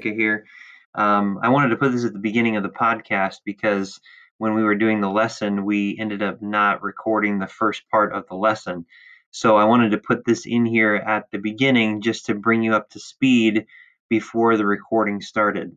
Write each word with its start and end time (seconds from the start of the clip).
Here. 0.00 0.46
Um, 0.94 1.38
I 1.42 1.48
wanted 1.48 1.70
to 1.70 1.76
put 1.76 1.92
this 1.92 2.04
at 2.04 2.12
the 2.12 2.18
beginning 2.18 2.56
of 2.56 2.62
the 2.62 2.68
podcast 2.68 3.40
because 3.44 4.00
when 4.38 4.54
we 4.54 4.64
were 4.64 4.74
doing 4.74 5.00
the 5.00 5.10
lesson, 5.10 5.64
we 5.64 5.96
ended 5.98 6.22
up 6.22 6.42
not 6.42 6.82
recording 6.82 7.38
the 7.38 7.46
first 7.46 7.88
part 7.90 8.12
of 8.12 8.26
the 8.28 8.34
lesson. 8.34 8.86
So 9.30 9.56
I 9.56 9.64
wanted 9.64 9.92
to 9.92 9.98
put 9.98 10.24
this 10.24 10.44
in 10.46 10.66
here 10.66 10.94
at 10.94 11.30
the 11.30 11.38
beginning 11.38 12.02
just 12.02 12.26
to 12.26 12.34
bring 12.34 12.62
you 12.62 12.74
up 12.74 12.90
to 12.90 13.00
speed 13.00 13.66
before 14.10 14.56
the 14.56 14.66
recording 14.66 15.20
started. 15.22 15.76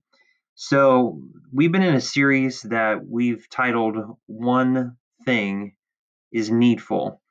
So 0.55 1.21
we've 1.53 1.71
been 1.71 1.83
in 1.83 1.95
a 1.95 2.01
series 2.01 2.61
that 2.63 3.05
we've 3.07 3.47
titled 3.49 4.17
One 4.25 4.97
Thing 5.25 5.75
is 6.31 6.51
Needful. 6.51 7.21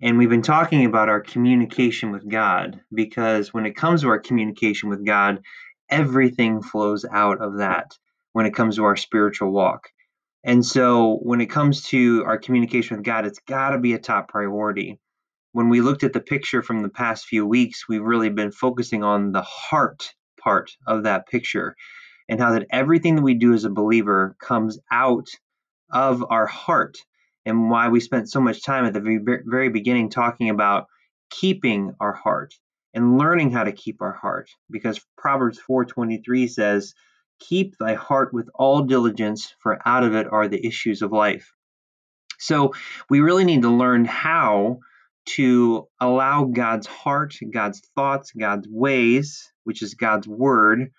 And 0.00 0.18
we've 0.18 0.30
been 0.30 0.42
talking 0.42 0.84
about 0.84 1.08
our 1.08 1.20
communication 1.20 2.12
with 2.12 2.28
God 2.28 2.80
because 2.92 3.52
when 3.52 3.66
it 3.66 3.76
comes 3.76 4.02
to 4.02 4.08
our 4.08 4.18
communication 4.18 4.88
with 4.88 5.04
God, 5.04 5.40
everything 5.90 6.62
flows 6.62 7.04
out 7.04 7.40
of 7.40 7.58
that 7.58 7.96
when 8.32 8.46
it 8.46 8.54
comes 8.54 8.76
to 8.76 8.84
our 8.84 8.96
spiritual 8.96 9.50
walk. 9.50 9.88
And 10.44 10.64
so 10.64 11.16
when 11.22 11.40
it 11.40 11.46
comes 11.46 11.84
to 11.84 12.22
our 12.26 12.36
communication 12.36 12.96
with 12.96 13.06
God, 13.06 13.26
it's 13.26 13.40
got 13.48 13.70
to 13.70 13.78
be 13.78 13.94
a 13.94 13.98
top 13.98 14.28
priority. 14.28 14.98
When 15.52 15.68
we 15.68 15.80
looked 15.80 16.04
at 16.04 16.12
the 16.12 16.20
picture 16.20 16.62
from 16.62 16.82
the 16.82 16.88
past 16.88 17.26
few 17.26 17.46
weeks, 17.46 17.88
we've 17.88 18.02
really 18.02 18.28
been 18.28 18.50
focusing 18.50 19.02
on 19.02 19.32
the 19.32 19.42
heart 19.42 20.12
part 20.40 20.70
of 20.86 21.04
that 21.04 21.26
picture 21.28 21.74
and 22.28 22.40
how 22.40 22.52
that 22.52 22.66
everything 22.70 23.16
that 23.16 23.22
we 23.22 23.34
do 23.34 23.54
as 23.54 23.64
a 23.64 23.70
believer 23.70 24.36
comes 24.40 24.78
out 24.90 25.28
of 25.90 26.24
our 26.28 26.46
heart 26.46 26.98
and 27.46 27.70
why 27.70 27.88
we 27.88 28.00
spent 28.00 28.30
so 28.30 28.40
much 28.40 28.62
time 28.62 28.84
at 28.84 28.92
the 28.92 29.42
very 29.46 29.68
beginning 29.68 30.10
talking 30.10 30.50
about 30.50 30.86
keeping 31.30 31.92
our 32.00 32.12
heart 32.12 32.54
and 32.94 33.18
learning 33.18 33.50
how 33.50 33.64
to 33.64 33.72
keep 33.72 34.00
our 34.00 34.12
heart 34.12 34.50
because 34.70 35.04
Proverbs 35.18 35.60
4:23 35.68 36.48
says 36.48 36.94
keep 37.40 37.76
thy 37.78 37.94
heart 37.94 38.32
with 38.32 38.48
all 38.54 38.82
diligence 38.82 39.54
for 39.60 39.78
out 39.86 40.04
of 40.04 40.14
it 40.14 40.26
are 40.30 40.48
the 40.48 40.64
issues 40.64 41.02
of 41.02 41.12
life. 41.12 41.52
So 42.38 42.72
we 43.10 43.20
really 43.20 43.44
need 43.44 43.62
to 43.62 43.70
learn 43.70 44.04
how 44.04 44.80
to 45.26 45.88
allow 46.00 46.44
God's 46.44 46.86
heart, 46.86 47.36
God's 47.52 47.80
thoughts, 47.94 48.32
God's 48.32 48.68
ways, 48.68 49.52
which 49.64 49.82
is 49.82 49.94
God's 49.94 50.28
word, 50.28 50.92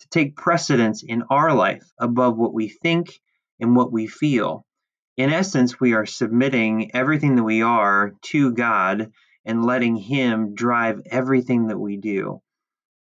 to 0.00 0.08
take 0.08 0.36
precedence 0.36 1.02
in 1.02 1.22
our 1.30 1.54
life 1.54 1.84
above 1.98 2.36
what 2.36 2.54
we 2.54 2.68
think 2.68 3.20
and 3.60 3.74
what 3.74 3.92
we 3.92 4.06
feel 4.06 4.66
in 5.16 5.30
essence, 5.30 5.78
we 5.78 5.92
are 5.92 6.06
submitting 6.06 6.94
everything 6.94 7.36
that 7.36 7.42
we 7.42 7.62
are 7.62 8.12
to 8.22 8.52
God 8.52 9.12
and 9.44 9.64
letting 9.64 9.96
Him 9.96 10.54
drive 10.54 11.00
everything 11.06 11.68
that 11.68 11.78
we 11.78 11.96
do. 11.96 12.40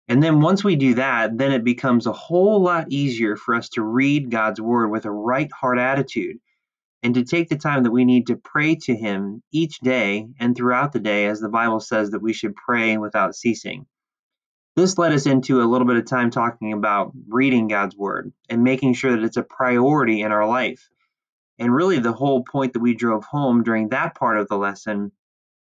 And 0.07 0.23
then 0.23 0.41
once 0.41 0.63
we 0.63 0.75
do 0.75 0.95
that, 0.95 1.37
then 1.37 1.51
it 1.51 1.63
becomes 1.63 2.07
a 2.07 2.11
whole 2.11 2.61
lot 2.61 2.91
easier 2.91 3.35
for 3.35 3.53
us 3.53 3.69
to 3.69 3.83
read 3.83 4.31
God's 4.31 4.59
word 4.59 4.89
with 4.89 5.05
a 5.05 5.11
right 5.11 5.51
heart 5.51 5.77
attitude 5.77 6.37
and 7.03 7.13
to 7.13 7.23
take 7.23 7.47
the 7.47 7.57
time 7.57 7.83
that 7.83 7.91
we 7.91 8.05
need 8.05 8.27
to 8.27 8.35
pray 8.35 8.75
to 8.75 8.95
Him 8.95 9.43
each 9.51 9.79
day 9.79 10.27
and 10.39 10.55
throughout 10.55 10.93
the 10.93 10.99
day, 10.99 11.27
as 11.27 11.39
the 11.39 11.49
Bible 11.49 11.79
says 11.79 12.09
that 12.09 12.21
we 12.21 12.33
should 12.33 12.55
pray 12.55 12.97
without 12.97 13.35
ceasing. 13.35 13.85
This 14.75 14.97
led 14.97 15.11
us 15.11 15.25
into 15.25 15.61
a 15.61 15.69
little 15.69 15.87
bit 15.87 15.97
of 15.97 16.05
time 16.05 16.31
talking 16.31 16.73
about 16.73 17.11
reading 17.27 17.67
God's 17.67 17.95
word 17.95 18.31
and 18.49 18.63
making 18.63 18.93
sure 18.93 19.11
that 19.11 19.23
it's 19.23 19.37
a 19.37 19.43
priority 19.43 20.21
in 20.21 20.31
our 20.31 20.47
life. 20.47 20.89
And 21.59 21.73
really, 21.73 21.99
the 21.99 22.13
whole 22.13 22.43
point 22.43 22.73
that 22.73 22.79
we 22.79 22.95
drove 22.95 23.25
home 23.25 23.63
during 23.63 23.89
that 23.89 24.15
part 24.15 24.37
of 24.37 24.47
the 24.47 24.57
lesson 24.57 25.11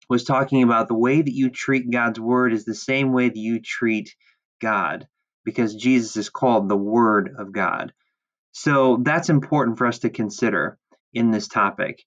was 0.09 0.23
talking 0.23 0.63
about 0.63 0.87
the 0.87 0.95
way 0.95 1.21
that 1.21 1.33
you 1.33 1.49
treat 1.49 1.91
God's 1.91 2.19
word 2.19 2.53
is 2.53 2.65
the 2.65 2.75
same 2.75 3.11
way 3.13 3.29
that 3.29 3.37
you 3.37 3.59
treat 3.61 4.15
God, 4.61 5.07
because 5.43 5.75
Jesus 5.75 6.17
is 6.17 6.29
called 6.29 6.69
the 6.69 6.77
Word 6.77 7.35
of 7.37 7.51
God. 7.51 7.93
So 8.53 8.99
that's 9.03 9.29
important 9.29 9.77
for 9.77 9.85
us 9.85 9.99
to 9.99 10.09
consider 10.09 10.77
in 11.13 11.31
this 11.31 11.47
topic. 11.47 12.03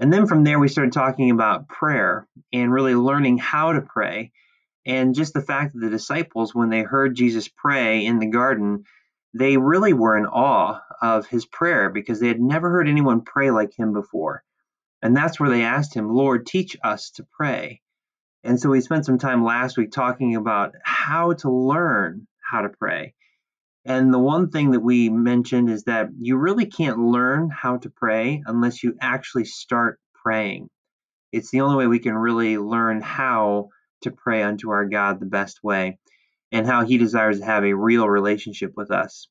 And 0.00 0.12
then 0.12 0.26
from 0.26 0.44
there, 0.44 0.58
we 0.58 0.68
started 0.68 0.92
talking 0.92 1.30
about 1.30 1.68
prayer 1.68 2.28
and 2.52 2.72
really 2.72 2.94
learning 2.94 3.38
how 3.38 3.72
to 3.72 3.80
pray. 3.80 4.32
And 4.84 5.14
just 5.14 5.32
the 5.32 5.40
fact 5.40 5.72
that 5.72 5.80
the 5.80 5.90
disciples, 5.90 6.54
when 6.54 6.68
they 6.68 6.82
heard 6.82 7.14
Jesus 7.14 7.48
pray 7.48 8.04
in 8.04 8.18
the 8.18 8.26
garden, 8.26 8.84
they 9.32 9.56
really 9.56 9.92
were 9.92 10.16
in 10.16 10.26
awe 10.26 10.80
of 11.00 11.26
his 11.26 11.46
prayer 11.46 11.88
because 11.90 12.20
they 12.20 12.28
had 12.28 12.40
never 12.40 12.70
heard 12.70 12.88
anyone 12.88 13.22
pray 13.22 13.50
like 13.50 13.70
him 13.76 13.92
before. 13.92 14.44
And 15.04 15.14
that's 15.14 15.38
where 15.38 15.50
they 15.50 15.62
asked 15.62 15.94
him, 15.94 16.08
Lord, 16.08 16.46
teach 16.46 16.78
us 16.82 17.10
to 17.10 17.26
pray. 17.36 17.82
And 18.42 18.58
so 18.58 18.70
we 18.70 18.80
spent 18.80 19.04
some 19.04 19.18
time 19.18 19.44
last 19.44 19.76
week 19.76 19.92
talking 19.92 20.34
about 20.34 20.74
how 20.82 21.34
to 21.34 21.50
learn 21.50 22.26
how 22.42 22.62
to 22.62 22.70
pray. 22.70 23.14
And 23.84 24.12
the 24.12 24.18
one 24.18 24.48
thing 24.48 24.70
that 24.70 24.80
we 24.80 25.10
mentioned 25.10 25.68
is 25.68 25.84
that 25.84 26.08
you 26.18 26.38
really 26.38 26.64
can't 26.64 26.98
learn 26.98 27.50
how 27.50 27.76
to 27.78 27.90
pray 27.90 28.42
unless 28.46 28.82
you 28.82 28.96
actually 28.98 29.44
start 29.44 30.00
praying. 30.24 30.70
It's 31.32 31.50
the 31.50 31.60
only 31.60 31.76
way 31.76 31.86
we 31.86 31.98
can 31.98 32.14
really 32.14 32.56
learn 32.56 33.02
how 33.02 33.68
to 34.02 34.10
pray 34.10 34.42
unto 34.42 34.70
our 34.70 34.86
God 34.86 35.20
the 35.20 35.26
best 35.26 35.62
way 35.62 35.98
and 36.50 36.66
how 36.66 36.86
he 36.86 36.96
desires 36.96 37.40
to 37.40 37.44
have 37.44 37.64
a 37.64 37.74
real 37.74 38.08
relationship 38.08 38.72
with 38.74 38.90
us. 38.90 39.28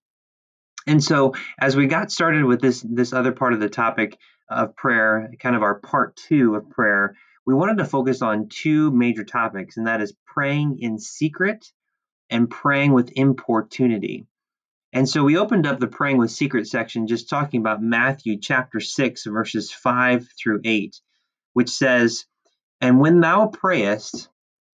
And 0.86 1.04
so, 1.04 1.34
as 1.60 1.76
we 1.76 1.88
got 1.88 2.12
started 2.12 2.44
with 2.44 2.62
this 2.62 2.86
this 2.88 3.14
other 3.14 3.32
part 3.32 3.54
of 3.54 3.60
the 3.60 3.70
topic 3.70 4.18
of 4.50 4.76
prayer, 4.76 5.32
kind 5.40 5.56
of 5.56 5.64
our 5.64 5.80
part 5.80 6.16
two 6.16 6.56
of 6.56 6.70
prayer, 6.70 7.16
we 7.46 7.54
wanted 7.54 7.78
to 7.80 7.86
focus 7.86 8.22
on 8.22 8.50
two 8.50 8.92
major 8.92 9.24
topics, 9.24 9.78
and 9.78 9.88
that 9.88 10.02
is 10.02 10.16
praying 10.26 10.78
in 10.80 11.00
secret 11.00 11.66
and 12.30 12.50
praying 12.50 12.94
with 12.94 13.12
importunity. 13.16 14.28
And 14.94 15.10
so 15.10 15.24
we 15.24 15.38
opened 15.38 15.66
up 15.66 15.80
the 15.80 15.88
praying 15.88 16.18
with 16.18 16.32
secret 16.32 16.68
section 16.68 17.08
just 17.08 17.30
talking 17.30 17.60
about 17.60 17.82
Matthew 17.82 18.40
chapter 18.40 18.80
6, 18.80 19.26
verses 19.26 19.72
5 19.72 20.28
through 20.42 20.62
8, 20.64 20.96
which 21.54 21.70
says, 21.70 22.26
And 22.80 23.00
when 23.00 23.20
thou 23.20 23.48
prayest, 23.48 24.30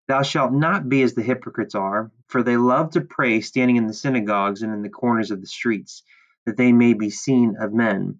Thou 0.07 0.21
shalt 0.21 0.53
not 0.53 0.87
be 0.87 1.01
as 1.01 1.15
the 1.15 1.23
hypocrites 1.23 1.73
are, 1.73 2.11
for 2.27 2.43
they 2.43 2.57
love 2.57 2.91
to 2.91 3.01
pray 3.01 3.41
standing 3.41 3.77
in 3.77 3.87
the 3.87 3.93
synagogues 3.93 4.61
and 4.61 4.71
in 4.71 4.83
the 4.83 4.89
corners 4.89 5.31
of 5.31 5.41
the 5.41 5.47
streets, 5.47 6.03
that 6.45 6.57
they 6.57 6.71
may 6.71 6.93
be 6.93 7.09
seen 7.09 7.55
of 7.59 7.73
men. 7.73 8.19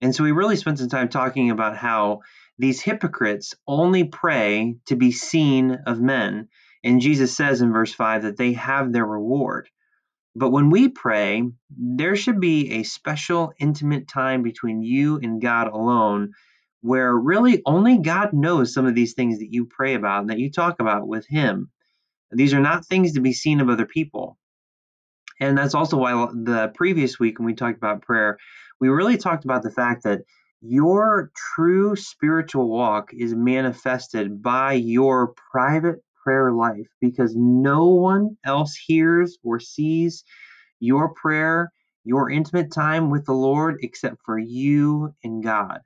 And 0.00 0.14
so 0.14 0.24
we 0.24 0.32
really 0.32 0.56
spent 0.56 0.78
some 0.78 0.88
time 0.88 1.08
talking 1.08 1.50
about 1.50 1.76
how 1.76 2.20
these 2.58 2.80
hypocrites 2.80 3.54
only 3.66 4.04
pray 4.04 4.76
to 4.86 4.96
be 4.96 5.12
seen 5.12 5.78
of 5.86 6.00
men. 6.00 6.48
And 6.82 7.00
Jesus 7.00 7.36
says 7.36 7.62
in 7.62 7.72
verse 7.72 7.92
5 7.92 8.22
that 8.22 8.36
they 8.36 8.52
have 8.52 8.92
their 8.92 9.06
reward. 9.06 9.68
But 10.36 10.50
when 10.50 10.70
we 10.70 10.88
pray, 10.88 11.42
there 11.70 12.16
should 12.16 12.40
be 12.40 12.72
a 12.72 12.82
special, 12.82 13.52
intimate 13.58 14.08
time 14.08 14.42
between 14.42 14.82
you 14.82 15.18
and 15.18 15.40
God 15.40 15.68
alone 15.68 16.32
where 16.84 17.16
really 17.16 17.62
only 17.64 17.98
God 17.98 18.34
knows 18.34 18.74
some 18.74 18.84
of 18.84 18.94
these 18.94 19.14
things 19.14 19.38
that 19.38 19.50
you 19.50 19.64
pray 19.64 19.94
about 19.94 20.20
and 20.20 20.30
that 20.30 20.38
you 20.38 20.50
talk 20.50 20.80
about 20.80 21.08
with 21.08 21.26
Him. 21.26 21.70
These 22.30 22.52
are 22.52 22.60
not 22.60 22.84
things 22.84 23.14
to 23.14 23.20
be 23.20 23.32
seen 23.32 23.60
of 23.60 23.70
other 23.70 23.86
people. 23.86 24.36
And 25.44 25.58
that's 25.58 25.74
also 25.74 25.98
why 25.98 26.12
the 26.32 26.72
previous 26.74 27.18
week 27.18 27.38
when 27.38 27.44
we 27.46 27.54
talked 27.54 27.76
about 27.76 28.00
prayer, 28.00 28.38
we 28.80 28.88
really 28.88 29.18
talked 29.18 29.44
about 29.44 29.62
the 29.62 29.70
fact 29.70 30.04
that 30.04 30.22
your 30.62 31.30
true 31.54 31.94
spiritual 31.96 32.70
walk 32.70 33.10
is 33.12 33.34
manifested 33.34 34.42
by 34.42 34.72
your 34.72 35.34
private 35.52 35.96
prayer 36.22 36.50
life 36.50 36.88
because 36.98 37.34
no 37.36 37.88
one 37.88 38.38
else 38.46 38.74
hears 38.74 39.36
or 39.44 39.60
sees 39.60 40.24
your 40.80 41.12
prayer, 41.12 41.70
your 42.04 42.30
intimate 42.30 42.72
time 42.72 43.10
with 43.10 43.26
the 43.26 43.34
Lord, 43.34 43.76
except 43.82 44.16
for 44.24 44.38
you 44.38 45.14
and 45.22 45.44
God. 45.44 45.80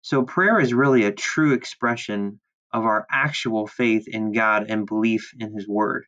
So, 0.00 0.22
prayer 0.22 0.58
is 0.60 0.72
really 0.72 1.04
a 1.04 1.12
true 1.12 1.52
expression 1.52 2.40
of 2.72 2.84
our 2.84 3.06
actual 3.10 3.66
faith 3.66 4.08
in 4.08 4.32
God 4.32 4.70
and 4.70 4.86
belief 4.86 5.32
in 5.38 5.52
His 5.54 5.68
Word. 5.68 6.06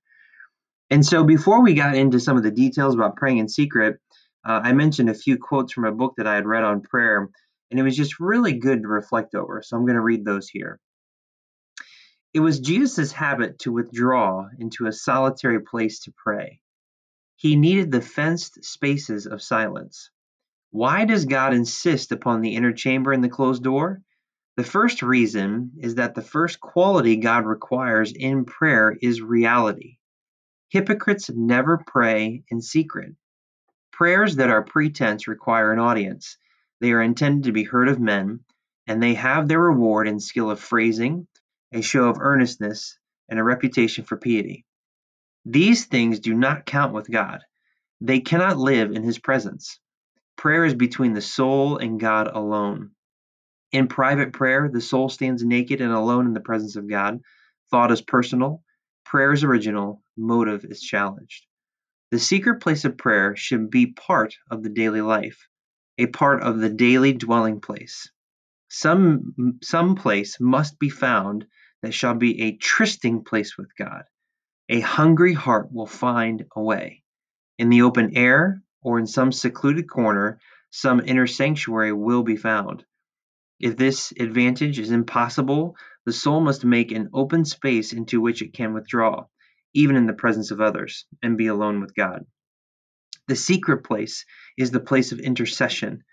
And 0.90 1.04
so, 1.04 1.24
before 1.24 1.62
we 1.62 1.74
got 1.74 1.96
into 1.96 2.20
some 2.20 2.36
of 2.36 2.42
the 2.42 2.50
details 2.50 2.94
about 2.94 3.16
praying 3.16 3.38
in 3.38 3.48
secret, 3.48 3.98
uh, 4.44 4.60
I 4.62 4.72
mentioned 4.72 5.10
a 5.10 5.14
few 5.14 5.36
quotes 5.36 5.72
from 5.72 5.84
a 5.84 5.92
book 5.92 6.14
that 6.16 6.26
I 6.26 6.34
had 6.34 6.46
read 6.46 6.62
on 6.62 6.80
prayer, 6.80 7.28
and 7.70 7.80
it 7.80 7.82
was 7.82 7.96
just 7.96 8.20
really 8.20 8.52
good 8.52 8.82
to 8.82 8.88
reflect 8.88 9.34
over. 9.34 9.62
So, 9.62 9.76
I'm 9.76 9.84
going 9.84 9.96
to 9.96 10.02
read 10.02 10.24
those 10.24 10.48
here. 10.48 10.78
It 12.32 12.40
was 12.40 12.60
Jesus' 12.60 13.12
habit 13.12 13.60
to 13.60 13.72
withdraw 13.72 14.46
into 14.58 14.86
a 14.86 14.92
solitary 14.92 15.60
place 15.60 16.00
to 16.00 16.12
pray. 16.16 16.60
He 17.36 17.56
needed 17.56 17.90
the 17.90 18.00
fenced 18.00 18.64
spaces 18.64 19.26
of 19.26 19.42
silence. 19.42 20.10
Why 20.70 21.04
does 21.04 21.24
God 21.24 21.54
insist 21.54 22.12
upon 22.12 22.42
the 22.42 22.54
inner 22.54 22.72
chamber 22.72 23.12
and 23.12 23.24
the 23.24 23.28
closed 23.28 23.62
door? 23.62 24.02
The 24.56 24.64
first 24.64 25.02
reason 25.02 25.72
is 25.80 25.96
that 25.96 26.14
the 26.14 26.22
first 26.22 26.60
quality 26.60 27.16
God 27.16 27.46
requires 27.46 28.12
in 28.12 28.44
prayer 28.44 28.96
is 29.00 29.20
reality. 29.20 29.98
Hypocrites 30.68 31.30
never 31.30 31.78
pray 31.86 32.42
in 32.50 32.60
secret. 32.60 33.14
Prayers 33.92 34.36
that 34.36 34.50
are 34.50 34.64
pretense 34.64 35.28
require 35.28 35.72
an 35.72 35.78
audience. 35.78 36.38
They 36.80 36.92
are 36.92 37.02
intended 37.02 37.44
to 37.44 37.52
be 37.52 37.64
heard 37.64 37.88
of 37.88 38.00
men, 38.00 38.40
and 38.86 39.02
they 39.02 39.14
have 39.14 39.48
their 39.48 39.60
reward 39.60 40.08
in 40.08 40.20
skill 40.20 40.50
of 40.50 40.60
phrasing, 40.60 41.26
a 41.72 41.80
show 41.80 42.08
of 42.08 42.18
earnestness, 42.20 42.98
and 43.28 43.38
a 43.38 43.44
reputation 43.44 44.04
for 44.04 44.16
piety. 44.16 44.64
These 45.44 45.86
things 45.86 46.20
do 46.20 46.34
not 46.34 46.66
count 46.66 46.92
with 46.92 47.10
God. 47.10 47.40
They 48.00 48.20
cannot 48.20 48.58
live 48.58 48.90
in 48.90 49.02
His 49.02 49.18
presence. 49.18 49.78
Prayer 50.36 50.64
is 50.64 50.74
between 50.74 51.14
the 51.14 51.22
soul 51.22 51.78
and 51.78 51.98
God 51.98 52.26
alone. 52.26 52.90
In 53.72 53.88
private 53.88 54.32
prayer, 54.32 54.68
the 54.72 54.80
soul 54.80 55.08
stands 55.08 55.44
naked 55.44 55.80
and 55.80 55.92
alone 55.92 56.26
in 56.26 56.34
the 56.34 56.40
presence 56.40 56.76
of 56.76 56.88
God. 56.88 57.20
Thought 57.70 57.92
is 57.92 58.02
personal, 58.02 58.62
prayer 59.06 59.32
is 59.32 59.44
original, 59.44 60.02
motive 60.16 60.64
is 60.64 60.82
challenged. 60.82 61.46
The 62.10 62.18
secret 62.18 62.60
place 62.60 62.84
of 62.84 62.98
prayer 62.98 63.36
should 63.36 63.70
be 63.70 63.86
part 63.86 64.36
of 64.50 64.62
the 64.62 64.68
daily 64.68 65.00
life, 65.00 65.48
a 65.98 66.06
part 66.06 66.42
of 66.42 66.58
the 66.58 66.68
daily 66.68 67.12
dwelling 67.12 67.60
place. 67.60 68.10
Some, 68.68 69.58
some 69.62 69.94
place 69.94 70.38
must 70.40 70.78
be 70.78 70.90
found 70.90 71.46
that 71.82 71.94
shall 71.94 72.14
be 72.14 72.42
a 72.42 72.56
trysting 72.56 73.24
place 73.24 73.56
with 73.56 73.74
God. 73.76 74.04
A 74.68 74.80
hungry 74.80 75.34
heart 75.34 75.72
will 75.72 75.86
find 75.86 76.44
a 76.54 76.62
way. 76.62 77.04
In 77.58 77.70
the 77.70 77.82
open 77.82 78.16
air 78.16 78.62
or 78.82 78.98
in 78.98 79.06
some 79.06 79.30
secluded 79.30 79.88
corner, 79.88 80.40
some 80.70 81.00
inner 81.00 81.26
sanctuary 81.26 81.92
will 81.92 82.24
be 82.24 82.36
found. 82.36 82.84
If 83.58 83.76
this 83.76 84.12
advantage 84.20 84.78
is 84.78 84.90
impossible, 84.90 85.76
the 86.04 86.12
soul 86.12 86.40
must 86.40 86.64
make 86.64 86.92
an 86.92 87.08
open 87.14 87.44
space 87.44 87.92
into 87.92 88.20
which 88.20 88.42
it 88.42 88.52
can 88.52 88.74
withdraw, 88.74 89.26
even 89.72 89.96
in 89.96 90.06
the 90.06 90.12
presence 90.12 90.50
of 90.50 90.60
others, 90.60 91.06
and 91.22 91.38
be 91.38 91.46
alone 91.46 91.80
with 91.80 91.94
God. 91.94 92.26
The 93.28 93.36
secret 93.36 93.82
place 93.82 94.26
is 94.58 94.70
the 94.70 94.80
place 94.80 95.10
of 95.10 95.20
intercession. 95.20 96.04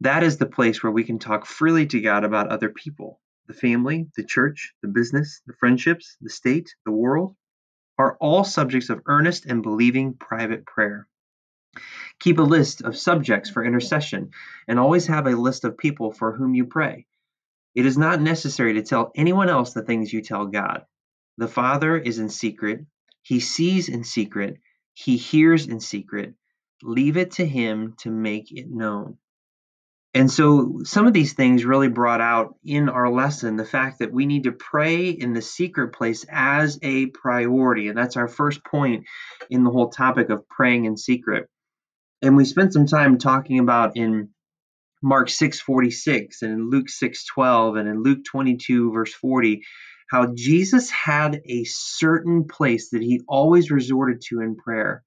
That 0.00 0.22
is 0.22 0.38
the 0.38 0.46
place 0.46 0.82
where 0.82 0.92
we 0.92 1.04
can 1.04 1.18
talk 1.18 1.44
freely 1.44 1.86
to 1.88 2.00
God 2.00 2.24
about 2.24 2.48
other 2.48 2.70
people. 2.70 3.20
The 3.46 3.54
family, 3.54 4.08
the 4.16 4.24
church, 4.24 4.72
the 4.82 4.88
business, 4.88 5.42
the 5.46 5.54
friendships, 5.60 6.16
the 6.20 6.30
state, 6.30 6.74
the 6.84 6.92
world 6.92 7.36
are 7.98 8.16
all 8.20 8.44
subjects 8.44 8.90
of 8.90 9.02
earnest 9.06 9.44
and 9.46 9.62
believing 9.62 10.14
private 10.14 10.64
prayer. 10.64 11.06
Keep 12.20 12.38
a 12.38 12.42
list 12.42 12.82
of 12.82 12.96
subjects 12.96 13.48
for 13.48 13.64
intercession 13.64 14.30
and 14.66 14.78
always 14.78 15.06
have 15.06 15.26
a 15.26 15.36
list 15.36 15.64
of 15.64 15.78
people 15.78 16.10
for 16.10 16.32
whom 16.32 16.54
you 16.54 16.66
pray. 16.66 17.06
It 17.76 17.86
is 17.86 17.96
not 17.96 18.20
necessary 18.20 18.74
to 18.74 18.82
tell 18.82 19.12
anyone 19.14 19.48
else 19.48 19.72
the 19.72 19.82
things 19.82 20.12
you 20.12 20.20
tell 20.20 20.46
God. 20.46 20.84
The 21.36 21.46
Father 21.46 21.96
is 21.96 22.18
in 22.18 22.28
secret, 22.28 22.84
He 23.22 23.38
sees 23.38 23.88
in 23.88 24.02
secret, 24.02 24.58
He 24.94 25.16
hears 25.16 25.68
in 25.68 25.78
secret. 25.78 26.34
Leave 26.82 27.16
it 27.16 27.32
to 27.32 27.46
Him 27.46 27.94
to 27.98 28.10
make 28.10 28.50
it 28.50 28.68
known. 28.68 29.18
And 30.14 30.28
so, 30.28 30.80
some 30.84 31.06
of 31.06 31.12
these 31.12 31.34
things 31.34 31.64
really 31.64 31.88
brought 31.88 32.20
out 32.20 32.56
in 32.64 32.88
our 32.88 33.10
lesson 33.10 33.56
the 33.56 33.64
fact 33.64 34.00
that 34.00 34.12
we 34.12 34.26
need 34.26 34.44
to 34.44 34.52
pray 34.52 35.10
in 35.10 35.34
the 35.34 35.42
secret 35.42 35.92
place 35.92 36.24
as 36.28 36.78
a 36.82 37.06
priority. 37.06 37.86
And 37.88 37.96
that's 37.96 38.16
our 38.16 38.26
first 38.26 38.64
point 38.64 39.04
in 39.50 39.62
the 39.62 39.70
whole 39.70 39.90
topic 39.90 40.30
of 40.30 40.48
praying 40.48 40.86
in 40.86 40.96
secret 40.96 41.48
and 42.22 42.36
we 42.36 42.44
spent 42.44 42.72
some 42.72 42.86
time 42.86 43.18
talking 43.18 43.58
about 43.58 43.96
in 43.96 44.30
Mark 45.02 45.28
6:46 45.28 46.42
and 46.42 46.52
in 46.52 46.70
Luke 46.70 46.88
6:12 46.88 47.78
and 47.78 47.88
in 47.88 48.02
Luke 48.02 48.24
22 48.24 48.92
verse 48.92 49.14
40 49.14 49.62
how 50.10 50.32
Jesus 50.34 50.90
had 50.90 51.42
a 51.44 51.64
certain 51.64 52.48
place 52.48 52.90
that 52.90 53.02
he 53.02 53.20
always 53.28 53.70
resorted 53.70 54.22
to 54.22 54.40
in 54.40 54.56
prayer. 54.56 55.04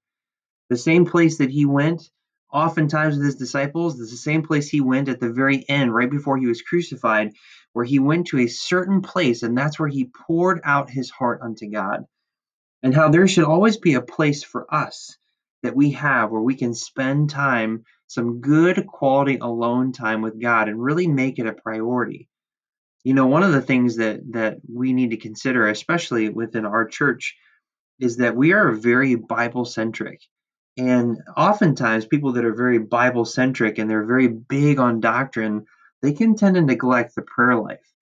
The 0.70 0.76
same 0.76 1.06
place 1.06 1.38
that 1.38 1.50
he 1.50 1.66
went 1.66 2.08
oftentimes 2.52 3.16
with 3.16 3.24
his 3.24 3.36
disciples, 3.36 3.98
is 3.98 4.10
the 4.10 4.16
same 4.16 4.42
place 4.42 4.68
he 4.68 4.80
went 4.80 5.08
at 5.08 5.18
the 5.18 5.32
very 5.32 5.64
end 5.68 5.92
right 5.92 6.10
before 6.10 6.36
he 6.36 6.46
was 6.46 6.62
crucified 6.62 7.32
where 7.72 7.84
he 7.84 7.98
went 7.98 8.26
to 8.28 8.38
a 8.38 8.46
certain 8.46 9.00
place 9.00 9.42
and 9.42 9.56
that's 9.56 9.78
where 9.78 9.88
he 9.88 10.04
poured 10.26 10.60
out 10.62 10.90
his 10.90 11.10
heart 11.10 11.40
unto 11.42 11.68
God. 11.68 12.04
And 12.82 12.94
how 12.94 13.08
there 13.08 13.26
should 13.26 13.44
always 13.44 13.76
be 13.76 13.94
a 13.94 14.02
place 14.02 14.42
for 14.44 14.72
us 14.72 15.16
that 15.62 15.76
we 15.76 15.90
have 15.92 16.30
where 16.30 16.40
we 16.40 16.56
can 16.56 16.74
spend 16.74 17.30
time, 17.30 17.84
some 18.06 18.40
good 18.40 18.86
quality 18.86 19.38
alone 19.38 19.92
time 19.92 20.22
with 20.22 20.40
God 20.40 20.68
and 20.68 20.82
really 20.82 21.06
make 21.06 21.38
it 21.38 21.46
a 21.46 21.52
priority. 21.52 22.28
You 23.04 23.14
know, 23.14 23.26
one 23.26 23.42
of 23.42 23.52
the 23.52 23.62
things 23.62 23.96
that 23.96 24.20
that 24.32 24.58
we 24.72 24.92
need 24.92 25.10
to 25.10 25.16
consider, 25.16 25.68
especially 25.68 26.28
within 26.28 26.66
our 26.66 26.86
church, 26.86 27.36
is 27.98 28.16
that 28.18 28.36
we 28.36 28.52
are 28.52 28.72
very 28.72 29.14
Bible 29.14 29.64
centric. 29.64 30.20
And 30.76 31.18
oftentimes 31.36 32.06
people 32.06 32.32
that 32.32 32.44
are 32.44 32.54
very 32.54 32.78
Bible 32.78 33.24
centric 33.24 33.78
and 33.78 33.90
they're 33.90 34.04
very 34.04 34.28
big 34.28 34.78
on 34.78 35.00
doctrine, 35.00 35.66
they 36.00 36.12
can 36.12 36.34
tend 36.34 36.54
to 36.54 36.62
neglect 36.62 37.14
the 37.14 37.22
prayer 37.22 37.56
life. 37.56 37.92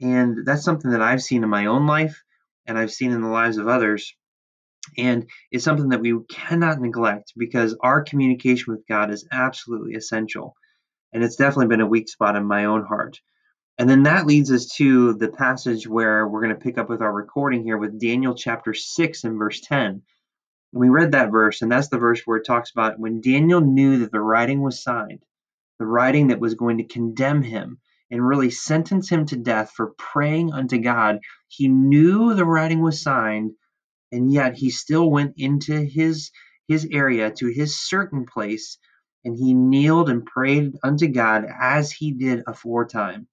And 0.00 0.44
that's 0.44 0.64
something 0.64 0.90
that 0.90 1.02
I've 1.02 1.22
seen 1.22 1.42
in 1.42 1.48
my 1.48 1.66
own 1.66 1.86
life 1.86 2.22
and 2.66 2.76
I've 2.76 2.92
seen 2.92 3.12
in 3.12 3.22
the 3.22 3.28
lives 3.28 3.58
of 3.58 3.68
others 3.68 4.14
and 4.96 5.28
it's 5.50 5.64
something 5.64 5.90
that 5.90 6.00
we 6.00 6.18
cannot 6.28 6.80
neglect 6.80 7.32
because 7.36 7.76
our 7.80 8.02
communication 8.02 8.72
with 8.72 8.86
God 8.88 9.10
is 9.10 9.26
absolutely 9.32 9.94
essential. 9.94 10.54
And 11.12 11.22
it's 11.22 11.36
definitely 11.36 11.68
been 11.68 11.80
a 11.80 11.86
weak 11.86 12.08
spot 12.08 12.36
in 12.36 12.44
my 12.44 12.66
own 12.66 12.84
heart. 12.84 13.20
And 13.78 13.88
then 13.88 14.04
that 14.04 14.26
leads 14.26 14.50
us 14.50 14.66
to 14.76 15.14
the 15.14 15.28
passage 15.28 15.86
where 15.86 16.26
we're 16.26 16.42
going 16.42 16.54
to 16.54 16.60
pick 16.60 16.78
up 16.78 16.88
with 16.88 17.02
our 17.02 17.12
recording 17.12 17.62
here 17.62 17.76
with 17.76 18.00
Daniel 18.00 18.34
chapter 18.34 18.72
6 18.72 19.24
and 19.24 19.38
verse 19.38 19.60
10. 19.60 20.02
We 20.72 20.88
read 20.88 21.12
that 21.12 21.30
verse, 21.30 21.62
and 21.62 21.70
that's 21.70 21.88
the 21.88 21.98
verse 21.98 22.22
where 22.24 22.38
it 22.38 22.46
talks 22.46 22.70
about 22.70 22.98
when 22.98 23.20
Daniel 23.20 23.60
knew 23.60 23.98
that 23.98 24.12
the 24.12 24.20
writing 24.20 24.62
was 24.62 24.82
signed, 24.82 25.22
the 25.78 25.86
writing 25.86 26.28
that 26.28 26.40
was 26.40 26.54
going 26.54 26.78
to 26.78 26.84
condemn 26.84 27.42
him 27.42 27.78
and 28.10 28.26
really 28.26 28.50
sentence 28.50 29.08
him 29.08 29.26
to 29.26 29.36
death 29.36 29.72
for 29.74 29.94
praying 29.98 30.52
unto 30.52 30.78
God. 30.78 31.18
He 31.48 31.68
knew 31.68 32.34
the 32.34 32.44
writing 32.44 32.80
was 32.80 33.02
signed, 33.02 33.52
and 34.12 34.32
yet 34.32 34.56
he 34.56 34.70
still 34.70 35.10
went 35.10 35.34
into 35.36 35.82
his 35.84 36.30
his 36.68 36.88
area 36.92 37.30
to 37.30 37.48
his 37.48 37.78
certain 37.78 38.26
place 38.26 38.78
and 39.24 39.36
he 39.36 39.54
kneeled 39.54 40.10
and 40.10 40.26
prayed 40.26 40.72
unto 40.84 41.08
God 41.08 41.46
as 41.60 41.92
he 41.92 42.12
did 42.12 42.42
aforetime. 42.46 43.28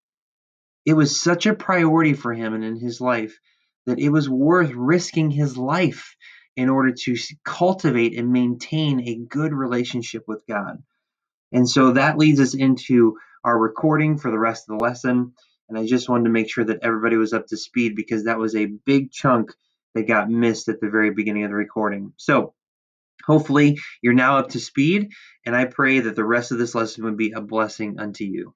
It 0.85 0.93
was 0.93 1.19
such 1.19 1.45
a 1.45 1.55
priority 1.55 2.13
for 2.13 2.33
him 2.33 2.53
and 2.53 2.63
in 2.63 2.77
his 2.77 3.01
life 3.01 3.37
that 3.85 3.99
it 3.99 4.09
was 4.09 4.29
worth 4.29 4.71
risking 4.73 5.31
his 5.31 5.57
life 5.57 6.15
in 6.57 6.69
order 6.69 6.91
to 6.91 7.15
cultivate 7.45 8.17
and 8.17 8.31
maintain 8.31 9.01
a 9.01 9.15
good 9.15 9.53
relationship 9.53 10.23
with 10.27 10.43
God. 10.47 10.77
And 11.53 11.69
so 11.69 11.93
that 11.93 12.19
leads 12.19 12.41
us 12.41 12.55
into 12.55 13.17
our 13.45 13.59
recording 13.59 14.19
for 14.19 14.31
the 14.31 14.39
rest 14.39 14.69
of 14.69 14.79
the 14.79 14.85
lesson. 14.85 15.33
And 15.69 15.79
I 15.79 15.87
just 15.87 16.09
wanted 16.09 16.25
to 16.25 16.31
make 16.31 16.51
sure 16.51 16.65
that 16.65 16.81
everybody 16.83 17.17
was 17.17 17.33
up 17.33 17.47
to 17.49 17.57
speed 17.57 17.95
because 17.95 18.25
that 18.25 18.39
was 18.39 18.55
a 18.55 18.67
big 18.85 19.11
chunk 19.11 19.53
that 19.93 20.07
got 20.07 20.29
missed 20.29 20.69
at 20.69 20.79
the 20.79 20.89
very 20.89 21.11
beginning 21.11 21.43
of 21.43 21.49
the 21.49 21.55
recording. 21.55 22.13
So 22.17 22.53
hopefully 23.23 23.79
you're 24.01 24.13
now 24.13 24.37
up 24.37 24.49
to 24.49 24.59
speed, 24.59 25.11
and 25.45 25.55
I 25.55 25.65
pray 25.65 25.99
that 25.99 26.15
the 26.15 26.25
rest 26.25 26.51
of 26.51 26.57
this 26.57 26.75
lesson 26.75 27.03
would 27.03 27.17
be 27.17 27.31
a 27.31 27.41
blessing 27.41 27.99
unto 27.99 28.23
you. 28.23 28.53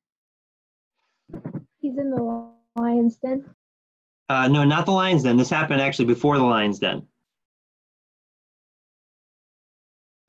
He's 1.79 1.98
in 1.98 2.12
the 2.12 2.51
lion's 2.75 3.17
den. 3.17 3.46
Uh, 4.29 4.48
no, 4.48 4.63
not 4.63 4.86
the 4.86 4.91
lion's 4.91 5.24
den. 5.24 5.38
This 5.38 5.50
happened 5.50 5.82
actually 5.82 6.06
before 6.06 6.38
the 6.38 6.44
lion's 6.44 6.79
den. 6.79 7.08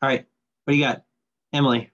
All 0.00 0.09
right, 0.09 0.25
what 0.65 0.73
do 0.73 0.79
you 0.79 0.85
got, 0.85 1.03
Emily? 1.53 1.91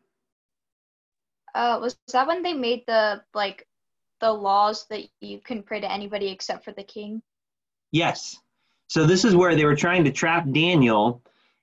Uh, 1.55 1.79
was 1.81 1.97
that 2.13 2.27
when 2.27 2.43
they 2.43 2.53
made 2.53 2.83
the 2.87 3.23
like 3.33 3.67
the 4.21 4.33
laws 4.33 4.87
that 4.91 5.05
you 5.21 5.41
can 5.41 5.63
pray 5.63 5.81
to 5.81 5.91
anybody 5.91 6.29
except 6.29 6.65
for 6.65 6.73
the 6.73 6.83
king? 6.83 7.23
Yes. 7.93 8.39
So 8.95 9.05
this 9.05 9.25
is 9.25 9.35
where 9.35 9.57
they 9.57 9.65
were 9.65 9.75
trying 9.75 10.05
to 10.05 10.13
trap 10.13 10.49
Daniel, 10.53 11.21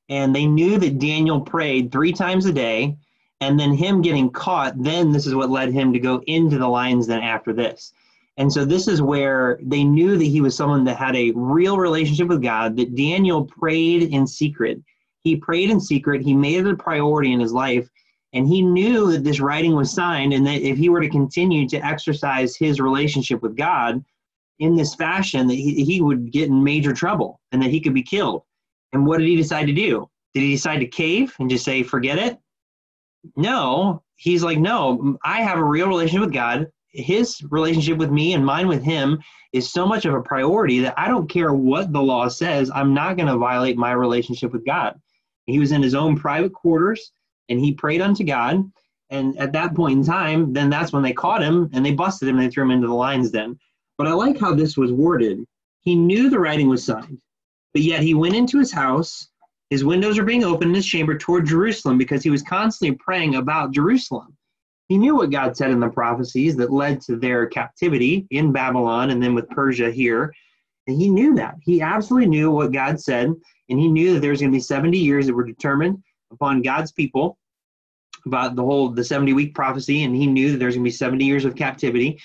and 0.10 0.36
they 0.36 0.46
knew 0.46 0.78
that 0.78 1.00
Daniel 1.00 1.40
prayed 1.40 1.90
three 1.90 2.12
times 2.12 2.46
a 2.46 2.52
day, 2.52 2.98
and 3.40 3.58
then 3.58 3.74
him 3.74 4.02
getting 4.02 4.30
caught, 4.30 4.74
then 4.84 5.14
this 5.14 5.26
is 5.26 5.34
what 5.34 5.50
led 5.50 5.72
him 5.72 5.94
to 5.94 6.00
go 6.00 6.22
into 6.28 6.58
the 6.58 6.68
lion's 6.68 7.08
then 7.08 7.24
after 7.24 7.54
this. 7.54 7.94
And 8.36 8.52
so 8.52 8.66
this 8.66 8.86
is 8.86 9.02
where 9.02 9.58
they 9.62 9.86
knew 9.86 10.18
that 10.18 10.26
he 10.26 10.42
was 10.42 10.58
someone 10.58 10.84
that 10.84 10.98
had 10.98 11.16
a 11.16 11.32
real 11.32 11.78
relationship 11.78 12.28
with 12.28 12.44
God, 12.44 12.76
that 12.76 12.96
Daniel 12.96 13.46
prayed 13.46 14.04
in 14.04 14.28
secret. 14.28 14.82
He 15.24 15.38
prayed 15.38 15.70
in 15.70 15.80
secret, 15.80 16.22
he 16.22 16.34
made 16.34 16.66
it 16.66 16.74
a 16.74 16.76
priority 16.76 17.32
in 17.32 17.40
his 17.40 17.54
life, 17.54 17.90
and 18.34 18.46
he 18.46 18.62
knew 18.62 19.10
that 19.10 19.24
this 19.24 19.40
writing 19.40 19.74
was 19.74 19.90
signed, 19.90 20.34
and 20.34 20.46
that 20.46 20.64
if 20.64 20.78
he 20.78 20.90
were 20.90 21.00
to 21.00 21.08
continue 21.08 21.66
to 21.70 21.86
exercise 21.86 22.58
his 22.58 22.82
relationship 22.82 23.42
with 23.42 23.56
God, 23.56 24.04
in 24.60 24.76
this 24.76 24.96
fashion 24.96 25.48
that 25.48 25.56
he, 25.56 25.84
he 25.84 26.02
would 26.02 26.32
get 26.32 26.50
in 26.50 26.64
major 26.64 26.94
trouble 26.94 27.40
and 27.52 27.62
that 27.62 27.72
he 27.72 27.80
could 27.80 27.94
be 27.94 28.04
killed. 28.04 28.44
And 28.94 29.06
what 29.06 29.20
did 29.20 29.28
he 29.28 29.36
decide 29.36 29.66
to 29.68 29.74
do? 29.74 30.10
Did 30.34 30.42
he 30.42 30.52
decide 30.54 30.80
to 30.80 30.88
cave 30.88 31.36
and 31.40 31.50
just 31.50 31.66
say, 31.66 31.84
forget 31.84 32.18
it? 32.18 32.38
no, 33.36 34.04
he's 34.16 34.44
like, 34.44 34.60
no, 34.60 35.18
I 35.24 35.42
have 35.42 35.58
a 35.58 35.64
real 35.64 35.88
relationship 35.88 36.22
with 36.22 36.34
God. 36.34 36.68
His 36.90 37.42
relationship 37.50 37.98
with 37.98 38.12
me 38.12 38.34
and 38.34 38.46
mine 38.46 38.68
with 38.68 38.84
him 38.84 39.22
is 39.54 39.72
so 39.72 39.86
much 39.86 40.06
of 40.06 40.14
a 40.14 40.22
priority 40.22 40.80
that 40.82 40.98
I 40.98 41.08
don't 41.08 41.30
care 41.30 41.54
what 41.54 41.94
the 41.94 42.02
law 42.02 42.28
says. 42.28 42.72
I'm 42.74 42.94
not 42.94 43.16
going 43.16 43.28
to 43.28 43.38
violate 43.38 43.78
my 43.78 43.92
relationship 43.92 44.52
with 44.52 44.66
God. 44.66 45.00
He 45.46 45.60
was 45.60 45.72
in 45.72 45.82
his 45.82 45.96
own 45.96 46.18
private 46.18 46.54
quarters 46.54 47.12
and 47.50 47.60
he 47.60 47.74
prayed 47.74 48.02
unto 48.02 48.24
God. 48.24 48.70
And 49.10 49.38
at 49.38 49.54
that 49.54 49.76
point 49.76 50.00
in 50.00 50.06
time, 50.06 50.54
then 50.54 50.70
that's 50.70 50.94
when 50.94 51.04
they 51.04 51.14
caught 51.14 51.44
him 51.44 51.70
and 51.74 51.86
they 51.86 51.92
busted 51.92 52.28
him 52.28 52.38
and 52.38 52.46
they 52.46 52.52
threw 52.52 52.64
him 52.64 52.72
into 52.72 52.88
the 52.88 52.94
lion's 52.94 53.32
den. 53.32 53.58
But 54.02 54.10
I 54.10 54.14
like 54.14 54.40
how 54.40 54.56
this 54.56 54.78
was 54.78 54.92
worded. 54.92 55.46
He 55.82 55.94
knew 55.94 56.28
the 56.28 56.40
writing 56.40 56.68
was 56.68 56.84
signed, 56.84 57.22
but 57.72 57.84
yet 57.84 58.02
he 58.02 58.16
went 58.16 58.34
into 58.34 58.58
his 58.58 58.72
house. 58.72 59.30
His 59.70 59.86
windows 59.86 60.18
are 60.18 60.26
being 60.26 60.44
opened 60.44 60.72
in 60.72 60.76
his 60.76 60.88
chamber 60.88 61.16
toward 61.16 61.46
Jerusalem 61.46 62.00
because 62.00 62.24
he 62.24 62.32
was 62.32 62.42
constantly 62.42 62.98
praying 62.98 63.36
about 63.36 63.74
Jerusalem. 63.76 64.36
He 64.88 64.98
knew 64.98 65.16
what 65.16 65.30
God 65.30 65.56
said 65.56 65.70
in 65.70 65.80
the 65.80 65.88
prophecies 65.88 66.56
that 66.56 66.74
led 66.74 67.00
to 67.02 67.16
their 67.16 67.46
captivity 67.46 68.26
in 68.32 68.52
Babylon 68.52 69.12
and 69.12 69.22
then 69.22 69.36
with 69.36 69.48
Persia 69.52 69.92
here. 69.92 70.34
And 70.88 71.00
he 71.00 71.08
knew 71.08 71.36
that. 71.36 71.58
He 71.62 71.80
absolutely 71.80 72.28
knew 72.28 72.50
what 72.50 72.72
God 72.72 73.00
said. 73.00 73.28
And 73.70 73.80
he 73.80 73.88
knew 73.88 74.14
that 74.14 74.22
there 74.22 74.32
was 74.32 74.40
going 74.40 74.52
to 74.52 74.58
be 74.58 74.62
70 74.62 74.98
years 74.98 75.28
that 75.28 75.36
were 75.36 75.46
determined 75.46 76.02
upon 76.32 76.64
God's 76.64 76.92
people 76.92 77.38
about 78.26 78.56
the 78.56 78.64
whole 78.64 78.90
the 78.90 79.04
70 79.04 79.34
week 79.34 79.54
prophecy 79.54 80.04
and 80.04 80.16
he 80.16 80.26
knew 80.28 80.52
that 80.52 80.58
there's 80.58 80.76
going 80.76 80.84
to 80.84 80.88
be 80.88 80.92
70 80.92 81.24
years 81.24 81.46
of 81.46 81.56
captivity 81.56 82.20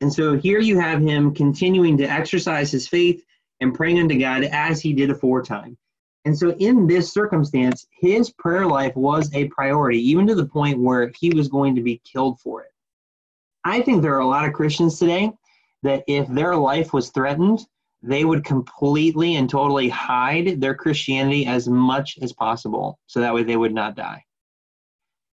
and 0.00 0.12
so 0.12 0.36
here 0.36 0.60
you 0.60 0.78
have 0.78 1.00
him 1.00 1.34
continuing 1.34 1.96
to 1.98 2.04
exercise 2.04 2.70
his 2.70 2.88
faith 2.88 3.24
and 3.60 3.74
praying 3.74 3.98
unto 3.98 4.18
god 4.18 4.44
as 4.44 4.80
he 4.80 4.92
did 4.92 5.10
aforetime. 5.10 5.76
And 6.24 6.36
so 6.36 6.52
in 6.58 6.86
this 6.86 7.12
circumstance 7.12 7.86
his 8.00 8.30
prayer 8.30 8.66
life 8.66 8.94
was 8.96 9.32
a 9.34 9.48
priority 9.48 9.98
even 10.10 10.26
to 10.26 10.34
the 10.34 10.46
point 10.46 10.78
where 10.78 11.10
he 11.18 11.30
was 11.30 11.48
going 11.48 11.74
to 11.74 11.82
be 11.82 12.00
killed 12.04 12.40
for 12.40 12.62
it. 12.62 12.70
I 13.64 13.80
think 13.80 14.02
there 14.02 14.14
are 14.14 14.20
a 14.20 14.26
lot 14.26 14.46
of 14.46 14.52
christians 14.52 14.98
today 14.98 15.32
that 15.82 16.04
if 16.06 16.28
their 16.28 16.54
life 16.54 16.92
was 16.92 17.10
threatened 17.10 17.60
they 18.02 18.24
would 18.24 18.44
completely 18.44 19.34
and 19.34 19.50
totally 19.50 19.88
hide 19.88 20.60
their 20.60 20.74
christianity 20.74 21.46
as 21.46 21.68
much 21.68 22.18
as 22.22 22.32
possible 22.32 23.00
so 23.06 23.20
that 23.20 23.34
way 23.34 23.42
they 23.42 23.56
would 23.56 23.74
not 23.74 23.96
die. 23.96 24.24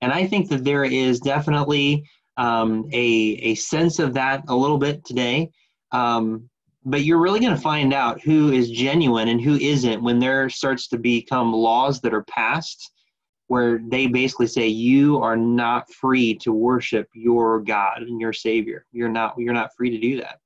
And 0.00 0.12
I 0.12 0.26
think 0.26 0.48
that 0.48 0.64
there 0.64 0.84
is 0.84 1.20
definitely 1.20 2.08
um, 2.36 2.88
a, 2.92 3.38
a 3.42 3.54
sense 3.54 3.98
of 3.98 4.14
that 4.14 4.44
a 4.48 4.56
little 4.56 4.78
bit 4.78 5.04
today. 5.04 5.50
Um, 5.92 6.48
but 6.84 7.04
you're 7.04 7.20
really 7.20 7.40
going 7.40 7.54
to 7.54 7.60
find 7.60 7.94
out 7.94 8.20
who 8.20 8.52
is 8.52 8.70
genuine 8.70 9.28
and 9.28 9.40
who 9.40 9.54
isn't 9.54 10.02
when 10.02 10.18
there 10.18 10.50
starts 10.50 10.88
to 10.88 10.98
become 10.98 11.52
laws 11.52 12.00
that 12.00 12.12
are 12.12 12.24
passed 12.24 12.90
where 13.46 13.78
they 13.88 14.06
basically 14.06 14.46
say 14.46 14.66
you 14.66 15.20
are 15.20 15.36
not 15.36 15.90
free 15.92 16.34
to 16.34 16.52
worship 16.52 17.08
your 17.14 17.60
God 17.60 18.02
and 18.02 18.20
your 18.20 18.32
Savior. 18.32 18.86
You're 18.90 19.10
not 19.10 19.34
you're 19.38 19.54
not 19.54 19.70
free 19.76 19.90
to 19.90 19.98
do 19.98 20.20
that. 20.20 20.38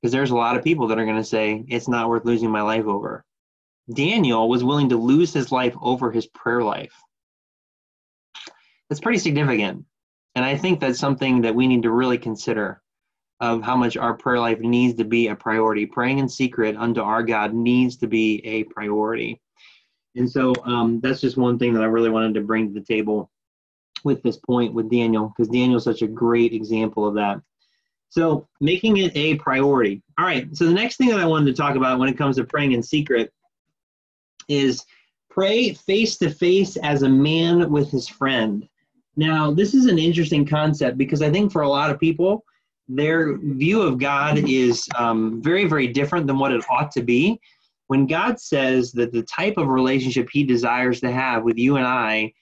Because 0.00 0.12
there's 0.12 0.30
a 0.30 0.36
lot 0.36 0.56
of 0.56 0.64
people 0.64 0.88
that 0.88 0.98
are 0.98 1.04
going 1.04 1.16
to 1.16 1.24
say 1.24 1.64
it's 1.68 1.88
not 1.88 2.08
worth 2.08 2.24
losing 2.24 2.50
my 2.50 2.62
life 2.62 2.86
over. 2.86 3.24
Daniel 3.92 4.48
was 4.48 4.64
willing 4.64 4.90
to 4.90 4.96
lose 4.96 5.32
his 5.32 5.52
life 5.52 5.74
over 5.80 6.12
his 6.12 6.26
prayer 6.26 6.62
life 6.62 6.94
that's 8.92 9.00
pretty 9.00 9.20
significant. 9.20 9.86
And 10.34 10.44
I 10.44 10.56
think 10.56 10.80
that's 10.80 10.98
something 10.98 11.42
that 11.42 11.54
we 11.54 11.66
need 11.66 11.82
to 11.82 11.90
really 11.90 12.18
consider 12.18 12.80
of 13.40 13.62
how 13.62 13.76
much 13.76 13.96
our 13.96 14.14
prayer 14.14 14.38
life 14.38 14.60
needs 14.60 14.96
to 14.98 15.04
be 15.04 15.28
a 15.28 15.36
priority. 15.36 15.84
Praying 15.84 16.18
in 16.18 16.28
secret 16.28 16.76
unto 16.76 17.00
our 17.00 17.22
God 17.22 17.52
needs 17.52 17.96
to 17.98 18.06
be 18.06 18.40
a 18.46 18.64
priority. 18.64 19.40
And 20.14 20.30
so 20.30 20.54
um, 20.64 21.00
that's 21.00 21.20
just 21.20 21.36
one 21.36 21.58
thing 21.58 21.74
that 21.74 21.82
I 21.82 21.86
really 21.86 22.10
wanted 22.10 22.34
to 22.34 22.40
bring 22.40 22.68
to 22.68 22.80
the 22.80 22.86
table 22.86 23.30
with 24.04 24.22
this 24.22 24.36
point 24.36 24.74
with 24.74 24.90
Daniel, 24.90 25.28
because 25.28 25.48
Daniel's 25.48 25.84
such 25.84 26.02
a 26.02 26.08
great 26.08 26.52
example 26.52 27.06
of 27.06 27.14
that. 27.14 27.40
So 28.10 28.46
making 28.60 28.98
it 28.98 29.16
a 29.16 29.36
priority. 29.36 30.02
All 30.18 30.24
right. 30.26 30.54
So 30.56 30.66
the 30.66 30.72
next 30.72 30.96
thing 30.96 31.08
that 31.08 31.20
I 31.20 31.24
wanted 31.24 31.46
to 31.46 31.60
talk 31.60 31.76
about 31.76 31.98
when 31.98 32.08
it 32.08 32.18
comes 32.18 32.36
to 32.36 32.44
praying 32.44 32.72
in 32.72 32.82
secret 32.82 33.32
is 34.48 34.84
pray 35.30 35.72
face 35.72 36.18
to 36.18 36.30
face 36.30 36.76
as 36.76 37.02
a 37.02 37.08
man 37.08 37.70
with 37.70 37.90
his 37.90 38.06
friend. 38.06 38.68
Now, 39.16 39.50
this 39.50 39.74
is 39.74 39.86
an 39.86 39.98
interesting 39.98 40.46
concept 40.46 40.96
because 40.96 41.22
I 41.22 41.30
think 41.30 41.52
for 41.52 41.62
a 41.62 41.68
lot 41.68 41.90
of 41.90 42.00
people, 42.00 42.44
their 42.88 43.36
view 43.38 43.82
of 43.82 43.98
God 43.98 44.38
is 44.48 44.88
um, 44.96 45.42
very, 45.42 45.66
very 45.66 45.86
different 45.86 46.26
than 46.26 46.38
what 46.38 46.52
it 46.52 46.64
ought 46.70 46.90
to 46.92 47.02
be. 47.02 47.40
When 47.88 48.06
God 48.06 48.40
says 48.40 48.92
that 48.92 49.12
the 49.12 49.22
type 49.22 49.58
of 49.58 49.68
relationship 49.68 50.28
He 50.30 50.44
desires 50.44 51.00
to 51.00 51.10
have 51.10 51.42
with 51.42 51.58
you 51.58 51.76
and 51.76 51.86
I 51.86 52.32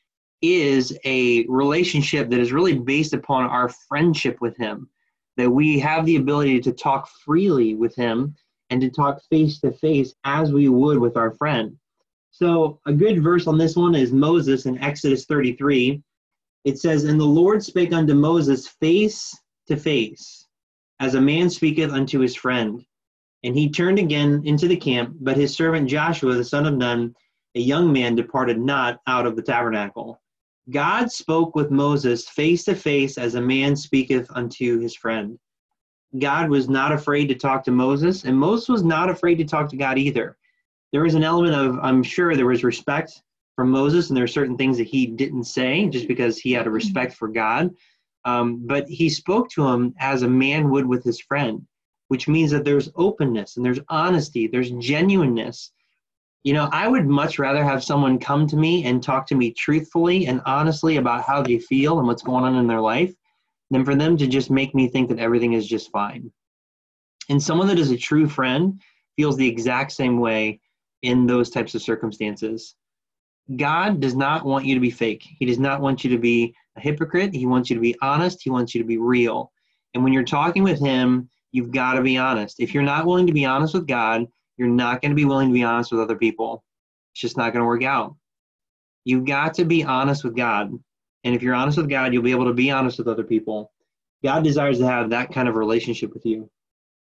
is 0.42 0.96
a 1.04 1.44
relationship 1.46 2.30
that 2.30 2.38
is 2.38 2.52
really 2.52 2.78
based 2.78 3.12
upon 3.12 3.44
our 3.44 3.68
friendship 3.68 4.40
with 4.40 4.56
Him, 4.56 4.88
that 5.36 5.50
we 5.50 5.78
have 5.80 6.06
the 6.06 6.16
ability 6.16 6.60
to 6.60 6.72
talk 6.72 7.08
freely 7.24 7.74
with 7.74 7.94
Him 7.96 8.34
and 8.70 8.80
to 8.80 8.90
talk 8.90 9.20
face 9.28 9.58
to 9.60 9.72
face 9.72 10.14
as 10.24 10.52
we 10.52 10.68
would 10.68 10.98
with 10.98 11.16
our 11.16 11.32
friend. 11.32 11.76
So, 12.30 12.80
a 12.86 12.92
good 12.92 13.22
verse 13.22 13.48
on 13.48 13.58
this 13.58 13.74
one 13.74 13.96
is 13.96 14.12
Moses 14.12 14.66
in 14.66 14.78
Exodus 14.78 15.26
33 15.26 16.02
it 16.64 16.78
says, 16.78 17.04
And 17.04 17.20
the 17.20 17.24
Lord 17.24 17.62
spake 17.62 17.92
unto 17.92 18.14
Moses 18.14 18.68
face 18.68 19.36
to 19.66 19.76
face, 19.76 20.46
as 20.98 21.14
a 21.14 21.20
man 21.20 21.48
speaketh 21.48 21.92
unto 21.92 22.20
his 22.20 22.36
friend. 22.36 22.84
And 23.42 23.56
he 23.56 23.70
turned 23.70 23.98
again 23.98 24.42
into 24.44 24.68
the 24.68 24.76
camp, 24.76 25.16
but 25.20 25.36
his 25.36 25.54
servant 25.54 25.88
Joshua, 25.88 26.34
the 26.34 26.44
son 26.44 26.66
of 26.66 26.76
Nun, 26.76 27.14
a 27.54 27.60
young 27.60 27.92
man, 27.92 28.14
departed 28.14 28.58
not 28.58 29.00
out 29.06 29.26
of 29.26 29.36
the 29.36 29.42
tabernacle. 29.42 30.20
God 30.68 31.10
spoke 31.10 31.56
with 31.56 31.70
Moses 31.70 32.28
face 32.28 32.64
to 32.64 32.74
face 32.74 33.16
as 33.16 33.34
a 33.34 33.40
man 33.40 33.74
speaketh 33.74 34.30
unto 34.34 34.78
his 34.78 34.94
friend. 34.94 35.38
God 36.18 36.50
was 36.50 36.68
not 36.68 36.92
afraid 36.92 37.28
to 37.28 37.34
talk 37.34 37.64
to 37.64 37.70
Moses, 37.70 38.24
and 38.24 38.36
Moses 38.36 38.68
was 38.68 38.84
not 38.84 39.08
afraid 39.08 39.36
to 39.36 39.44
talk 39.44 39.68
to 39.70 39.76
God 39.76 39.96
either. 39.96 40.36
There 40.92 41.02
was 41.02 41.14
an 41.14 41.24
element 41.24 41.54
of, 41.54 41.78
I'm 41.82 42.02
sure, 42.02 42.36
there 42.36 42.46
was 42.46 42.64
respect 42.64 43.22
from 43.60 43.70
Moses, 43.70 44.08
and 44.08 44.16
there 44.16 44.24
are 44.24 44.38
certain 44.38 44.56
things 44.56 44.78
that 44.78 44.86
he 44.86 45.04
didn't 45.04 45.44
say 45.44 45.86
just 45.86 46.08
because 46.08 46.38
he 46.38 46.50
had 46.50 46.66
a 46.66 46.70
respect 46.70 47.12
for 47.12 47.28
God. 47.28 47.68
Um, 48.24 48.66
but 48.66 48.88
he 48.88 49.10
spoke 49.10 49.50
to 49.50 49.68
him 49.68 49.92
as 49.98 50.22
a 50.22 50.28
man 50.28 50.70
would 50.70 50.86
with 50.86 51.04
his 51.04 51.20
friend, 51.20 51.66
which 52.08 52.26
means 52.26 52.50
that 52.52 52.64
there's 52.64 52.88
openness 52.96 53.58
and 53.58 53.66
there's 53.66 53.80
honesty, 53.90 54.46
there's 54.46 54.70
genuineness. 54.70 55.72
You 56.42 56.54
know, 56.54 56.70
I 56.72 56.88
would 56.88 57.06
much 57.06 57.38
rather 57.38 57.62
have 57.62 57.84
someone 57.84 58.18
come 58.18 58.46
to 58.46 58.56
me 58.56 58.86
and 58.86 59.02
talk 59.02 59.26
to 59.26 59.34
me 59.34 59.52
truthfully 59.52 60.26
and 60.26 60.40
honestly 60.46 60.96
about 60.96 61.24
how 61.24 61.42
they 61.42 61.58
feel 61.58 61.98
and 61.98 62.08
what's 62.08 62.22
going 62.22 62.44
on 62.44 62.54
in 62.54 62.66
their 62.66 62.80
life 62.80 63.12
than 63.70 63.84
for 63.84 63.94
them 63.94 64.16
to 64.16 64.26
just 64.26 64.50
make 64.50 64.74
me 64.74 64.88
think 64.88 65.10
that 65.10 65.18
everything 65.18 65.52
is 65.52 65.68
just 65.68 65.90
fine. 65.90 66.32
And 67.28 67.42
someone 67.42 67.68
that 67.68 67.78
is 67.78 67.90
a 67.90 67.98
true 67.98 68.26
friend 68.26 68.80
feels 69.16 69.36
the 69.36 69.46
exact 69.46 69.92
same 69.92 70.18
way 70.18 70.60
in 71.02 71.26
those 71.26 71.50
types 71.50 71.74
of 71.74 71.82
circumstances. 71.82 72.74
God 73.56 74.00
does 74.00 74.14
not 74.14 74.44
want 74.44 74.64
you 74.64 74.74
to 74.74 74.80
be 74.80 74.90
fake. 74.90 75.26
He 75.38 75.46
does 75.46 75.58
not 75.58 75.80
want 75.80 76.04
you 76.04 76.10
to 76.10 76.18
be 76.18 76.54
a 76.76 76.80
hypocrite. 76.80 77.34
He 77.34 77.46
wants 77.46 77.70
you 77.70 77.74
to 77.74 77.82
be 77.82 77.96
honest. 78.00 78.42
He 78.42 78.50
wants 78.50 78.74
you 78.74 78.80
to 78.80 78.86
be 78.86 78.98
real. 78.98 79.50
And 79.94 80.04
when 80.04 80.12
you're 80.12 80.22
talking 80.22 80.62
with 80.62 80.78
Him, 80.78 81.28
you've 81.52 81.72
got 81.72 81.94
to 81.94 82.02
be 82.02 82.16
honest. 82.16 82.60
If 82.60 82.72
you're 82.74 82.82
not 82.82 83.06
willing 83.06 83.26
to 83.26 83.32
be 83.32 83.44
honest 83.44 83.74
with 83.74 83.86
God, 83.86 84.26
you're 84.56 84.68
not 84.68 85.02
going 85.02 85.10
to 85.10 85.16
be 85.16 85.24
willing 85.24 85.48
to 85.48 85.54
be 85.54 85.64
honest 85.64 85.90
with 85.90 86.00
other 86.00 86.16
people. 86.16 86.64
It's 87.12 87.20
just 87.20 87.36
not 87.36 87.52
going 87.52 87.62
to 87.62 87.66
work 87.66 87.82
out. 87.82 88.14
You've 89.04 89.24
got 89.24 89.54
to 89.54 89.64
be 89.64 89.82
honest 89.82 90.22
with 90.22 90.36
God. 90.36 90.72
And 91.24 91.34
if 91.34 91.42
you're 91.42 91.54
honest 91.54 91.78
with 91.78 91.88
God, 91.88 92.12
you'll 92.12 92.22
be 92.22 92.30
able 92.30 92.46
to 92.46 92.52
be 92.52 92.70
honest 92.70 92.98
with 92.98 93.08
other 93.08 93.24
people. 93.24 93.72
God 94.22 94.44
desires 94.44 94.78
to 94.78 94.86
have 94.86 95.10
that 95.10 95.32
kind 95.32 95.48
of 95.48 95.54
relationship 95.54 96.12
with 96.12 96.24
you. 96.24 96.50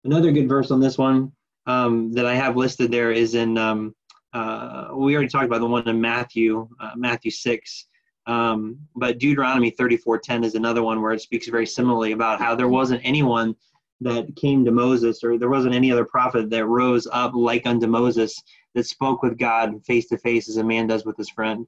Another 0.03 0.31
good 0.31 0.49
verse 0.49 0.71
on 0.71 0.79
this 0.79 0.97
one 0.97 1.31
um, 1.67 2.11
that 2.13 2.25
I 2.25 2.35
have 2.35 2.57
listed 2.57 2.91
there 2.91 3.11
is 3.11 3.35
in 3.35 3.57
um, 3.57 3.95
uh, 4.33 4.89
we 4.93 5.13
already 5.13 5.29
talked 5.29 5.45
about 5.45 5.59
the 5.59 5.67
one 5.67 5.87
in 5.87 5.99
Matthew, 5.99 6.67
uh, 6.79 6.91
Matthew 6.95 7.31
6. 7.31 7.87
Um, 8.27 8.77
but 8.95 9.17
Deuteronomy 9.17 9.71
34:10 9.71 10.43
is 10.43 10.55
another 10.55 10.83
one 10.83 11.01
where 11.01 11.11
it 11.11 11.21
speaks 11.21 11.47
very 11.47 11.65
similarly 11.65 12.11
about 12.11 12.39
how 12.39 12.55
there 12.55 12.67
wasn't 12.67 13.01
anyone 13.03 13.55
that 13.99 14.35
came 14.35 14.65
to 14.65 14.71
Moses, 14.71 15.23
or 15.23 15.37
there 15.37 15.49
wasn't 15.49 15.75
any 15.75 15.91
other 15.91 16.05
prophet 16.05 16.49
that 16.49 16.65
rose 16.65 17.07
up 17.11 17.33
like 17.35 17.67
unto 17.67 17.87
Moses 17.87 18.41
that 18.73 18.85
spoke 18.85 19.21
with 19.21 19.37
God 19.37 19.83
face 19.85 20.07
to 20.07 20.17
face 20.17 20.49
as 20.49 20.57
a 20.57 20.63
man 20.63 20.87
does 20.87 21.05
with 21.05 21.17
his 21.17 21.29
friend. 21.29 21.67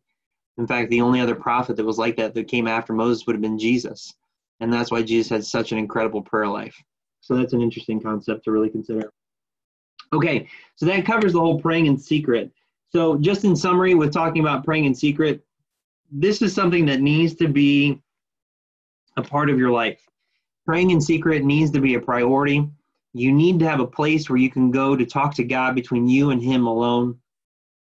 In 0.58 0.68
fact, 0.68 0.90
the 0.90 1.02
only 1.02 1.20
other 1.20 1.36
prophet 1.36 1.76
that 1.76 1.86
was 1.86 1.98
like 1.98 2.16
that 2.18 2.34
that 2.36 2.48
came 2.48 2.68
after 2.68 2.94
Moses 2.94 3.26
would 3.26 3.36
have 3.36 3.42
been 3.42 3.60
Jesus. 3.60 4.14
And 4.60 4.72
that's 4.72 4.92
why 4.92 5.02
Jesus 5.02 5.30
had 5.30 5.46
such 5.46 5.72
an 5.72 5.78
incredible 5.78 6.22
prayer 6.22 6.48
life. 6.48 6.82
So 7.22 7.36
that's 7.36 7.54
an 7.54 7.62
interesting 7.62 8.02
concept 8.02 8.46
to 8.46 8.52
really 8.52 8.70
consider. 8.70 9.12
Okay, 10.14 10.48
so 10.76 10.86
that 10.86 11.06
covers 11.06 11.34
the 11.34 11.40
whole 11.40 11.60
praying 11.60 11.88
in 11.88 11.98
secret. 11.98 12.52
So, 12.92 13.18
just 13.18 13.44
in 13.44 13.56
summary, 13.56 13.96
with 13.96 14.14
talking 14.14 14.44
about 14.44 14.64
praying 14.64 14.86
in 14.86 14.94
secret, 14.94 15.44
this 16.12 16.42
is 16.44 16.54
something 16.54 16.86
that 16.86 17.02
needs 17.02 17.34
to 17.36 17.48
be 17.48 18.00
a 19.18 19.24
part 19.24 19.50
of 19.50 19.58
your 19.58 19.72
life. 19.72 20.08
Praying 20.66 20.92
in 20.92 21.02
secret 21.02 21.44
needs 21.44 21.72
to 21.72 21.82
be 21.82 21.96
a 21.96 22.00
priority. 22.00 22.70
You 23.14 23.32
need 23.32 23.60
to 23.60 23.68
have 23.68 23.80
a 23.80 23.88
place 23.88 24.30
where 24.30 24.38
you 24.38 24.50
can 24.52 24.72
go 24.72 24.96
to 24.96 25.06
talk 25.06 25.34
to 25.36 25.44
God 25.44 25.76
between 25.76 26.08
you 26.08 26.30
and 26.30 26.42
Him 26.42 26.68
alone. 26.68 27.20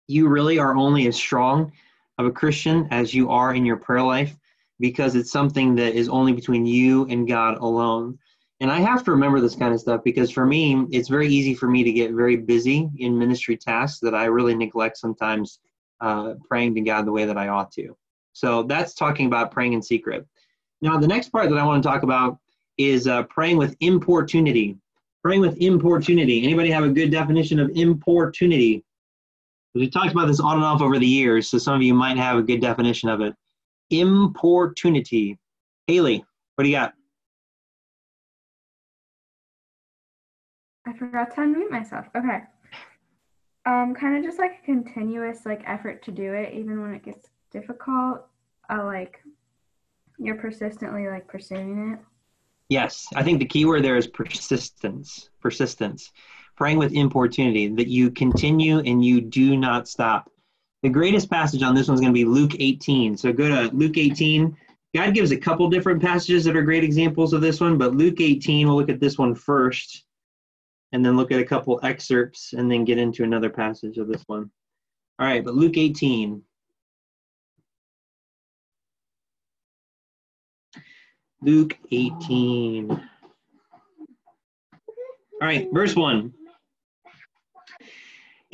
You 0.07 0.27
really 0.27 0.57
are 0.57 0.75
only 0.75 1.07
as 1.07 1.15
strong 1.15 1.71
of 2.17 2.25
a 2.25 2.31
Christian 2.31 2.87
as 2.91 3.13
you 3.13 3.29
are 3.29 3.53
in 3.53 3.65
your 3.65 3.77
prayer 3.77 4.03
life. 4.03 4.35
because 4.79 5.15
it's 5.15 5.31
something 5.31 5.75
that 5.75 5.95
is 5.95 6.09
only 6.09 6.33
between 6.33 6.65
you 6.65 7.05
and 7.07 7.27
God 7.27 7.57
alone. 7.57 8.17
And 8.59 8.71
I 8.71 8.79
have 8.79 9.03
to 9.03 9.11
remember 9.11 9.39
this 9.39 9.55
kind 9.55 9.73
of 9.73 9.79
stuff 9.79 10.03
because 10.03 10.31
for 10.31 10.45
me, 10.45 10.87
it's 10.91 11.09
very 11.09 11.27
easy 11.27 11.53
for 11.53 11.67
me 11.67 11.83
to 11.83 11.91
get 11.91 12.11
very 12.11 12.37
busy 12.37 12.89
in 12.97 13.17
ministry 13.17 13.55
tasks 13.55 13.99
that 13.99 14.15
I 14.15 14.25
really 14.25 14.55
neglect 14.55 14.97
sometimes 14.97 15.59
uh, 16.01 16.33
praying 16.47 16.73
to 16.75 16.81
God 16.81 17.05
the 17.05 17.11
way 17.11 17.25
that 17.25 17.37
I 17.37 17.49
ought 17.49 17.71
to. 17.73 17.95
So 18.33 18.63
that's 18.63 18.93
talking 18.93 19.27
about 19.27 19.51
praying 19.51 19.73
in 19.73 19.81
secret. 19.81 20.25
Now, 20.81 20.97
the 20.97 21.07
next 21.07 21.29
part 21.29 21.49
that 21.49 21.57
I 21.57 21.65
want 21.65 21.81
to 21.83 21.89
talk 21.89 22.03
about 22.03 22.39
is 22.77 23.07
uh, 23.07 23.23
praying 23.23 23.57
with 23.57 23.75
importunity. 23.79 24.77
Praying 25.23 25.41
with 25.41 25.57
importunity. 25.57 26.43
Anybody 26.43 26.69
have 26.71 26.83
a 26.83 26.89
good 26.89 27.11
definition 27.11 27.59
of 27.59 27.69
importunity? 27.75 28.83
We 29.73 29.89
talked 29.89 30.11
about 30.11 30.27
this 30.27 30.39
on 30.39 30.55
and 30.55 30.63
off 30.63 30.81
over 30.81 30.97
the 30.97 31.07
years, 31.07 31.49
so 31.49 31.57
some 31.57 31.75
of 31.75 31.83
you 31.83 31.93
might 31.93 32.17
have 32.17 32.37
a 32.37 32.41
good 32.41 32.61
definition 32.61 33.09
of 33.09 33.21
it. 33.21 33.35
Importunity. 33.91 35.37
Haley, 35.87 36.23
what 36.55 36.63
do 36.63 36.69
you 36.69 36.75
got? 36.75 36.93
I 40.87 40.93
forgot 40.93 41.35
to 41.35 41.41
unmute 41.41 41.69
myself. 41.69 42.05
Okay. 42.15 42.39
Um, 43.65 43.93
kind 43.93 44.17
of 44.17 44.23
just 44.23 44.39
like 44.39 44.59
a 44.63 44.65
continuous 44.65 45.45
like 45.45 45.61
effort 45.65 46.01
to 46.05 46.11
do 46.11 46.33
it, 46.33 46.53
even 46.53 46.81
when 46.81 46.93
it 46.93 47.03
gets 47.03 47.27
difficult. 47.51 48.25
Uh, 48.69 48.85
like 48.85 49.21
you're 50.17 50.35
persistently 50.35 51.07
like 51.07 51.27
pursuing 51.27 51.93
it. 51.93 51.99
Yes, 52.69 53.07
I 53.15 53.23
think 53.23 53.39
the 53.39 53.45
key 53.45 53.65
word 53.65 53.83
there 53.83 53.97
is 53.97 54.07
persistence. 54.07 55.29
Persistence. 55.41 56.11
Praying 56.55 56.77
with 56.77 56.93
importunity, 56.93 57.67
that 57.67 57.87
you 57.87 58.09
continue 58.09 58.79
and 58.79 59.03
you 59.03 59.21
do 59.21 59.57
not 59.57 59.87
stop. 59.87 60.31
The 60.83 60.89
greatest 60.89 61.29
passage 61.29 61.63
on 61.63 61.75
this 61.75 61.87
one's 61.87 61.99
going 61.99 62.13
to 62.13 62.17
be 62.17 62.25
Luke 62.25 62.55
18. 62.57 63.17
So 63.17 63.33
go 63.33 63.47
to 63.47 63.75
Luke 63.75 63.97
18. 63.97 64.55
God 64.95 65.13
gives 65.13 65.31
a 65.31 65.37
couple 65.37 65.69
different 65.69 66.01
passages 66.01 66.45
that 66.45 66.55
are 66.55 66.61
great 66.61 66.83
examples 66.83 67.33
of 67.33 67.41
this 67.41 67.59
one, 67.59 67.77
but 67.77 67.95
Luke 67.95 68.21
18, 68.21 68.67
we'll 68.67 68.77
look 68.77 68.89
at 68.89 68.99
this 68.99 69.17
one 69.17 69.35
first, 69.35 70.06
and 70.91 71.05
then 71.05 71.17
look 71.17 71.31
at 71.31 71.39
a 71.39 71.45
couple 71.45 71.79
excerpts, 71.83 72.53
and 72.53 72.71
then 72.71 72.85
get 72.85 72.97
into 72.97 73.23
another 73.23 73.49
passage 73.49 73.97
of 73.97 74.07
this 74.07 74.23
one. 74.27 74.49
All 75.19 75.27
right, 75.27 75.43
but 75.43 75.55
Luke 75.55 75.77
18. 75.77 76.41
Luke 81.41 81.77
18. 81.91 82.89
All 82.89 82.99
right, 85.41 85.67
verse 85.71 85.95
1. 85.95 86.33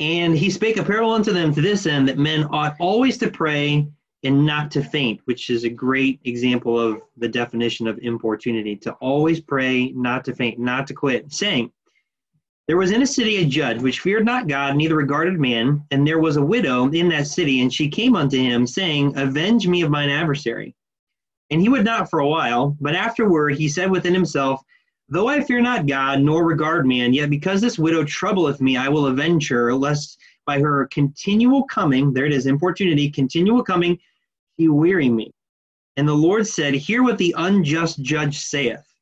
And 0.00 0.36
he 0.36 0.50
spake 0.50 0.76
a 0.76 0.82
parable 0.82 1.12
unto 1.12 1.32
them 1.32 1.54
to 1.54 1.60
this 1.60 1.86
end 1.86 2.08
that 2.08 2.18
men 2.18 2.44
ought 2.50 2.74
always 2.80 3.16
to 3.18 3.30
pray 3.30 3.86
and 4.24 4.44
not 4.44 4.70
to 4.72 4.82
faint, 4.82 5.20
which 5.26 5.50
is 5.50 5.64
a 5.64 5.68
great 5.68 6.18
example 6.24 6.80
of 6.80 7.00
the 7.16 7.28
definition 7.28 7.86
of 7.86 7.98
importunity 7.98 8.74
to 8.76 8.92
always 8.94 9.40
pray, 9.40 9.92
not 9.92 10.24
to 10.24 10.34
faint, 10.34 10.58
not 10.58 10.86
to 10.88 10.94
quit, 10.94 11.32
saying, 11.32 11.70
There 12.66 12.78
was 12.78 12.92
in 12.92 13.02
a 13.02 13.06
city 13.06 13.36
a 13.36 13.44
judge 13.44 13.82
which 13.82 14.00
feared 14.00 14.24
not 14.24 14.48
God, 14.48 14.74
neither 14.74 14.96
regarded 14.96 15.38
man, 15.38 15.84
and 15.90 16.06
there 16.06 16.18
was 16.18 16.36
a 16.36 16.44
widow 16.44 16.88
in 16.90 17.10
that 17.10 17.26
city, 17.26 17.60
and 17.60 17.72
she 17.72 17.90
came 17.90 18.16
unto 18.16 18.38
him, 18.38 18.66
saying, 18.66 19.18
Avenge 19.18 19.68
me 19.68 19.82
of 19.82 19.90
mine 19.90 20.08
adversary. 20.08 20.74
And 21.50 21.60
he 21.60 21.68
would 21.68 21.84
not 21.84 22.08
for 22.08 22.20
a 22.20 22.28
while, 22.28 22.74
but 22.80 22.94
afterward 22.94 23.56
he 23.56 23.68
said 23.68 23.90
within 23.90 24.14
himself, 24.14 24.62
Though 25.10 25.28
I 25.28 25.42
fear 25.42 25.60
not 25.60 25.86
God, 25.86 26.20
nor 26.20 26.46
regard 26.46 26.86
man, 26.86 27.12
yet 27.12 27.28
because 27.28 27.60
this 27.60 27.78
widow 27.78 28.02
troubleth 28.02 28.62
me, 28.62 28.78
I 28.78 28.88
will 28.88 29.06
avenge 29.06 29.48
her, 29.50 29.74
lest 29.74 30.18
by 30.46 30.58
her 30.60 30.88
continual 30.90 31.64
coming, 31.64 32.14
there 32.14 32.24
it 32.24 32.32
is, 32.32 32.46
importunity, 32.46 33.10
continual 33.10 33.62
coming, 33.62 33.98
he 34.56 34.68
weary 34.68 35.10
me. 35.10 35.30
And 35.98 36.08
the 36.08 36.14
Lord 36.14 36.46
said, 36.46 36.72
Hear 36.72 37.02
what 37.02 37.18
the 37.18 37.34
unjust 37.36 38.00
judge 38.00 38.38
saith. 38.38 38.93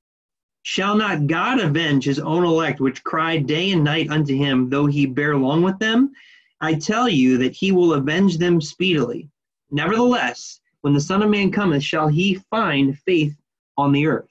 Shall 0.62 0.96
not 0.96 1.27
God 1.27 1.59
avenge 1.59 2.05
his 2.05 2.20
own 2.20 2.44
elect, 2.44 2.81
which 2.81 3.03
cry 3.05 3.38
day 3.38 3.72
and 3.72 3.83
night 3.83 4.11
unto 4.11 4.37
him, 4.37 4.70
though 4.70 4.87
he 4.87 5.07
bear 5.07 5.37
long 5.37 5.62
with 5.62 5.79
them? 5.79 6.12
I 6.61 6.75
tell 6.75 7.09
you 7.09 7.38
that 7.38 7.53
he 7.53 7.72
will 7.72 7.94
avenge 7.94 8.38
them 8.38 8.61
speedily. 8.61 9.29
Nevertheless, 9.70 10.61
when 10.83 10.94
the 10.94 11.01
Son 11.01 11.22
of 11.22 11.31
Man 11.31 11.51
cometh, 11.51 11.83
shall 11.83 12.07
he 12.09 12.35
find 12.51 12.98
faith 13.01 13.37
on 13.77 13.90
the 13.90 14.07
earth? 14.07 14.29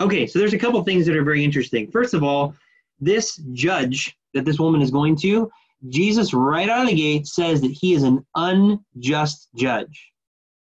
Okay, 0.00 0.26
so 0.26 0.38
there's 0.38 0.54
a 0.54 0.58
couple 0.58 0.82
things 0.82 1.06
that 1.06 1.16
are 1.16 1.22
very 1.22 1.44
interesting. 1.44 1.88
First 1.90 2.14
of 2.14 2.24
all, 2.24 2.56
this 3.00 3.36
judge 3.52 4.16
that 4.34 4.44
this 4.44 4.58
woman 4.58 4.82
is 4.82 4.90
going 4.90 5.14
to, 5.16 5.50
Jesus 5.88 6.32
right 6.32 6.68
out 6.68 6.82
of 6.82 6.88
the 6.88 6.96
gate 6.96 7.26
says 7.26 7.60
that 7.60 7.70
he 7.70 7.94
is 7.94 8.02
an 8.02 8.24
unjust 8.34 9.48
judge. 9.54 10.12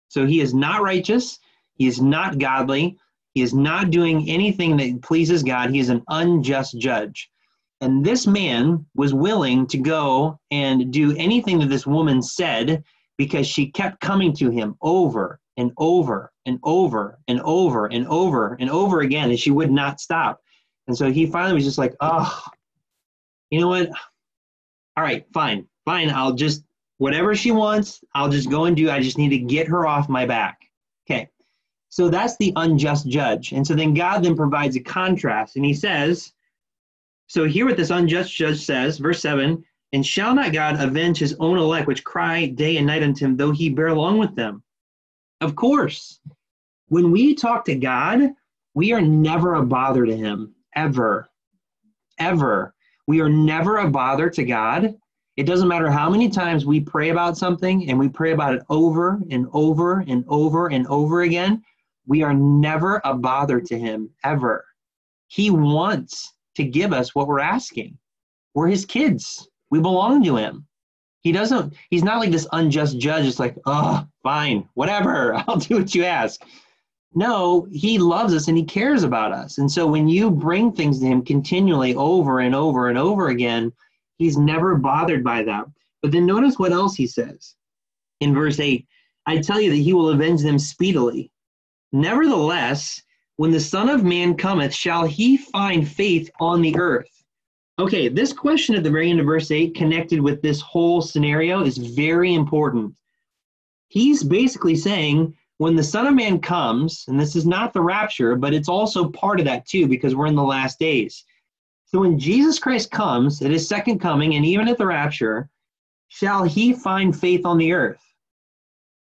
So 0.09 0.27
he 0.27 0.41
is 0.41 0.53
not 0.53 0.83
righteous, 0.83 1.39
he 1.75 1.87
is 1.87 2.01
not 2.01 2.39
godly, 2.39 2.99
he 3.35 3.43
is 3.43 3.55
not 3.55 3.91
doing 3.91 4.29
anything 4.29 4.77
that 4.77 5.03
pleases 5.03 5.43
God. 5.43 5.71
He 5.71 5.79
is 5.79 5.89
an 5.89 6.03
unjust 6.09 6.79
judge. 6.79 7.31
And 7.81 8.05
this 8.05 8.27
man 8.27 8.85
was 8.95 9.15
willing 9.15 9.67
to 9.69 9.79
go 9.79 10.39
and 10.51 10.93
do 10.93 11.17
anything 11.17 11.59
that 11.61 11.69
this 11.69 11.87
woman 11.87 12.23
said 12.23 12.85
because 13.17 13.47
she 13.47 13.71
kept 13.71 14.01
coming 14.01 14.35
to 14.35 14.51
him 14.51 14.77
over 14.83 15.41
and 15.57 15.73
over 15.79 16.33
and 16.47 16.59
over 16.63 17.19
and 17.29 17.41
over 17.43 17.87
and 17.87 18.07
over 18.09 18.57
and 18.59 18.71
over 18.71 19.01
again, 19.01 19.31
and 19.31 19.39
she 19.39 19.51
would 19.51 19.71
not 19.71 20.01
stop. 20.01 20.41
And 20.89 20.97
so 20.97 21.11
he 21.11 21.27
finally 21.27 21.55
was 21.55 21.65
just 21.65 21.79
like, 21.79 21.95
oh, 22.01 22.43
you 23.51 23.61
know 23.61 23.69
what? 23.69 23.91
All 24.97 25.05
right, 25.05 25.25
fine, 25.33 25.67
fine. 25.85 26.11
I'll 26.11 26.33
just, 26.33 26.65
whatever 26.99 27.35
she 27.35 27.53
wants, 27.53 28.03
I'll 28.15 28.31
just 28.31 28.51
go 28.51 28.65
and 28.65 28.77
do. 28.77 28.91
I 28.91 29.01
just 29.01 29.19
need 29.19 29.31
to 29.31 29.39
get 29.39 29.69
her 29.69 29.87
off 29.87 30.09
my 30.09 30.27
back. 30.27 30.70
So 31.91 32.09
that's 32.09 32.37
the 32.39 32.53
unjust 32.57 33.09
judge. 33.09 33.53
And 33.53 33.67
so 33.67 33.75
then 33.75 33.95
God 33.95 34.25
then 34.25 34.37
provides 34.37 34.77
a 34.77 34.81
contrast, 34.81 35.57
and 35.57 35.65
he 35.65 35.75
says, 35.75 36.33
so 37.27 37.45
hear 37.45 37.67
what 37.67 37.77
this 37.77 37.91
unjust 37.91 38.35
judge 38.35 38.65
says, 38.65 38.99
verse 38.99 39.21
7 39.21 39.65
and 39.93 40.07
shall 40.07 40.35
not 40.35 40.53
God 40.53 40.81
avenge 40.81 41.19
his 41.19 41.35
own 41.41 41.59
elect, 41.59 41.87
which 41.87 42.05
cry 42.05 42.47
day 42.47 42.77
and 42.77 42.87
night 42.87 43.03
unto 43.03 43.25
him, 43.25 43.37
though 43.37 43.51
he 43.51 43.69
bear 43.71 43.89
along 43.89 44.19
with 44.19 44.35
them? 44.37 44.63
Of 45.41 45.57
course. 45.57 46.21
When 46.89 47.11
we 47.11 47.35
talk 47.35 47.65
to 47.65 47.75
God, 47.75 48.31
we 48.75 48.93
are 48.93 49.01
never 49.01 49.55
a 49.55 49.65
bother 49.65 50.07
to 50.07 50.17
him, 50.17 50.55
ever. 50.77 51.29
Ever. 52.19 52.75
We 53.07 53.21
are 53.21 53.29
never 53.29 53.79
a 53.79 53.91
bother 53.91 54.31
to 54.31 54.45
God. 54.45 54.95
It 55.37 55.45
doesn't 55.45 55.69
matter 55.69 55.91
how 55.91 56.11
many 56.11 56.29
times 56.29 56.67
we 56.67 56.81
pray 56.81 57.11
about 57.11 57.39
something 57.39 57.89
and 57.89 57.99
we 57.99 58.09
pray 58.09 58.33
about 58.33 58.55
it 58.55 58.63
over 58.69 59.21
and 59.31 59.49
over 59.53 60.05
and 60.07 60.25
over 60.29 60.69
and 60.69 60.87
over 60.87 61.23
again. 61.23 61.65
We 62.07 62.23
are 62.23 62.35
never 62.35 63.01
a 63.05 63.15
bother 63.15 63.61
to 63.61 63.79
him, 63.79 64.11
ever. 64.25 64.65
He 65.29 65.51
wants 65.51 66.35
to 66.57 66.65
give 66.65 66.93
us 66.93 67.15
what 67.15 67.29
we're 67.29 67.41
asking. 67.41 67.97
We're 68.55 68.69
his 68.69 68.85
kids. 68.85 69.49
We 69.71 69.81
belong 69.81 70.25
to 70.25 70.37
him. 70.37 70.67
He 71.21 71.33
doesn't, 71.33 71.75
he's 71.91 72.03
not 72.03 72.19
like 72.19 72.31
this 72.31 72.49
unjust 72.53 72.99
judge. 72.99 73.27
It's 73.27 73.39
like, 73.39 73.57
oh, 73.67 74.07
fine, 74.23 74.69
whatever, 74.75 75.35
I'll 75.49 75.57
do 75.57 75.77
what 75.77 75.95
you 75.95 76.05
ask. 76.05 76.41
No, 77.15 77.67
he 77.73 77.99
loves 77.99 78.35
us 78.35 78.49
and 78.49 78.57
he 78.57 78.65
cares 78.65 79.03
about 79.03 79.33
us. 79.33 79.59
And 79.59 79.71
so 79.71 79.87
when 79.87 80.09
you 80.09 80.31
bring 80.31 80.73
things 80.73 81.01
to 81.01 81.07
him 81.07 81.23
continually 81.23 81.95
over 81.95 82.41
and 82.41 82.55
over 82.55 82.89
and 82.89 82.97
over 82.97 83.29
again, 83.29 83.73
he's 84.17 84.39
never 84.39 84.77
bothered 84.77 85.25
by 85.25 85.43
that. 85.43 85.67
But 86.03 86.13
then 86.13 86.25
notice 86.25 86.59
what 86.59 86.73
else 86.73 86.95
he 86.95 87.07
says 87.07 87.57
in 88.21 88.35
verse 88.35 88.61
8 88.61 88.87
I 89.27 89.39
tell 89.39 89.61
you 89.61 89.71
that 89.71 89.77
he 89.77 89.93
will 89.93 90.11
avenge 90.11 90.43
them 90.43 90.59
speedily. 90.59 91.31
Nevertheless, 91.93 93.03
when 93.37 93.51
the 93.51 93.61
Son 93.61 93.89
of 93.89 94.05
Man 94.05 94.37
cometh, 94.37 94.75
shall 94.75 95.07
he 95.07 95.37
find 95.37 95.89
faith 95.89 96.31
on 96.41 96.63
the 96.63 96.77
earth? 96.77 97.09
Okay, 97.79 98.09
this 98.09 98.33
question 98.33 98.75
at 98.75 98.83
the 98.83 98.91
very 98.91 99.11
end 99.11 99.21
of 99.21 99.27
verse 99.27 99.51
8, 99.51 99.75
connected 99.75 100.21
with 100.21 100.43
this 100.43 100.61
whole 100.61 101.01
scenario, 101.01 101.63
is 101.63 101.79
very 101.79 102.35
important. 102.35 102.95
He's 103.89 104.23
basically 104.23 104.77
saying, 104.77 105.35
when 105.57 105.75
the 105.75 105.83
Son 105.83 106.07
of 106.07 106.15
Man 106.15 106.41
comes, 106.41 107.05
and 107.09 107.19
this 107.19 107.35
is 107.35 107.47
not 107.47 107.73
the 107.73 107.81
rapture, 107.81 108.37
but 108.37 108.55
it's 108.55 108.69
also 108.69 109.09
part 109.09 109.41
of 109.41 109.47
that 109.47 109.67
too, 109.67 109.89
because 109.89 110.15
we're 110.15 110.27
in 110.27 110.35
the 110.35 110.43
last 110.43 110.79
days. 110.79 111.25
So 111.87 112.01
when 112.01 112.19
Jesus 112.19 112.59
Christ 112.59 112.91
comes 112.91 113.43
at 113.43 113.51
his 113.51 113.67
second 113.67 113.99
coming, 113.99 114.37
and 114.37 114.45
even 114.45 114.69
at 114.69 114.79
the 114.79 114.87
rapture, 114.87 115.49
shall 116.09 116.45
he 116.45 116.73
find 116.73 117.19
faith 117.19 117.45
on 117.45 117.59
the 117.59 117.73
earth? 117.73 118.03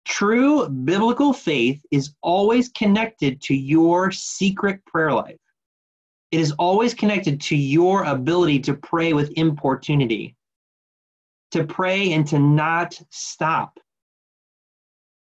True 0.10 0.68
biblical 0.68 1.34
faith 1.34 1.86
is 1.92 2.16
always 2.24 2.70
connected 2.70 3.40
to 3.44 3.54
your 3.54 4.12
secret 4.12 4.84
prayer 4.86 5.14
life. 5.14 5.38
It 6.32 6.40
is 6.40 6.52
always 6.54 6.96
connected 6.96 7.40
to 7.42 7.56
your 7.56 8.04
ability 8.04 8.60
to 8.62 8.74
pray 8.74 9.14
with 9.14 9.32
importunity, 9.38 10.36
to 11.52 11.64
pray 11.64 12.12
and 12.14 12.26
to 12.28 12.40
not 12.40 13.00
stop. 13.12 13.80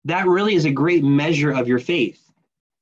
That 0.06 0.28
really 0.28 0.54
is 0.54 0.66
a 0.66 0.72
great 0.72 1.04
measure 1.04 1.52
of 1.52 1.68
your 1.68 1.80
faith. 1.80 2.22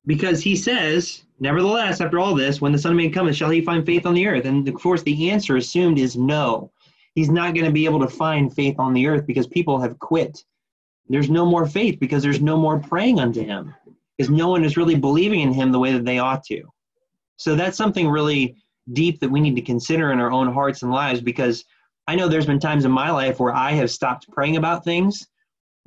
Because 0.05 0.43
he 0.43 0.57
says, 0.57 1.23
Nevertheless, 1.39 2.01
after 2.01 2.19
all 2.19 2.35
this, 2.35 2.59
when 2.59 2.73
the 2.73 2.77
Son 2.77 2.91
of 2.91 2.97
Man 2.97 3.13
cometh, 3.13 3.37
shall 3.37 3.49
he 3.49 3.61
find 3.61 3.85
faith 3.85 4.05
on 4.05 4.13
the 4.13 4.27
earth? 4.27 4.45
And 4.45 4.67
of 4.67 4.75
course, 4.75 5.03
the 5.03 5.31
answer 5.31 5.55
assumed 5.55 5.97
is 5.97 6.17
no. 6.17 6.69
He's 7.15 7.29
not 7.29 7.53
going 7.53 7.65
to 7.65 7.71
be 7.71 7.85
able 7.85 8.01
to 8.01 8.09
find 8.09 8.53
faith 8.53 8.75
on 8.77 8.93
the 8.93 9.07
earth 9.07 9.25
because 9.25 9.47
people 9.47 9.79
have 9.79 9.99
quit. 9.99 10.43
There's 11.09 11.29
no 11.29 11.45
more 11.45 11.65
faith 11.65 11.99
because 11.99 12.23
there's 12.23 12.41
no 12.41 12.57
more 12.57 12.79
praying 12.79 13.19
unto 13.19 13.43
him. 13.43 13.73
because 14.17 14.29
no 14.29 14.49
one 14.49 14.63
is 14.63 14.77
really 14.77 14.95
believing 14.95 15.41
in 15.41 15.53
him 15.53 15.71
the 15.71 15.79
way 15.79 15.91
that 15.93 16.05
they 16.05 16.19
ought 16.19 16.43
to. 16.45 16.63
So 17.37 17.55
that's 17.55 17.77
something 17.77 18.07
really 18.07 18.55
deep 18.93 19.19
that 19.19 19.31
we 19.31 19.41
need 19.41 19.55
to 19.55 19.61
consider 19.61 20.11
in 20.11 20.19
our 20.19 20.31
own 20.31 20.51
hearts 20.53 20.83
and 20.83 20.91
lives 20.91 21.21
because 21.21 21.63
I 22.07 22.15
know 22.15 22.27
there's 22.27 22.45
been 22.45 22.59
times 22.59 22.85
in 22.85 22.91
my 22.91 23.11
life 23.11 23.39
where 23.39 23.53
I 23.53 23.71
have 23.71 23.89
stopped 23.89 24.29
praying 24.29 24.57
about 24.57 24.83
things 24.83 25.25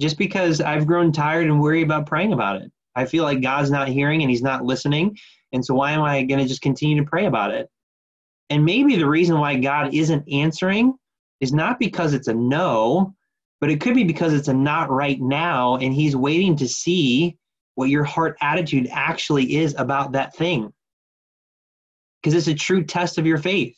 just 0.01 0.19
because 0.19 0.61
I've 0.61 0.87
grown 0.87 1.13
tired 1.13 1.47
and 1.47 1.61
weary 1.61 1.83
about 1.83 2.07
praying 2.07 2.33
about 2.33 2.61
it. 2.63 2.73
I 2.95 3.05
feel 3.05 3.25
like 3.25 3.43
God's 3.43 3.71
not 3.71 3.89
hearing 3.89 4.23
and 4.23 4.31
he's 4.31 4.43
not 4.43 4.65
listening. 4.65 5.17
And 5.53 5.65
so 5.65 5.75
why 5.75 5.93
am 5.93 6.03
I 6.03 6.23
going 6.23 6.41
to 6.41 6.49
just 6.49 6.63
continue 6.63 6.97
to 7.03 7.09
pray 7.09 7.27
about 7.27 7.53
it? 7.53 7.69
And 8.49 8.65
maybe 8.65 8.97
the 8.97 9.09
reason 9.09 9.39
why 9.39 9.57
God 9.57 9.93
isn't 9.95 10.31
answering 10.33 10.95
is 11.41 11.53
not 11.53 11.79
because 11.79 12.15
it's 12.15 12.29
a 12.29 12.35
no, 12.35 13.15
but 13.61 13.71
it 13.71 13.81
could 13.81 13.95
be 13.95 14.05
because 14.05 14.35
it's 14.35 14.49
a 14.49 14.55
not 14.55 14.91
right 14.91 15.21
now 15.21 15.77
and 15.77 15.95
he's 15.95 16.17
waiting 16.17 16.57
to 16.57 16.69
see 16.69 17.37
what 17.75 17.91
your 17.91 18.05
heart 18.05 18.37
attitude 18.41 18.89
actually 18.91 19.57
is 19.57 19.75
about 19.79 20.13
that 20.13 20.35
thing. 20.35 20.73
Because 22.23 22.35
it's 22.35 22.49
a 22.49 22.55
true 22.55 22.85
test 22.85 23.19
of 23.19 23.27
your 23.27 23.39
faith. 23.39 23.77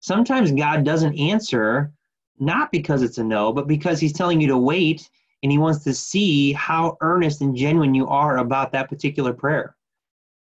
Sometimes 0.00 0.52
God 0.52 0.84
doesn't 0.84 1.18
answer 1.18 1.92
not 2.38 2.70
because 2.70 3.02
it's 3.02 3.18
a 3.18 3.24
no, 3.24 3.52
but 3.52 3.66
because 3.66 3.98
he's 4.00 4.12
telling 4.12 4.40
you 4.40 4.48
to 4.48 4.56
wait 4.56 5.08
and 5.42 5.50
he 5.52 5.58
wants 5.58 5.84
to 5.84 5.94
see 5.94 6.52
how 6.52 6.96
earnest 7.00 7.40
and 7.40 7.56
genuine 7.56 7.94
you 7.94 8.06
are 8.08 8.38
about 8.38 8.72
that 8.72 8.88
particular 8.88 9.32
prayer. 9.32 9.76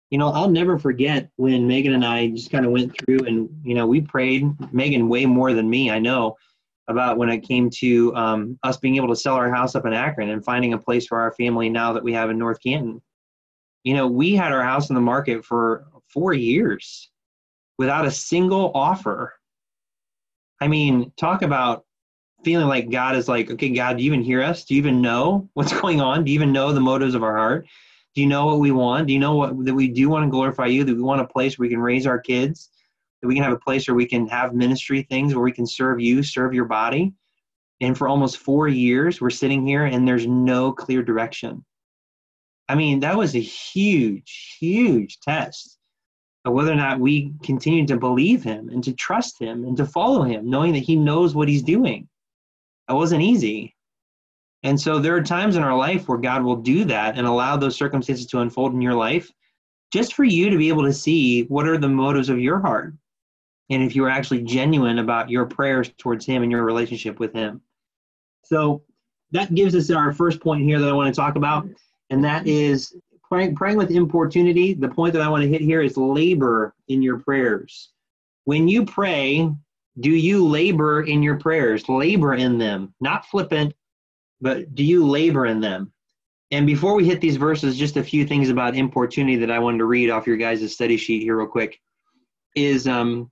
You 0.10 0.18
know, 0.18 0.30
I'll 0.30 0.50
never 0.50 0.80
forget 0.80 1.30
when 1.36 1.68
Megan 1.68 1.94
and 1.94 2.06
I 2.06 2.30
just 2.30 2.52
kind 2.52 2.66
of 2.66 2.72
went 2.72 2.96
through 2.98 3.26
and, 3.26 3.50
you 3.64 3.76
know, 3.76 3.86
we 3.86 4.02
prayed, 4.02 4.46
Megan 4.74 5.10
way 5.10 5.26
more 5.26 5.54
than 5.54 5.70
me, 5.70 5.92
I 5.92 6.00
know, 6.00 6.38
about 6.88 7.18
when 7.18 7.30
it 7.30 7.40
came 7.40 7.70
to 7.70 8.16
um, 8.16 8.58
us 8.64 8.78
being 8.78 8.96
able 8.96 9.10
to 9.10 9.16
sell 9.16 9.36
our 9.36 9.54
house 9.54 9.76
up 9.76 9.86
in 9.86 9.94
Akron 9.94 10.30
and 10.30 10.44
finding 10.44 10.74
a 10.74 10.78
place 10.78 11.06
for 11.06 11.20
our 11.20 11.34
family 11.34 11.70
now 11.70 11.94
that 11.94 12.04
we 12.04 12.14
have 12.14 12.30
in 12.30 12.38
North 12.38 12.62
Canton. 12.64 13.02
You 13.84 13.94
know, 13.94 14.08
we 14.08 14.36
had 14.36 14.54
our 14.54 14.64
house 14.64 14.90
in 14.90 14.96
the 14.96 15.02
market 15.02 15.44
for 15.44 15.86
four 16.08 16.34
years 16.34 17.10
without 17.78 18.06
a 18.06 18.12
single 18.12 18.72
offer. 18.74 19.34
I 20.62 20.68
mean, 20.68 21.12
talk 21.18 21.42
about 21.42 21.86
feeling 22.44 22.68
like 22.68 22.90
God 22.90 23.16
is 23.16 23.28
like, 23.28 23.52
okay, 23.52 23.70
God, 23.70 23.98
do 23.98 24.04
you 24.04 24.08
even 24.08 24.24
hear 24.24 24.42
us? 24.42 24.64
Do 24.64 24.74
you 24.74 24.80
even 24.80 25.02
know 25.02 25.50
what's 25.54 25.74
going 25.82 26.02
on? 26.02 26.24
Do 26.24 26.32
you 26.32 26.36
even 26.36 26.52
know 26.52 26.72
the 26.72 26.80
motives 26.80 27.16
of 27.16 27.24
our 27.24 27.36
heart? 27.36 27.68
Do 28.16 28.22
you 28.22 28.28
know 28.28 28.46
what 28.46 28.60
we 28.60 28.72
want? 28.72 29.08
Do 29.08 29.14
you 29.14 29.20
know 29.20 29.36
what 29.36 29.66
that 29.66 29.74
we 29.74 29.88
do 29.88 30.10
want 30.10 30.26
to 30.26 30.32
glorify 30.32 30.66
you? 30.66 30.84
That 30.84 30.96
we 30.96 31.04
want 31.04 31.22
a 31.22 31.28
place 31.28 31.60
where 31.60 31.68
we 31.68 31.70
can 31.70 31.80
raise 31.80 32.08
our 32.08 32.20
kids? 32.20 32.72
We 33.24 33.34
can 33.34 33.44
have 33.44 33.54
a 33.54 33.60
place 33.60 33.88
where 33.88 33.96
we 33.96 34.06
can 34.06 34.28
have 34.28 34.54
ministry 34.54 35.02
things 35.04 35.34
where 35.34 35.44
we 35.44 35.52
can 35.52 35.66
serve 35.66 36.00
you, 36.00 36.22
serve 36.24 36.54
your 36.54 36.66
body? 36.66 37.14
And 37.82 37.98
for 37.98 38.08
almost 38.08 38.38
four 38.38 38.68
years, 38.68 39.22
we're 39.22 39.30
sitting 39.30 39.66
here 39.66 39.86
and 39.86 40.08
there's 40.08 40.28
no 40.28 40.72
clear 40.72 41.04
direction. 41.04 41.64
I 42.70 42.76
mean, 42.76 43.00
that 43.02 43.18
was 43.18 43.36
a 43.36 43.40
huge, 43.40 44.58
huge 44.60 45.20
test 45.20 45.78
of 46.46 46.54
whether 46.54 46.72
or 46.72 46.76
not 46.76 47.00
we 47.00 47.34
continue 47.44 47.86
to 47.88 47.98
believe 47.98 48.44
him 48.44 48.70
and 48.70 48.84
to 48.84 48.94
trust 48.94 49.40
him 49.40 49.64
and 49.64 49.78
to 49.78 49.86
follow 49.86 50.24
him, 50.24 50.50
knowing 50.50 50.74
that 50.74 50.80
he 50.80 50.96
knows 50.96 51.36
what 51.36 51.50
he's 51.50 51.64
doing. 51.64 52.08
That 52.88 52.96
wasn't 52.96 53.22
easy. 53.24 53.76
And 54.64 54.80
so 54.80 55.00
there 55.00 55.16
are 55.16 55.24
times 55.24 55.56
in 55.56 55.64
our 55.64 55.78
life 55.78 56.08
where 56.08 56.18
God 56.18 56.44
will 56.44 56.56
do 56.56 56.84
that 56.86 57.18
and 57.18 57.28
allow 57.28 57.58
those 57.58 57.76
circumstances 57.76 58.26
to 58.28 58.40
unfold 58.40 58.74
in 58.74 58.82
your 58.82 58.96
life 58.96 59.32
just 59.94 60.14
for 60.14 60.24
you 60.24 60.50
to 60.50 60.58
be 60.58 60.70
able 60.70 60.84
to 60.84 60.94
see 60.94 61.44
what 61.44 61.68
are 61.68 61.78
the 61.78 61.88
motives 61.88 62.30
of 62.30 62.40
your 62.40 62.60
heart. 62.60 62.94
And 63.70 63.84
if 63.84 63.96
you're 63.96 64.10
actually 64.10 64.44
genuine 64.44 65.00
about 65.00 65.30
your 65.30 65.46
prayers 65.46 65.92
towards 65.98 66.26
Him 66.26 66.44
and 66.44 66.52
your 66.52 66.64
relationship 66.64 67.20
with 67.20 67.34
Him. 67.34 67.62
So 68.46 68.84
that 69.32 69.54
gives 69.54 69.76
us 69.76 69.92
our 69.92 70.14
first 70.14 70.40
point 70.40 70.64
here 70.64 70.80
that 70.80 70.90
I 70.90 70.94
want 70.94 71.14
to 71.14 71.20
talk 71.20 71.36
about, 71.36 71.68
and 72.10 72.24
that 72.24 72.48
is 72.48 72.96
praying, 73.24 73.56
praying 73.56 73.78
with 73.78 73.92
importunity. 73.92 74.74
The 74.74 74.88
point 74.88 75.14
that 75.14 75.22
I 75.22 75.28
want 75.28 75.44
to 75.44 75.50
hit 75.50 75.62
here 75.62 75.82
is 75.82 75.98
labor 75.98 76.74
in 76.88 77.02
your 77.02 77.20
prayers. 77.20 77.90
When 78.46 78.68
you 78.70 78.86
pray, 78.86 79.52
do 80.00 80.12
you 80.12 80.48
labor 80.48 81.02
in 81.02 81.22
your 81.22 81.38
prayers? 81.38 81.90
Labor 81.90 82.36
in 82.36 82.58
them, 82.58 82.94
not 83.02 83.26
flippant, 83.26 83.74
but 84.40 84.74
do 84.76 84.84
you 84.84 85.06
labor 85.06 85.46
in 85.46 85.60
them? 85.60 85.92
And 86.52 86.66
before 86.66 86.96
we 86.96 87.06
hit 87.06 87.20
these 87.20 87.36
verses, 87.36 87.78
just 87.78 87.98
a 87.98 88.04
few 88.04 88.26
things 88.26 88.50
about 88.50 88.76
importunity 88.76 89.36
that 89.38 89.52
I 89.52 89.60
wanted 89.60 89.80
to 89.80 89.86
read 89.86 90.10
off 90.10 90.28
your 90.28 90.38
guys' 90.38 90.74
study 90.74 90.96
sheet 90.96 91.24
here, 91.24 91.38
real 91.38 91.48
quick. 91.48 91.82
Is 92.56 92.88
um, 92.88 93.30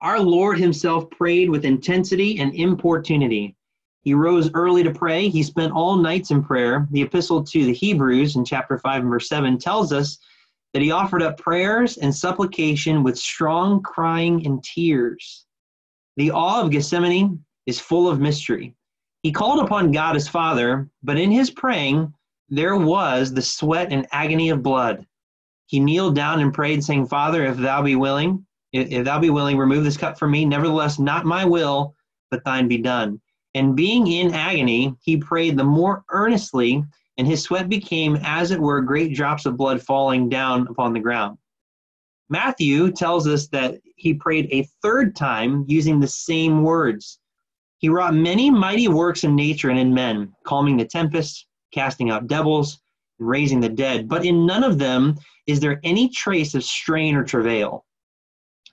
our 0.00 0.20
Lord 0.20 0.58
Himself 0.58 1.10
prayed 1.10 1.50
with 1.50 1.64
intensity 1.64 2.38
and 2.38 2.54
importunity. 2.54 3.56
He 4.02 4.14
rose 4.14 4.50
early 4.54 4.82
to 4.84 4.92
pray. 4.92 5.28
He 5.28 5.42
spent 5.42 5.72
all 5.72 5.96
nights 5.96 6.30
in 6.30 6.42
prayer. 6.42 6.86
The 6.92 7.02
epistle 7.02 7.42
to 7.42 7.64
the 7.64 7.74
Hebrews 7.74 8.36
in 8.36 8.44
chapter 8.44 8.78
5 8.78 9.02
and 9.02 9.10
verse 9.10 9.28
7 9.28 9.58
tells 9.58 9.92
us 9.92 10.18
that 10.72 10.82
he 10.82 10.90
offered 10.90 11.22
up 11.22 11.38
prayers 11.38 11.96
and 11.96 12.14
supplication 12.14 13.02
with 13.02 13.18
strong 13.18 13.82
crying 13.82 14.46
and 14.46 14.62
tears. 14.62 15.46
The 16.16 16.30
awe 16.30 16.62
of 16.62 16.70
Gethsemane 16.70 17.44
is 17.66 17.80
full 17.80 18.08
of 18.08 18.20
mystery. 18.20 18.74
He 19.22 19.32
called 19.32 19.64
upon 19.64 19.92
God 19.92 20.14
his 20.14 20.28
Father, 20.28 20.88
but 21.02 21.18
in 21.18 21.30
his 21.30 21.50
praying, 21.50 22.12
there 22.48 22.76
was 22.76 23.32
the 23.32 23.42
sweat 23.42 23.92
and 23.92 24.06
agony 24.12 24.50
of 24.50 24.62
blood. 24.62 25.06
He 25.66 25.80
kneeled 25.80 26.14
down 26.14 26.40
and 26.40 26.54
prayed, 26.54 26.82
saying, 26.82 27.08
Father, 27.08 27.44
if 27.44 27.56
thou 27.56 27.82
be 27.82 27.94
willing, 27.94 28.46
if 28.72 29.04
thou 29.04 29.18
be 29.18 29.30
willing, 29.30 29.56
remove 29.56 29.84
this 29.84 29.96
cup 29.96 30.18
from 30.18 30.30
me. 30.30 30.44
Nevertheless, 30.44 30.98
not 30.98 31.24
my 31.24 31.44
will, 31.44 31.94
but 32.30 32.44
thine 32.44 32.68
be 32.68 32.78
done. 32.78 33.20
And 33.54 33.74
being 33.74 34.06
in 34.06 34.34
agony, 34.34 34.94
he 35.00 35.16
prayed 35.16 35.56
the 35.56 35.64
more 35.64 36.04
earnestly, 36.10 36.84
and 37.16 37.26
his 37.26 37.42
sweat 37.42 37.68
became, 37.68 38.18
as 38.22 38.50
it 38.50 38.60
were, 38.60 38.80
great 38.80 39.14
drops 39.14 39.46
of 39.46 39.56
blood 39.56 39.82
falling 39.82 40.28
down 40.28 40.68
upon 40.68 40.92
the 40.92 41.00
ground. 41.00 41.38
Matthew 42.28 42.92
tells 42.92 43.26
us 43.26 43.48
that 43.48 43.80
he 43.96 44.14
prayed 44.14 44.48
a 44.52 44.68
third 44.82 45.16
time 45.16 45.64
using 45.66 45.98
the 45.98 46.06
same 46.06 46.62
words. 46.62 47.18
He 47.78 47.88
wrought 47.88 48.14
many 48.14 48.50
mighty 48.50 48.88
works 48.88 49.24
in 49.24 49.34
nature 49.34 49.70
and 49.70 49.78
in 49.78 49.94
men, 49.94 50.32
calming 50.44 50.76
the 50.76 50.84
tempest, 50.84 51.46
casting 51.72 52.10
out 52.10 52.26
devils, 52.26 52.80
and 53.18 53.28
raising 53.28 53.60
the 53.60 53.68
dead. 53.68 54.08
But 54.08 54.26
in 54.26 54.46
none 54.46 54.62
of 54.62 54.78
them 54.78 55.16
is 55.46 55.58
there 55.58 55.80
any 55.84 56.10
trace 56.10 56.54
of 56.54 56.62
strain 56.62 57.14
or 57.14 57.24
travail. 57.24 57.86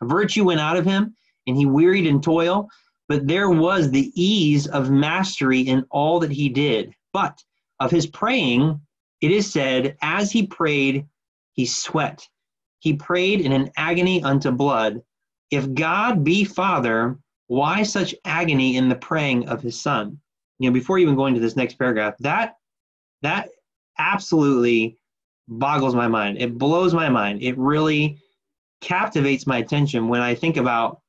Virtue 0.01 0.45
went 0.45 0.59
out 0.59 0.77
of 0.77 0.85
him, 0.85 1.15
and 1.47 1.57
he 1.57 1.65
wearied 1.65 2.05
in 2.05 2.21
toil, 2.21 2.69
but 3.07 3.27
there 3.27 3.49
was 3.49 3.89
the 3.89 4.11
ease 4.15 4.67
of 4.67 4.89
mastery 4.89 5.61
in 5.61 5.85
all 5.91 6.19
that 6.19 6.31
he 6.31 6.49
did. 6.49 6.93
But 7.13 7.43
of 7.79 7.91
his 7.91 8.07
praying, 8.07 8.79
it 9.21 9.31
is 9.31 9.51
said, 9.51 9.97
as 10.01 10.31
he 10.31 10.47
prayed, 10.47 11.05
he 11.53 11.65
sweat. 11.65 12.27
He 12.79 12.93
prayed 12.93 13.41
in 13.41 13.51
an 13.51 13.71
agony 13.77 14.23
unto 14.23 14.51
blood. 14.51 15.01
If 15.51 15.73
God 15.73 16.23
be 16.23 16.43
Father, 16.43 17.17
why 17.47 17.83
such 17.83 18.15
agony 18.25 18.75
in 18.75 18.89
the 18.89 18.95
praying 18.95 19.47
of 19.47 19.61
his 19.61 19.79
son? 19.79 20.19
You 20.59 20.69
know, 20.69 20.73
before 20.73 20.97
even 20.97 21.15
going 21.15 21.33
to 21.35 21.39
this 21.39 21.55
next 21.55 21.75
paragraph, 21.75 22.15
that 22.19 22.57
that 23.21 23.49
absolutely 23.97 24.97
boggles 25.47 25.95
my 25.95 26.07
mind. 26.07 26.37
It 26.39 26.57
blows 26.57 26.93
my 26.93 27.09
mind. 27.09 27.41
It 27.41 27.57
really 27.57 28.19
captivates 28.85 29.47
my 29.47 29.57
attention 29.57 30.07
when 30.07 30.21
I 30.21 30.35
think 30.35 30.57
about, 30.57 31.01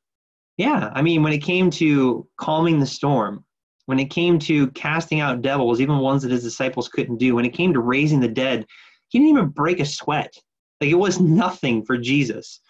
yeah, 0.57 0.91
I 0.95 1.03
mean, 1.03 1.23
when 1.23 1.35
it 1.35 1.43
came 1.43 1.71
to 1.73 2.27
calming 2.39 2.81
the 2.81 2.87
storm, 2.87 3.45
when 3.85 4.01
it 4.01 4.07
came 4.07 4.39
to 4.41 4.69
casting 4.69 5.21
out 5.21 5.43
devils, 5.43 5.81
even 5.81 5.99
ones 5.99 6.23
that 6.23 6.33
his 6.33 6.43
disciples 6.43 6.89
couldn't 6.89 7.19
do, 7.19 7.35
when 7.35 7.45
it 7.45 7.53
came 7.53 7.75
to 7.75 7.81
raising 7.81 8.19
the 8.19 8.29
dead, 8.29 8.65
he 9.09 9.19
didn't 9.19 9.31
even 9.31 9.49
break 9.49 9.79
a 9.79 9.85
sweat. 9.85 10.35
Like 10.81 10.91
it 10.91 10.95
was 10.95 11.21
nothing 11.21 11.85
for 11.85 11.99
Jesus. 11.99 12.61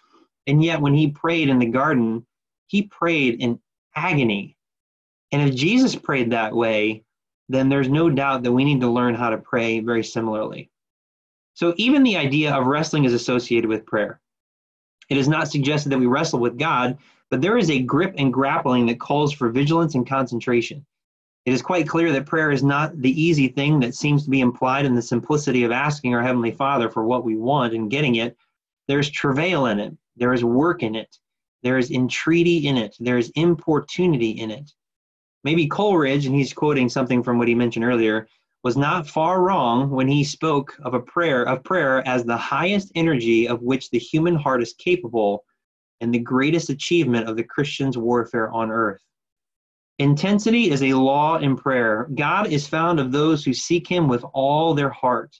And 0.45 0.63
yet, 0.63 0.81
when 0.81 0.93
he 0.93 1.09
prayed 1.09 1.49
in 1.49 1.59
the 1.59 1.65
garden, 1.65 2.25
he 2.67 2.83
prayed 2.83 3.41
in 3.41 3.59
agony. 3.95 4.57
And 5.31 5.49
if 5.49 5.55
Jesus 5.55 5.95
prayed 5.95 6.31
that 6.31 6.53
way, 6.53 7.03
then 7.49 7.69
there's 7.69 7.89
no 7.89 8.09
doubt 8.09 8.43
that 8.43 8.51
we 8.51 8.65
need 8.65 8.81
to 8.81 8.89
learn 8.89 9.15
how 9.15 9.29
to 9.29 9.37
pray 9.37 9.79
very 9.79 10.03
similarly. 10.03 10.69
So, 11.53 11.73
even 11.77 12.03
the 12.03 12.17
idea 12.17 12.53
of 12.53 12.67
wrestling 12.67 13.05
is 13.05 13.13
associated 13.13 13.69
with 13.69 13.85
prayer. 13.85 14.21
It 15.09 15.17
is 15.17 15.27
not 15.27 15.49
suggested 15.49 15.89
that 15.89 15.99
we 15.99 16.05
wrestle 16.05 16.39
with 16.39 16.57
God, 16.57 16.97
but 17.29 17.41
there 17.41 17.57
is 17.57 17.69
a 17.69 17.81
grip 17.81 18.13
and 18.17 18.33
grappling 18.33 18.85
that 18.87 18.99
calls 18.99 19.33
for 19.33 19.49
vigilance 19.49 19.95
and 19.95 20.07
concentration. 20.07 20.85
It 21.45 21.53
is 21.53 21.61
quite 21.61 21.87
clear 21.87 22.11
that 22.11 22.25
prayer 22.25 22.51
is 22.51 22.63
not 22.63 23.01
the 23.01 23.21
easy 23.21 23.47
thing 23.47 23.79
that 23.79 23.95
seems 23.95 24.23
to 24.23 24.29
be 24.29 24.41
implied 24.41 24.85
in 24.85 24.95
the 24.95 25.01
simplicity 25.01 25.63
of 25.63 25.71
asking 25.71 26.13
our 26.13 26.21
Heavenly 26.21 26.51
Father 26.51 26.89
for 26.89 27.05
what 27.05 27.23
we 27.23 27.37
want 27.37 27.73
and 27.73 27.89
getting 27.89 28.15
it. 28.15 28.35
There's 28.87 29.09
travail 29.09 29.67
in 29.67 29.79
it, 29.79 29.95
there 30.17 30.33
is 30.33 30.43
work 30.43 30.83
in 30.83 30.95
it, 30.95 31.17
there 31.63 31.77
is 31.77 31.91
entreaty 31.91 32.67
in 32.67 32.77
it. 32.77 32.95
There 32.99 33.17
is 33.17 33.31
importunity 33.35 34.31
in 34.31 34.51
it. 34.51 34.71
Maybe 35.43 35.67
Coleridge, 35.67 36.25
and 36.25 36.35
he's 36.35 36.53
quoting 36.53 36.89
something 36.89 37.23
from 37.23 37.37
what 37.37 37.47
he 37.47 37.55
mentioned 37.55 37.85
earlier, 37.85 38.27
was 38.67 38.75
not 38.75 39.07
far 39.07 39.41
wrong 39.43 39.89
when 39.89 40.09
he 40.09 40.25
spoke 40.25 40.77
of 40.83 40.93
a 40.93 40.99
prayer 40.99 41.43
of 41.43 41.63
prayer 41.63 42.05
as 42.05 42.25
the 42.25 42.35
highest 42.35 42.91
energy 42.95 43.47
of 43.47 43.61
which 43.61 43.89
the 43.89 43.97
human 43.97 44.35
heart 44.35 44.61
is 44.61 44.73
capable 44.73 45.45
and 46.01 46.13
the 46.13 46.19
greatest 46.19 46.69
achievement 46.69 47.29
of 47.29 47.37
the 47.37 47.45
Christian's 47.45 47.97
warfare 47.97 48.51
on 48.51 48.69
earth. 48.69 49.01
Intensity 49.99 50.69
is 50.69 50.83
a 50.83 50.95
law 50.95 51.37
in 51.37 51.55
prayer. 51.55 52.09
God 52.13 52.51
is 52.51 52.67
found 52.67 52.99
of 52.99 53.13
those 53.13 53.45
who 53.45 53.53
seek 53.53 53.87
him 53.87 54.09
with 54.09 54.25
all 54.33 54.73
their 54.73 54.89
heart. 54.89 55.33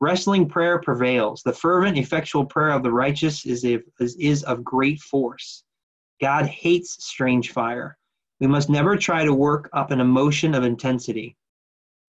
Wrestling 0.00 0.48
prayer 0.48 0.78
prevails. 0.78 1.42
The 1.42 1.52
fervent, 1.52 1.98
effectual 1.98 2.46
prayer 2.46 2.70
of 2.70 2.84
the 2.84 2.92
righteous 2.92 3.44
is, 3.46 3.64
a, 3.64 3.80
is, 3.98 4.14
is 4.14 4.44
of 4.44 4.62
great 4.62 5.00
force. 5.00 5.64
God 6.20 6.46
hates 6.46 7.04
strange 7.04 7.50
fire. 7.50 7.98
We 8.38 8.46
must 8.46 8.70
never 8.70 8.96
try 8.96 9.24
to 9.24 9.34
work 9.34 9.68
up 9.72 9.90
an 9.90 9.98
emotion 9.98 10.54
of 10.54 10.62
intensity. 10.62 11.36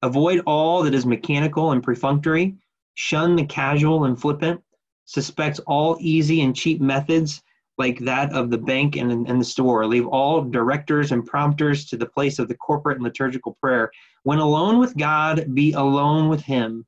Avoid 0.03 0.41
all 0.45 0.83
that 0.83 0.93
is 0.93 1.05
mechanical 1.05 1.71
and 1.71 1.83
perfunctory. 1.83 2.55
Shun 2.95 3.35
the 3.35 3.45
casual 3.45 4.05
and 4.05 4.19
flippant. 4.19 4.61
Suspect 5.05 5.59
all 5.67 5.97
easy 5.99 6.41
and 6.41 6.55
cheap 6.55 6.81
methods 6.81 7.43
like 7.77 7.99
that 7.99 8.31
of 8.33 8.49
the 8.49 8.57
bank 8.57 8.95
and, 8.95 9.11
and 9.27 9.41
the 9.41 9.45
store. 9.45 9.85
Leave 9.85 10.07
all 10.07 10.43
directors 10.43 11.11
and 11.11 11.25
prompters 11.25 11.85
to 11.85 11.97
the 11.97 12.05
place 12.05 12.39
of 12.39 12.47
the 12.47 12.55
corporate 12.55 12.97
and 12.97 13.03
liturgical 13.03 13.57
prayer. 13.61 13.91
When 14.23 14.39
alone 14.39 14.79
with 14.79 14.95
God, 14.97 15.53
be 15.53 15.73
alone 15.73 16.29
with 16.29 16.41
Him. 16.41 16.85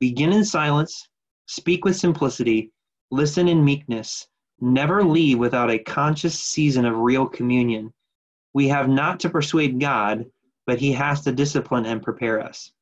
Begin 0.00 0.32
in 0.32 0.44
silence, 0.44 1.08
speak 1.46 1.84
with 1.84 1.96
simplicity, 1.96 2.72
listen 3.10 3.46
in 3.46 3.64
meekness. 3.64 4.26
Never 4.60 5.04
leave 5.04 5.38
without 5.38 5.70
a 5.70 5.78
conscious 5.78 6.38
season 6.38 6.84
of 6.84 6.98
real 6.98 7.26
communion. 7.26 7.92
We 8.52 8.68
have 8.68 8.88
not 8.88 9.20
to 9.20 9.30
persuade 9.30 9.80
God, 9.80 10.26
but 10.66 10.78
He 10.78 10.92
has 10.92 11.22
to 11.22 11.32
discipline 11.32 11.86
and 11.86 12.02
prepare 12.02 12.40
us. 12.40 12.72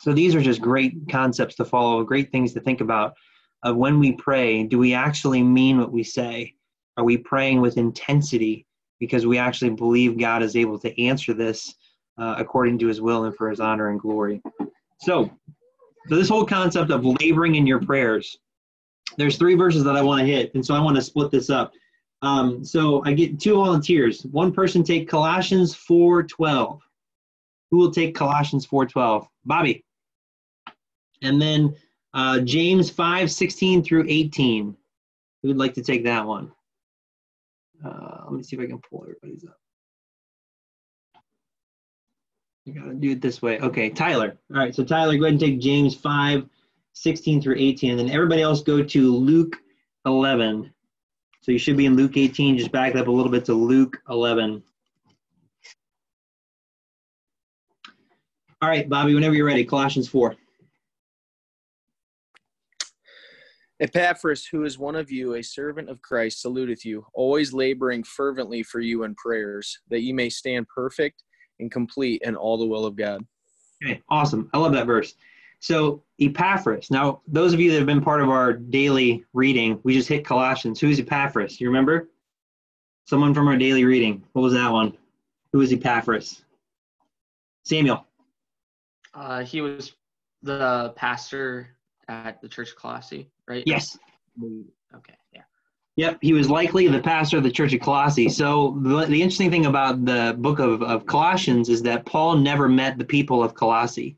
So 0.00 0.12
these 0.12 0.34
are 0.34 0.40
just 0.40 0.62
great 0.62 0.94
concepts 1.10 1.56
to 1.56 1.64
follow, 1.64 2.02
great 2.04 2.32
things 2.32 2.52
to 2.54 2.60
think 2.60 2.80
about. 2.80 3.14
Of 3.62 3.76
when 3.76 3.98
we 3.98 4.12
pray, 4.12 4.62
do 4.62 4.78
we 4.78 4.94
actually 4.94 5.42
mean 5.42 5.78
what 5.78 5.92
we 5.92 6.02
say? 6.02 6.54
Are 6.96 7.04
we 7.04 7.18
praying 7.18 7.60
with 7.60 7.76
intensity 7.76 8.66
because 8.98 9.26
we 9.26 9.36
actually 9.36 9.70
believe 9.70 10.18
God 10.18 10.42
is 10.42 10.56
able 10.56 10.78
to 10.78 11.02
answer 11.02 11.34
this 11.34 11.74
uh, 12.18 12.36
according 12.38 12.78
to 12.78 12.86
His 12.86 13.00
will 13.00 13.24
and 13.24 13.36
for 13.36 13.50
His 13.50 13.60
honor 13.60 13.90
and 13.90 14.00
glory? 14.00 14.40
So, 15.00 15.30
so 16.08 16.16
this 16.16 16.28
whole 16.28 16.46
concept 16.46 16.90
of 16.90 17.04
laboring 17.04 17.56
in 17.56 17.66
your 17.66 17.80
prayers, 17.80 18.38
there's 19.18 19.36
three 19.36 19.54
verses 19.54 19.84
that 19.84 19.96
I 19.96 20.02
want 20.02 20.20
to 20.20 20.26
hit, 20.26 20.54
and 20.54 20.64
so 20.64 20.74
I 20.74 20.80
want 20.80 20.96
to 20.96 21.02
split 21.02 21.30
this 21.30 21.50
up. 21.50 21.72
Um, 22.22 22.64
so 22.64 23.02
I 23.04 23.12
get 23.12 23.40
two 23.40 23.54
volunteers. 23.54 24.24
One 24.26 24.52
person 24.52 24.82
take 24.82 25.08
Colossians 25.08 25.74
4:12. 25.74 26.80
Who 27.70 27.78
will 27.78 27.90
take 27.90 28.14
Colossians 28.14 28.66
4:12? 28.66 29.26
Bobby. 29.44 29.84
And 31.22 31.40
then 31.40 31.76
uh, 32.14 32.40
James 32.40 32.90
5:16 32.90 33.84
through 33.84 34.06
18. 34.08 34.76
Who 35.42 35.48
would 35.48 35.58
like 35.58 35.74
to 35.74 35.82
take 35.82 36.04
that 36.04 36.26
one? 36.26 36.52
Uh, 37.84 38.24
let 38.24 38.32
me 38.32 38.42
see 38.42 38.56
if 38.56 38.62
I 38.62 38.66
can 38.66 38.78
pull 38.78 39.02
everybody's 39.02 39.44
up. 39.44 39.56
You 42.66 42.74
gotta 42.74 42.94
do 42.94 43.10
it 43.10 43.22
this 43.22 43.40
way. 43.40 43.58
Okay, 43.58 43.88
Tyler. 43.88 44.36
All 44.52 44.60
right, 44.60 44.74
so 44.74 44.84
Tyler, 44.84 45.16
go 45.16 45.24
ahead 45.24 45.32
and 45.32 45.40
take 45.40 45.60
James 45.60 45.94
5, 45.94 46.46
16 46.92 47.40
through 47.40 47.56
18, 47.58 47.92
and 47.92 47.98
then 47.98 48.10
everybody 48.10 48.42
else 48.42 48.62
go 48.62 48.82
to 48.82 49.16
Luke 49.16 49.56
11. 50.04 50.70
So 51.40 51.52
you 51.52 51.58
should 51.58 51.78
be 51.78 51.86
in 51.86 51.96
Luke 51.96 52.16
18, 52.16 52.58
just 52.58 52.70
back 52.70 52.94
up 52.96 53.08
a 53.08 53.10
little 53.10 53.32
bit 53.32 53.46
to 53.46 53.54
Luke 53.54 54.02
11. 54.10 54.62
All 58.62 58.68
right, 58.68 58.86
Bobby, 58.86 59.14
whenever 59.14 59.34
you're 59.34 59.46
ready, 59.46 59.64
Colossians 59.64 60.06
4. 60.08 60.36
Epaphras, 63.80 64.44
who 64.44 64.64
is 64.64 64.78
one 64.78 64.94
of 64.94 65.10
you, 65.10 65.36
a 65.36 65.42
servant 65.42 65.88
of 65.88 66.02
Christ, 66.02 66.42
saluteth 66.42 66.84
you, 66.84 67.06
always 67.14 67.54
laboring 67.54 68.04
fervently 68.04 68.62
for 68.62 68.80
you 68.80 69.04
in 69.04 69.14
prayers, 69.14 69.78
that 69.88 70.02
ye 70.02 70.12
may 70.12 70.28
stand 70.28 70.66
perfect 70.68 71.22
and 71.58 71.70
complete 71.70 72.20
in 72.22 72.36
all 72.36 72.58
the 72.58 72.66
will 72.66 72.84
of 72.84 72.96
God. 72.96 73.24
Okay, 73.82 74.02
awesome. 74.10 74.50
I 74.52 74.58
love 74.58 74.72
that 74.72 74.86
verse. 74.86 75.14
So, 75.60 76.02
Epaphras. 76.20 76.90
Now, 76.90 77.22
those 77.26 77.54
of 77.54 77.60
you 77.60 77.70
that 77.70 77.78
have 77.78 77.86
been 77.86 78.02
part 78.02 78.20
of 78.20 78.28
our 78.28 78.52
daily 78.52 79.24
reading, 79.32 79.80
we 79.84 79.94
just 79.94 80.08
hit 80.08 80.22
Colossians. 80.22 80.78
Who's 80.80 81.00
Epaphras? 81.00 81.58
You 81.58 81.68
remember? 81.68 82.10
Someone 83.06 83.32
from 83.32 83.48
our 83.48 83.56
daily 83.56 83.86
reading. 83.86 84.22
What 84.34 84.42
was 84.42 84.52
that 84.52 84.70
one? 84.70 84.98
Who 85.54 85.62
is 85.62 85.72
Epaphras? 85.72 86.44
Samuel. 87.64 88.06
Uh, 89.14 89.44
he 89.44 89.60
was 89.60 89.94
the 90.42 90.92
pastor 90.96 91.76
at 92.08 92.40
the 92.40 92.48
Church 92.48 92.70
of 92.70 92.76
Colossae, 92.76 93.30
right? 93.46 93.62
Yes. 93.66 93.98
Okay. 94.94 95.14
Yeah. 95.32 95.42
Yep, 95.96 96.18
he 96.22 96.32
was 96.32 96.48
likely 96.48 96.86
the 96.88 97.00
pastor 97.00 97.36
of 97.38 97.42
the 97.42 97.50
Church 97.50 97.74
of 97.74 97.80
Colossae. 97.80 98.28
So 98.28 98.78
the, 98.82 99.06
the 99.06 99.20
interesting 99.20 99.50
thing 99.50 99.66
about 99.66 100.04
the 100.04 100.34
book 100.38 100.58
of, 100.58 100.82
of 100.82 101.06
Colossians 101.06 101.68
is 101.68 101.82
that 101.82 102.06
Paul 102.06 102.36
never 102.36 102.68
met 102.68 102.96
the 102.96 103.04
people 103.04 103.42
of 103.42 103.54
Colossae. 103.54 104.16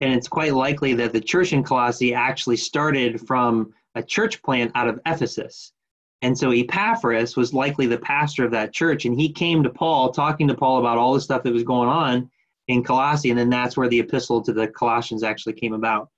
And 0.00 0.12
it's 0.12 0.28
quite 0.28 0.54
likely 0.54 0.92
that 0.94 1.12
the 1.12 1.20
church 1.20 1.52
in 1.52 1.62
Colossae 1.62 2.14
actually 2.14 2.56
started 2.56 3.26
from 3.26 3.72
a 3.94 4.02
church 4.02 4.42
plant 4.42 4.72
out 4.74 4.88
of 4.88 5.00
Ephesus. 5.06 5.72
And 6.20 6.36
so 6.36 6.50
Epaphras 6.50 7.36
was 7.36 7.54
likely 7.54 7.86
the 7.86 7.98
pastor 7.98 8.44
of 8.44 8.50
that 8.50 8.72
church. 8.72 9.04
And 9.04 9.18
he 9.18 9.30
came 9.30 9.62
to 9.62 9.70
Paul, 9.70 10.10
talking 10.10 10.48
to 10.48 10.54
Paul 10.54 10.80
about 10.80 10.98
all 10.98 11.14
the 11.14 11.20
stuff 11.20 11.42
that 11.42 11.52
was 11.52 11.64
going 11.64 11.88
on 11.88 12.30
in 12.68 12.82
Colossae. 12.82 13.30
And 13.30 13.38
then 13.38 13.50
that's 13.50 13.76
where 13.76 13.88
the 13.88 14.00
epistle 14.00 14.42
to 14.42 14.52
the 14.52 14.68
Colossians 14.68 15.22
actually 15.22 15.54
came 15.54 15.74
about. 15.74 16.08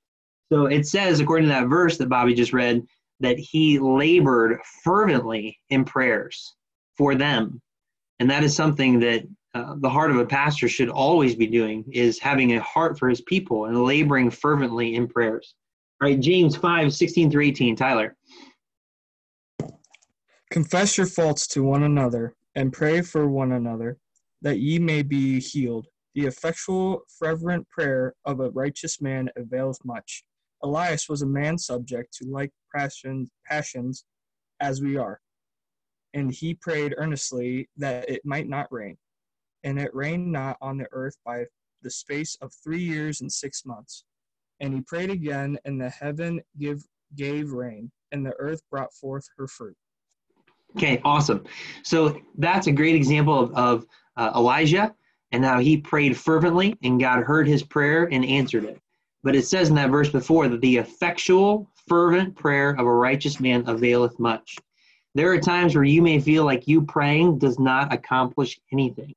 So 0.52 0.66
it 0.66 0.86
says, 0.86 1.20
according 1.20 1.48
to 1.48 1.54
that 1.54 1.68
verse 1.68 1.96
that 1.98 2.08
Bobby 2.08 2.34
just 2.34 2.52
read, 2.52 2.82
that 3.20 3.38
he 3.38 3.78
labored 3.78 4.58
fervently 4.84 5.58
in 5.70 5.84
prayers 5.84 6.54
for 6.96 7.14
them. 7.14 7.60
And 8.20 8.30
that 8.30 8.44
is 8.44 8.54
something 8.54 9.00
that 9.00 9.24
uh, 9.54 9.74
the 9.78 9.90
heart 9.90 10.10
of 10.10 10.18
a 10.18 10.26
pastor 10.26 10.68
should 10.68 10.90
always 10.90 11.34
be 11.34 11.46
doing 11.46 11.84
is 11.92 12.18
having 12.18 12.54
a 12.54 12.62
heart 12.62 12.98
for 12.98 13.08
his 13.08 13.22
people 13.22 13.66
and 13.66 13.84
laboring 13.84 14.30
fervently 14.30 14.94
in 14.94 15.08
prayers. 15.08 15.54
All 16.00 16.08
right, 16.08 16.20
James 16.20 16.56
5, 16.56 16.92
16 16.92 17.30
through 17.30 17.44
18. 17.44 17.74
Tyler. 17.76 18.16
Confess 20.50 20.96
your 20.98 21.06
faults 21.06 21.46
to 21.48 21.62
one 21.62 21.82
another 21.82 22.34
and 22.54 22.72
pray 22.72 23.00
for 23.00 23.28
one 23.28 23.52
another 23.52 23.98
that 24.42 24.58
ye 24.58 24.78
may 24.78 25.02
be 25.02 25.40
healed. 25.40 25.86
The 26.16 26.24
effectual, 26.24 27.02
fervent 27.18 27.68
prayer 27.68 28.14
of 28.24 28.40
a 28.40 28.48
righteous 28.48 29.02
man 29.02 29.28
availeth 29.36 29.78
much. 29.84 30.24
Elias 30.62 31.10
was 31.10 31.20
a 31.20 31.26
man 31.26 31.58
subject 31.58 32.14
to 32.14 32.24
like 32.24 32.50
passions, 32.74 33.28
passions 33.44 34.06
as 34.60 34.80
we 34.80 34.96
are. 34.96 35.20
And 36.14 36.32
he 36.32 36.54
prayed 36.54 36.94
earnestly 36.96 37.68
that 37.76 38.08
it 38.08 38.22
might 38.24 38.48
not 38.48 38.72
rain. 38.72 38.96
And 39.62 39.78
it 39.78 39.94
rained 39.94 40.32
not 40.32 40.56
on 40.62 40.78
the 40.78 40.88
earth 40.92 41.18
by 41.22 41.44
the 41.82 41.90
space 41.90 42.34
of 42.40 42.50
three 42.64 42.82
years 42.82 43.20
and 43.20 43.30
six 43.30 43.66
months. 43.66 44.04
And 44.60 44.72
he 44.72 44.80
prayed 44.80 45.10
again, 45.10 45.58
and 45.66 45.78
the 45.78 45.90
heaven 45.90 46.40
give, 46.58 46.82
gave 47.14 47.52
rain, 47.52 47.92
and 48.12 48.24
the 48.24 48.34
earth 48.38 48.62
brought 48.70 48.94
forth 48.94 49.28
her 49.36 49.46
fruit. 49.46 49.76
Okay, 50.78 50.98
awesome. 51.04 51.44
So 51.82 52.18
that's 52.38 52.68
a 52.68 52.72
great 52.72 52.94
example 52.94 53.38
of, 53.38 53.52
of 53.52 53.86
uh, 54.16 54.32
Elijah 54.34 54.94
and 55.32 55.44
how 55.44 55.58
he 55.58 55.76
prayed 55.76 56.16
fervently, 56.16 56.76
and 56.82 57.00
God 57.00 57.24
heard 57.24 57.46
his 57.48 57.62
prayer 57.62 58.04
and 58.10 58.24
answered 58.24 58.64
it. 58.64 58.80
But 59.22 59.34
it 59.34 59.46
says 59.46 59.68
in 59.68 59.74
that 59.74 59.90
verse 59.90 60.08
before 60.08 60.48
that 60.48 60.60
the 60.60 60.76
effectual, 60.76 61.70
fervent 61.88 62.36
prayer 62.36 62.70
of 62.70 62.86
a 62.86 62.92
righteous 62.92 63.40
man 63.40 63.64
availeth 63.66 64.18
much. 64.18 64.56
There 65.14 65.32
are 65.32 65.40
times 65.40 65.74
where 65.74 65.84
you 65.84 66.02
may 66.02 66.20
feel 66.20 66.44
like 66.44 66.68
you 66.68 66.82
praying 66.82 67.38
does 67.38 67.58
not 67.58 67.92
accomplish 67.92 68.60
anything. 68.72 69.14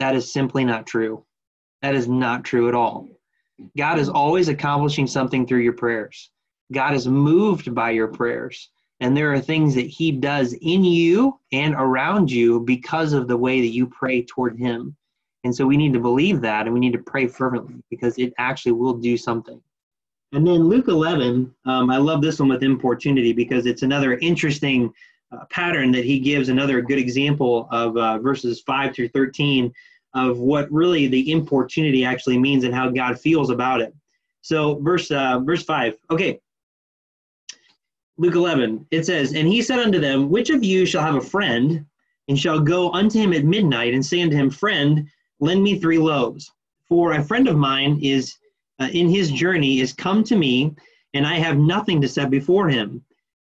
That 0.00 0.16
is 0.16 0.32
simply 0.32 0.64
not 0.64 0.86
true. 0.86 1.24
That 1.82 1.94
is 1.94 2.08
not 2.08 2.44
true 2.44 2.68
at 2.68 2.74
all. 2.74 3.08
God 3.76 3.98
is 3.98 4.08
always 4.08 4.48
accomplishing 4.48 5.06
something 5.06 5.46
through 5.46 5.60
your 5.60 5.74
prayers. 5.74 6.30
God 6.72 6.94
is 6.94 7.06
moved 7.06 7.74
by 7.74 7.90
your 7.90 8.08
prayers. 8.08 8.70
And 9.00 9.16
there 9.16 9.32
are 9.32 9.40
things 9.40 9.74
that 9.74 9.86
He 9.86 10.12
does 10.12 10.54
in 10.54 10.84
you 10.84 11.38
and 11.52 11.74
around 11.74 12.30
you 12.30 12.60
because 12.60 13.12
of 13.12 13.28
the 13.28 13.36
way 13.36 13.60
that 13.60 13.74
you 13.74 13.86
pray 13.86 14.22
toward 14.22 14.58
Him. 14.58 14.96
And 15.44 15.54
so 15.54 15.66
we 15.66 15.76
need 15.76 15.92
to 15.92 16.00
believe 16.00 16.40
that 16.40 16.66
and 16.66 16.72
we 16.72 16.80
need 16.80 16.94
to 16.94 16.98
pray 16.98 17.26
fervently 17.26 17.82
because 17.90 18.18
it 18.18 18.32
actually 18.38 18.72
will 18.72 18.94
do 18.94 19.16
something. 19.16 19.60
And 20.32 20.44
then 20.44 20.68
Luke 20.68 20.88
11, 20.88 21.54
um, 21.66 21.90
I 21.90 21.98
love 21.98 22.20
this 22.20 22.40
one 22.40 22.48
with 22.48 22.62
importunity 22.62 23.32
because 23.32 23.66
it's 23.66 23.82
another 23.82 24.14
interesting 24.14 24.92
uh, 25.30 25.44
pattern 25.50 25.92
that 25.92 26.04
he 26.04 26.18
gives, 26.18 26.48
another 26.48 26.80
good 26.80 26.98
example 26.98 27.68
of 27.70 27.96
uh, 27.96 28.18
verses 28.18 28.62
5 28.62 28.94
through 28.94 29.08
13 29.10 29.72
of 30.14 30.38
what 30.38 30.70
really 30.72 31.06
the 31.06 31.30
importunity 31.30 32.04
actually 32.04 32.38
means 32.38 32.64
and 32.64 32.74
how 32.74 32.88
God 32.88 33.18
feels 33.18 33.50
about 33.50 33.80
it. 33.80 33.94
So, 34.42 34.76
verse, 34.80 35.10
uh, 35.10 35.40
verse 35.40 35.62
5, 35.62 35.96
okay. 36.10 36.40
Luke 38.16 38.34
11, 38.34 38.86
it 38.90 39.06
says, 39.06 39.34
And 39.34 39.48
he 39.48 39.60
said 39.62 39.80
unto 39.80 39.98
them, 39.98 40.30
Which 40.30 40.50
of 40.50 40.62
you 40.62 40.86
shall 40.86 41.02
have 41.02 41.16
a 41.16 41.20
friend, 41.20 41.84
and 42.28 42.38
shall 42.38 42.60
go 42.60 42.92
unto 42.92 43.18
him 43.18 43.32
at 43.32 43.44
midnight, 43.44 43.94
and 43.94 44.04
say 44.04 44.22
unto 44.22 44.36
him, 44.36 44.50
Friend, 44.50 45.08
lend 45.40 45.62
me 45.62 45.78
three 45.78 45.98
loaves. 45.98 46.50
For 46.88 47.12
a 47.12 47.24
friend 47.24 47.48
of 47.48 47.56
mine 47.56 47.98
is 48.02 48.36
uh, 48.80 48.88
in 48.92 49.08
his 49.08 49.30
journey 49.30 49.80
is 49.80 49.92
come 49.92 50.24
to 50.24 50.36
me, 50.36 50.74
and 51.14 51.26
I 51.26 51.34
have 51.34 51.56
nothing 51.58 52.00
to 52.00 52.08
set 52.08 52.30
before 52.30 52.68
him. 52.68 53.04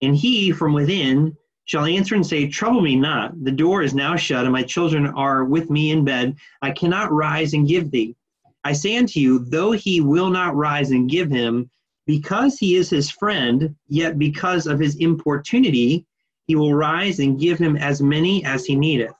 And 0.01 0.15
he 0.15 0.51
from 0.51 0.73
within 0.73 1.35
shall 1.65 1.85
answer 1.85 2.15
and 2.15 2.25
say, 2.25 2.47
Trouble 2.47 2.81
me 2.81 2.95
not. 2.95 3.43
The 3.43 3.51
door 3.51 3.83
is 3.83 3.93
now 3.93 4.15
shut, 4.15 4.45
and 4.45 4.53
my 4.53 4.63
children 4.63 5.07
are 5.07 5.45
with 5.45 5.69
me 5.69 5.91
in 5.91 6.03
bed. 6.03 6.35
I 6.61 6.71
cannot 6.71 7.11
rise 7.11 7.53
and 7.53 7.67
give 7.67 7.91
thee. 7.91 8.15
I 8.63 8.73
say 8.73 8.97
unto 8.97 9.19
you, 9.19 9.39
though 9.39 9.71
he 9.71 10.01
will 10.01 10.29
not 10.29 10.55
rise 10.55 10.91
and 10.91 11.09
give 11.09 11.29
him, 11.29 11.69
Because 12.05 12.57
he 12.57 12.75
is 12.75 12.89
his 12.89 13.09
friend, 13.09 13.75
yet 13.87 14.17
because 14.17 14.67
of 14.67 14.79
his 14.79 14.95
importunity, 14.97 16.05
he 16.47 16.55
will 16.55 16.73
rise 16.73 17.19
and 17.19 17.39
give 17.39 17.59
him 17.59 17.77
as 17.77 18.01
many 18.01 18.43
as 18.43 18.65
he 18.65 18.75
needeth. 18.75 19.13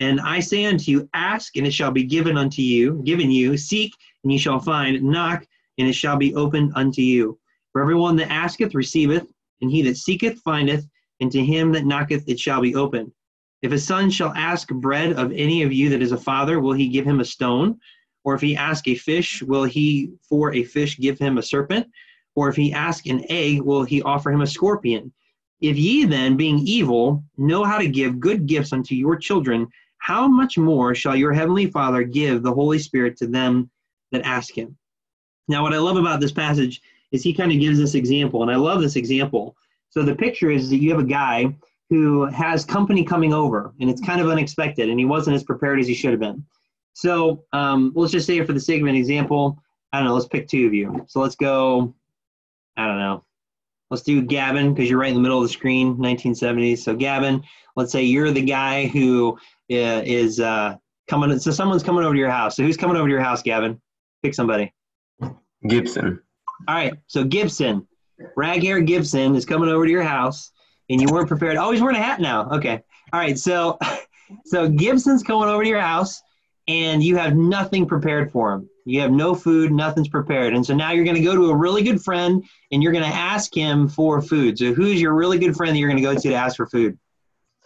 And 0.00 0.20
I 0.20 0.40
say 0.40 0.64
unto 0.64 0.90
you, 0.90 1.08
ask, 1.12 1.56
and 1.56 1.66
it 1.66 1.72
shall 1.72 1.90
be 1.90 2.04
given 2.04 2.36
unto 2.36 2.62
you, 2.62 3.02
given 3.04 3.30
you, 3.30 3.56
seek, 3.56 3.92
and 4.22 4.32
ye 4.32 4.38
shall 4.38 4.60
find, 4.60 5.02
knock, 5.02 5.44
and 5.78 5.88
it 5.88 5.94
shall 5.94 6.16
be 6.16 6.34
opened 6.34 6.72
unto 6.76 7.02
you. 7.02 7.38
For 7.72 7.82
everyone 7.82 8.16
that 8.16 8.30
asketh 8.30 8.74
receiveth, 8.74 9.32
and 9.60 9.70
he 9.70 9.82
that 9.82 9.96
seeketh 9.96 10.40
findeth, 10.40 10.86
and 11.20 11.32
to 11.32 11.44
him 11.44 11.72
that 11.72 11.84
knocketh 11.84 12.28
it 12.28 12.38
shall 12.38 12.60
be 12.60 12.76
opened. 12.76 13.12
If 13.62 13.72
a 13.72 13.78
son 13.78 14.08
shall 14.10 14.32
ask 14.34 14.68
bread 14.68 15.14
of 15.14 15.32
any 15.32 15.62
of 15.64 15.72
you 15.72 15.88
that 15.90 16.02
is 16.02 16.12
a 16.12 16.16
father, 16.16 16.60
will 16.60 16.74
he 16.74 16.88
give 16.88 17.04
him 17.04 17.18
a 17.18 17.24
stone? 17.24 17.80
Or 18.22 18.34
if 18.34 18.40
he 18.40 18.56
ask 18.56 18.86
a 18.86 18.94
fish, 18.94 19.42
will 19.42 19.64
he 19.64 20.12
for 20.28 20.54
a 20.54 20.62
fish 20.62 20.96
give 20.98 21.18
him 21.18 21.38
a 21.38 21.42
serpent? 21.42 21.88
Or 22.36 22.48
if 22.48 22.54
he 22.54 22.72
ask 22.72 23.06
an 23.06 23.24
egg, 23.28 23.62
will 23.62 23.82
he 23.82 24.00
offer 24.02 24.30
him 24.30 24.42
a 24.42 24.46
scorpion? 24.46 25.12
If 25.60 25.76
ye 25.76 26.04
then, 26.04 26.36
being 26.36 26.60
evil, 26.60 27.24
know 27.36 27.64
how 27.64 27.78
to 27.78 27.88
give 27.88 28.20
good 28.20 28.46
gifts 28.46 28.72
unto 28.72 28.94
your 28.94 29.16
children, 29.16 29.66
how 29.98 30.26
much 30.26 30.56
more 30.56 30.94
shall 30.94 31.16
your 31.16 31.32
heavenly 31.32 31.66
Father 31.66 32.02
give 32.02 32.42
the 32.42 32.52
Holy 32.52 32.78
Spirit 32.78 33.16
to 33.18 33.26
them 33.26 33.70
that 34.12 34.22
ask 34.22 34.56
him? 34.56 34.76
Now, 35.48 35.62
what 35.62 35.74
I 35.74 35.78
love 35.78 35.96
about 35.96 36.20
this 36.20 36.32
passage 36.32 36.80
is 37.10 37.22
he 37.22 37.32
kind 37.32 37.50
of 37.50 37.58
gives 37.58 37.78
this 37.78 37.94
example, 37.94 38.42
and 38.42 38.50
I 38.50 38.56
love 38.56 38.80
this 38.80 38.96
example. 38.96 39.56
So 39.90 40.02
the 40.02 40.14
picture 40.14 40.50
is 40.50 40.68
that 40.70 40.78
you 40.78 40.90
have 40.90 41.00
a 41.00 41.04
guy 41.04 41.54
who 41.90 42.26
has 42.26 42.64
company 42.64 43.02
coming 43.02 43.32
over, 43.32 43.72
and 43.80 43.88
it's 43.88 44.02
kind 44.02 44.20
of 44.20 44.28
unexpected, 44.28 44.90
and 44.90 44.98
he 44.98 45.06
wasn't 45.06 45.36
as 45.36 45.42
prepared 45.42 45.80
as 45.80 45.86
he 45.86 45.94
should 45.94 46.10
have 46.10 46.20
been. 46.20 46.44
So 46.92 47.44
um, 47.52 47.92
let's 47.94 48.12
just 48.12 48.26
say, 48.26 48.44
for 48.44 48.52
the 48.52 48.60
sake 48.60 48.82
of 48.82 48.88
an 48.88 48.94
example, 48.94 49.62
I 49.92 49.98
don't 49.98 50.08
know, 50.08 50.14
let's 50.14 50.28
pick 50.28 50.48
two 50.48 50.66
of 50.66 50.74
you. 50.74 51.04
So 51.08 51.20
let's 51.20 51.36
go, 51.36 51.94
I 52.76 52.86
don't 52.86 52.98
know, 52.98 53.24
let's 53.90 54.02
do 54.02 54.20
Gavin, 54.20 54.74
because 54.74 54.90
you're 54.90 54.98
right 54.98 55.08
in 55.08 55.14
the 55.14 55.20
middle 55.20 55.38
of 55.38 55.44
the 55.44 55.52
screen, 55.52 55.96
1970s. 55.96 56.78
So 56.78 56.94
Gavin, 56.94 57.42
let's 57.74 57.92
say 57.92 58.02
you're 58.02 58.32
the 58.32 58.42
guy 58.42 58.86
who 58.86 59.38
is 59.68 60.40
uh, 60.40 60.76
coming, 61.08 61.38
so 61.38 61.50
someone's 61.50 61.82
coming 61.82 62.04
over 62.04 62.14
to 62.14 62.18
your 62.18 62.30
house. 62.30 62.56
So 62.56 62.62
who's 62.62 62.76
coming 62.76 62.96
over 62.96 63.08
to 63.08 63.12
your 63.12 63.20
house, 63.20 63.42
Gavin? 63.42 63.80
Pick 64.22 64.34
somebody. 64.34 64.72
Gibson. 65.66 66.20
All 66.66 66.74
right, 66.74 66.94
so 67.06 67.24
Gibson, 67.24 67.86
rag 68.36 68.62
hair 68.62 68.80
Gibson 68.80 69.34
is 69.34 69.44
coming 69.44 69.68
over 69.68 69.84
to 69.84 69.90
your 69.90 70.02
house, 70.02 70.52
and 70.90 71.00
you 71.00 71.08
weren't 71.10 71.28
prepared. 71.28 71.56
Oh, 71.56 71.70
he's 71.70 71.80
wearing 71.80 71.96
a 71.96 72.02
hat 72.02 72.20
now. 72.20 72.50
Okay. 72.50 72.82
All 73.12 73.20
right, 73.20 73.38
so 73.38 73.78
so 74.44 74.68
Gibson's 74.68 75.22
coming 75.22 75.48
over 75.48 75.62
to 75.62 75.68
your 75.68 75.80
house, 75.80 76.20
and 76.66 77.02
you 77.02 77.16
have 77.16 77.36
nothing 77.36 77.86
prepared 77.86 78.32
for 78.32 78.52
him. 78.52 78.68
You 78.84 79.00
have 79.00 79.12
no 79.12 79.34
food, 79.34 79.70
nothing's 79.70 80.08
prepared, 80.08 80.54
and 80.54 80.64
so 80.64 80.74
now 80.74 80.92
you're 80.92 81.04
going 81.04 81.16
to 81.16 81.22
go 81.22 81.34
to 81.34 81.50
a 81.50 81.56
really 81.56 81.82
good 81.82 82.02
friend, 82.02 82.44
and 82.72 82.82
you're 82.82 82.92
going 82.92 83.04
to 83.04 83.16
ask 83.16 83.54
him 83.54 83.88
for 83.88 84.20
food. 84.22 84.58
So 84.58 84.72
who's 84.72 85.00
your 85.00 85.14
really 85.14 85.38
good 85.38 85.56
friend 85.56 85.74
that 85.74 85.78
you're 85.78 85.90
going 85.90 86.02
to 86.02 86.08
go 86.08 86.14
to 86.14 86.28
to 86.28 86.34
ask 86.34 86.56
for 86.56 86.66
food? 86.66 86.98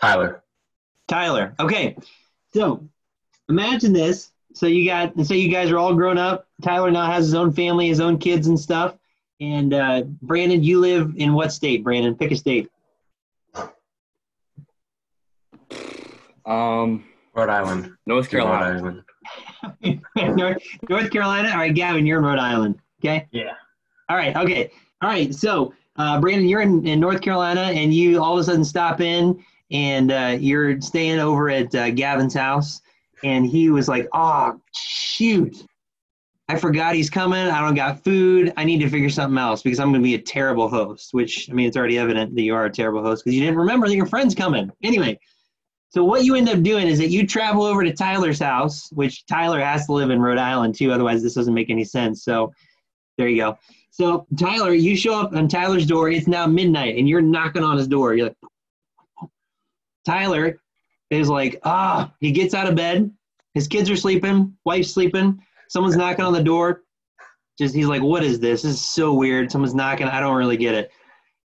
Tyler. 0.00 0.42
Tyler. 1.08 1.54
Okay, 1.60 1.96
so 2.54 2.86
imagine 3.48 3.92
this. 3.92 4.30
So 4.54 4.66
you 4.66 4.86
got, 4.86 5.12
so 5.24 5.34
you 5.34 5.48
guys 5.48 5.70
are 5.70 5.78
all 5.78 5.94
grown 5.94 6.18
up. 6.18 6.46
Tyler 6.62 6.90
now 6.90 7.06
has 7.06 7.24
his 7.24 7.34
own 7.34 7.52
family, 7.52 7.88
his 7.88 8.00
own 8.00 8.18
kids 8.18 8.48
and 8.48 8.58
stuff. 8.58 8.96
And 9.40 9.74
uh, 9.74 10.02
Brandon, 10.20 10.62
you 10.62 10.78
live 10.78 11.14
in 11.16 11.32
what 11.32 11.52
state? 11.52 11.82
Brandon, 11.82 12.14
pick 12.14 12.30
a 12.30 12.36
state. 12.36 12.70
Um, 16.44 17.04
Rhode 17.34 17.48
Island. 17.48 17.92
North 18.06 18.32
Rhode 18.32 18.42
Carolina. 18.42 19.02
Island. 19.84 20.00
North, 20.36 20.62
North 20.88 21.10
Carolina. 21.10 21.50
All 21.50 21.58
right, 21.58 21.74
Gavin, 21.74 22.06
you're 22.06 22.18
in 22.18 22.24
Rhode 22.24 22.38
Island. 22.38 22.78
Okay. 23.00 23.26
Yeah. 23.32 23.52
All 24.08 24.16
right. 24.16 24.36
Okay. 24.36 24.70
All 25.00 25.08
right. 25.08 25.34
So, 25.34 25.74
uh, 25.96 26.20
Brandon, 26.20 26.48
you're 26.48 26.60
in, 26.60 26.86
in 26.86 27.00
North 27.00 27.20
Carolina, 27.20 27.62
and 27.62 27.92
you 27.92 28.22
all 28.22 28.34
of 28.34 28.40
a 28.40 28.44
sudden 28.44 28.64
stop 28.64 29.00
in, 29.00 29.42
and 29.72 30.12
uh, 30.12 30.36
you're 30.38 30.80
staying 30.80 31.18
over 31.18 31.48
at 31.48 31.74
uh, 31.74 31.90
Gavin's 31.90 32.34
house, 32.34 32.82
and 33.24 33.46
he 33.46 33.70
was 33.70 33.88
like, 33.88 34.06
"Oh, 34.12 34.60
shoot, 34.74 35.64
I 36.48 36.56
forgot 36.56 36.94
he's 36.94 37.10
coming. 37.10 37.38
I 37.38 37.60
don't 37.60 37.74
got 37.74 38.04
food. 38.04 38.52
I 38.56 38.64
need 38.64 38.78
to 38.80 38.90
figure 38.90 39.10
something 39.10 39.38
else 39.38 39.62
because 39.62 39.80
I'm 39.80 39.90
going 39.90 40.02
to 40.02 40.04
be 40.04 40.14
a 40.14 40.22
terrible 40.22 40.68
host." 40.68 41.14
Which 41.14 41.50
I 41.50 41.54
mean, 41.54 41.66
it's 41.66 41.76
already 41.76 41.98
evident 41.98 42.34
that 42.34 42.42
you 42.42 42.54
are 42.54 42.66
a 42.66 42.70
terrible 42.70 43.02
host 43.02 43.24
because 43.24 43.34
you 43.34 43.42
didn't 43.42 43.58
remember 43.58 43.88
that 43.88 43.96
your 43.96 44.06
friend's 44.06 44.34
coming. 44.34 44.70
Anyway, 44.82 45.18
so 45.88 46.04
what 46.04 46.24
you 46.24 46.34
end 46.34 46.48
up 46.48 46.62
doing 46.62 46.86
is 46.86 46.98
that 46.98 47.10
you 47.10 47.26
travel 47.26 47.64
over 47.64 47.82
to 47.82 47.92
Tyler's 47.92 48.38
house, 48.38 48.90
which 48.92 49.26
Tyler 49.26 49.60
has 49.60 49.86
to 49.86 49.92
live 49.92 50.10
in 50.10 50.20
Rhode 50.20 50.38
Island 50.38 50.74
too. 50.74 50.92
Otherwise, 50.92 51.22
this 51.22 51.34
doesn't 51.34 51.54
make 51.54 51.70
any 51.70 51.84
sense. 51.84 52.24
So 52.24 52.52
there 53.18 53.28
you 53.28 53.36
go. 53.36 53.58
So 53.90 54.26
Tyler, 54.38 54.72
you 54.72 54.96
show 54.96 55.20
up 55.20 55.34
on 55.34 55.48
Tyler's 55.48 55.86
door. 55.86 56.10
It's 56.10 56.26
now 56.26 56.46
midnight, 56.46 56.96
and 56.96 57.08
you're 57.08 57.20
knocking 57.20 57.62
on 57.62 57.76
his 57.76 57.86
door. 57.86 58.14
You're 58.14 58.28
like, 58.28 58.36
Tyler 60.04 60.60
is 61.10 61.28
like, 61.28 61.60
ah, 61.64 62.12
he 62.20 62.32
gets 62.32 62.54
out 62.54 62.68
of 62.68 62.74
bed. 62.74 63.10
His 63.54 63.68
kids 63.68 63.90
are 63.90 63.96
sleeping, 63.96 64.56
wife's 64.64 64.92
sleeping. 64.92 65.40
Someone's 65.68 65.96
knocking 65.96 66.24
on 66.24 66.32
the 66.32 66.42
door. 66.42 66.82
Just 67.58 67.74
he's 67.74 67.86
like, 67.86 68.02
what 68.02 68.24
is 68.24 68.40
this? 68.40 68.62
This 68.62 68.72
is 68.72 68.80
so 68.80 69.12
weird. 69.12 69.50
Someone's 69.50 69.74
knocking. 69.74 70.06
I 70.06 70.20
don't 70.20 70.36
really 70.36 70.56
get 70.56 70.74
it. 70.74 70.90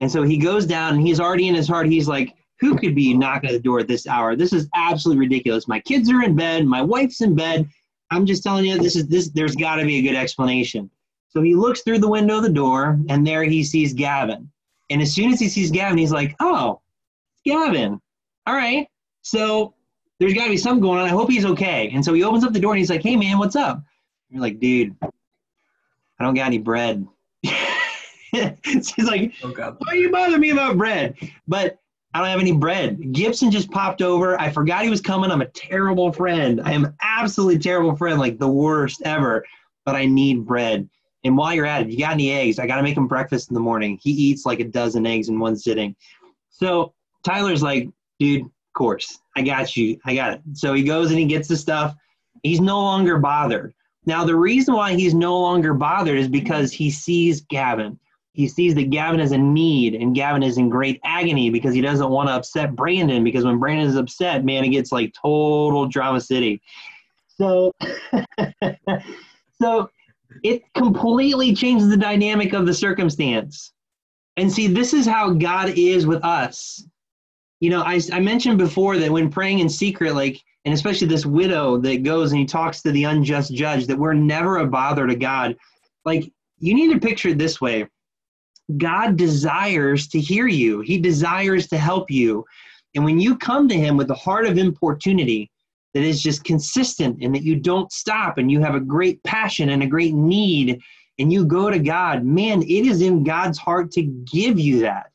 And 0.00 0.10
so 0.10 0.22
he 0.22 0.38
goes 0.38 0.64
down, 0.64 0.94
and 0.94 1.06
he's 1.06 1.20
already 1.20 1.48
in 1.48 1.54
his 1.54 1.68
heart. 1.68 1.86
He's 1.86 2.08
like, 2.08 2.34
who 2.60 2.76
could 2.76 2.94
be 2.94 3.14
knocking 3.14 3.50
at 3.50 3.52
the 3.52 3.60
door 3.60 3.80
at 3.80 3.88
this 3.88 4.06
hour? 4.06 4.36
This 4.36 4.52
is 4.52 4.68
absolutely 4.74 5.20
ridiculous. 5.20 5.68
My 5.68 5.80
kids 5.80 6.10
are 6.10 6.22
in 6.22 6.34
bed. 6.34 6.66
My 6.66 6.82
wife's 6.82 7.20
in 7.20 7.34
bed. 7.34 7.68
I'm 8.10 8.26
just 8.26 8.42
telling 8.42 8.64
you, 8.64 8.78
this 8.78 8.96
is 8.96 9.06
this. 9.06 9.28
There's 9.30 9.54
got 9.54 9.76
to 9.76 9.84
be 9.84 9.98
a 9.98 10.02
good 10.02 10.16
explanation. 10.16 10.90
So 11.28 11.42
he 11.42 11.54
looks 11.54 11.82
through 11.82 11.98
the 11.98 12.08
window 12.08 12.38
of 12.38 12.42
the 12.42 12.48
door, 12.48 12.98
and 13.08 13.26
there 13.26 13.44
he 13.44 13.62
sees 13.62 13.92
Gavin. 13.92 14.50
And 14.90 15.02
as 15.02 15.12
soon 15.14 15.32
as 15.32 15.40
he 15.40 15.48
sees 15.48 15.70
Gavin, 15.70 15.98
he's 15.98 16.12
like, 16.12 16.34
"Oh, 16.40 16.80
Gavin. 17.44 18.00
All 18.48 18.54
right. 18.54 18.88
So 19.20 19.74
there's 20.18 20.32
got 20.32 20.44
to 20.44 20.50
be 20.50 20.56
something 20.56 20.80
going 20.80 20.98
on. 20.98 21.04
I 21.04 21.10
hope 21.10 21.30
he's 21.30 21.44
okay." 21.44 21.90
And 21.92 22.02
so 22.02 22.14
he 22.14 22.24
opens 22.24 22.44
up 22.44 22.54
the 22.54 22.60
door, 22.60 22.72
and 22.72 22.78
he's 22.78 22.88
like, 22.88 23.02
"Hey, 23.02 23.14
man, 23.14 23.38
what's 23.38 23.56
up?" 23.56 23.82
You're 24.30 24.40
like, 24.40 24.58
"Dude, 24.58 24.96
I 25.02 26.24
don't 26.24 26.34
got 26.34 26.46
any 26.46 26.58
bread." 26.58 27.06
he's 28.32 28.98
like, 29.04 29.32
Oh 29.42 29.50
God. 29.50 29.76
why 29.78 29.92
are 29.92 29.96
you 29.96 30.10
bothering 30.10 30.40
me 30.40 30.50
about 30.50 30.76
bread? 30.76 31.16
But 31.46 31.78
I 32.14 32.20
don't 32.20 32.28
have 32.28 32.40
any 32.40 32.52
bread. 32.52 33.12
Gibson 33.12 33.50
just 33.50 33.70
popped 33.70 34.02
over. 34.02 34.40
I 34.40 34.50
forgot 34.50 34.82
he 34.82 34.90
was 34.90 35.00
coming. 35.00 35.30
I'm 35.30 35.42
a 35.42 35.46
terrible 35.46 36.12
friend. 36.12 36.60
I 36.64 36.72
am 36.72 36.94
absolutely 37.02 37.58
terrible 37.58 37.96
friend, 37.96 38.18
like 38.18 38.38
the 38.38 38.48
worst 38.48 39.02
ever. 39.04 39.44
But 39.84 39.94
I 39.94 40.06
need 40.06 40.46
bread. 40.46 40.88
And 41.24 41.36
while 41.36 41.54
you're 41.54 41.66
at 41.66 41.82
it, 41.82 41.90
you 41.90 41.98
got 41.98 42.12
any 42.12 42.32
eggs? 42.32 42.58
I 42.58 42.66
got 42.66 42.76
to 42.76 42.82
make 42.82 42.96
him 42.96 43.08
breakfast 43.08 43.50
in 43.50 43.54
the 43.54 43.60
morning. 43.60 43.98
He 44.02 44.10
eats 44.10 44.46
like 44.46 44.60
a 44.60 44.64
dozen 44.64 45.06
eggs 45.06 45.28
in 45.28 45.38
one 45.38 45.56
sitting. 45.56 45.94
So 46.50 46.94
Tyler's 47.24 47.62
like, 47.62 47.88
dude, 48.18 48.42
of 48.42 48.50
course, 48.74 49.20
I 49.36 49.42
got 49.42 49.76
you. 49.76 49.98
I 50.04 50.14
got 50.14 50.34
it. 50.34 50.40
So 50.54 50.74
he 50.74 50.82
goes 50.82 51.10
and 51.10 51.18
he 51.18 51.26
gets 51.26 51.48
the 51.48 51.56
stuff. 51.56 51.94
He's 52.42 52.60
no 52.60 52.80
longer 52.80 53.18
bothered. 53.18 53.74
Now, 54.06 54.24
the 54.24 54.36
reason 54.36 54.74
why 54.74 54.94
he's 54.94 55.14
no 55.14 55.38
longer 55.38 55.74
bothered 55.74 56.18
is 56.18 56.28
because 56.28 56.72
he 56.72 56.90
sees 56.90 57.42
Gavin. 57.42 57.98
He 58.32 58.46
sees 58.46 58.74
that 58.76 58.90
Gavin 58.90 59.20
is 59.20 59.32
in 59.32 59.52
need 59.52 59.94
and 59.94 60.14
Gavin 60.14 60.42
is 60.42 60.58
in 60.58 60.68
great 60.68 61.00
agony 61.04 61.50
because 61.50 61.74
he 61.74 61.80
doesn't 61.80 62.08
want 62.08 62.28
to 62.28 62.34
upset 62.34 62.76
Brandon 62.76 63.24
because 63.24 63.44
when 63.44 63.58
Brandon 63.58 63.88
is 63.88 63.96
upset, 63.96 64.44
man, 64.44 64.64
it 64.64 64.68
gets 64.68 64.92
like 64.92 65.12
total 65.20 65.88
drama 65.88 66.20
city. 66.20 66.62
So, 67.36 67.72
so 69.60 69.90
it 70.42 70.62
completely 70.74 71.54
changes 71.54 71.88
the 71.88 71.96
dynamic 71.96 72.52
of 72.52 72.64
the 72.64 72.74
circumstance. 72.74 73.72
And 74.36 74.52
see, 74.52 74.68
this 74.68 74.94
is 74.94 75.04
how 75.04 75.30
God 75.32 75.70
is 75.76 76.06
with 76.06 76.24
us. 76.24 76.86
You 77.60 77.70
know, 77.70 77.82
I, 77.82 78.00
I 78.12 78.20
mentioned 78.20 78.58
before 78.58 78.96
that 78.98 79.10
when 79.10 79.30
praying 79.30 79.58
in 79.58 79.68
secret, 79.68 80.14
like, 80.14 80.42
and 80.64 80.74
especially 80.74 81.08
this 81.08 81.26
widow 81.26 81.78
that 81.78 82.02
goes 82.02 82.30
and 82.30 82.38
he 82.38 82.46
talks 82.46 82.82
to 82.82 82.92
the 82.92 83.04
unjust 83.04 83.52
judge, 83.52 83.86
that 83.86 83.98
we're 83.98 84.12
never 84.12 84.58
a 84.58 84.66
bother 84.66 85.06
to 85.06 85.16
God. 85.16 85.56
Like, 86.04 86.30
you 86.58 86.74
need 86.74 86.92
to 86.92 87.00
picture 87.00 87.30
it 87.30 87.38
this 87.38 87.60
way 87.60 87.86
God 88.76 89.16
desires 89.16 90.08
to 90.08 90.20
hear 90.20 90.46
you, 90.46 90.80
He 90.80 90.98
desires 90.98 91.68
to 91.68 91.78
help 91.78 92.10
you. 92.10 92.44
And 92.94 93.04
when 93.04 93.18
you 93.18 93.36
come 93.36 93.68
to 93.68 93.74
Him 93.74 93.96
with 93.96 94.10
a 94.10 94.14
heart 94.14 94.46
of 94.46 94.58
importunity 94.58 95.50
that 95.94 96.02
is 96.02 96.22
just 96.22 96.44
consistent 96.44 97.18
and 97.22 97.34
that 97.34 97.42
you 97.42 97.56
don't 97.56 97.90
stop 97.92 98.38
and 98.38 98.50
you 98.50 98.60
have 98.60 98.74
a 98.74 98.80
great 98.80 99.22
passion 99.24 99.70
and 99.70 99.82
a 99.82 99.86
great 99.86 100.14
need 100.14 100.80
and 101.18 101.32
you 101.32 101.44
go 101.46 101.70
to 101.70 101.78
God, 101.78 102.24
man, 102.24 102.62
it 102.62 102.86
is 102.86 103.00
in 103.00 103.24
God's 103.24 103.58
heart 103.58 103.90
to 103.92 104.02
give 104.02 104.58
you 104.58 104.80
that, 104.80 105.10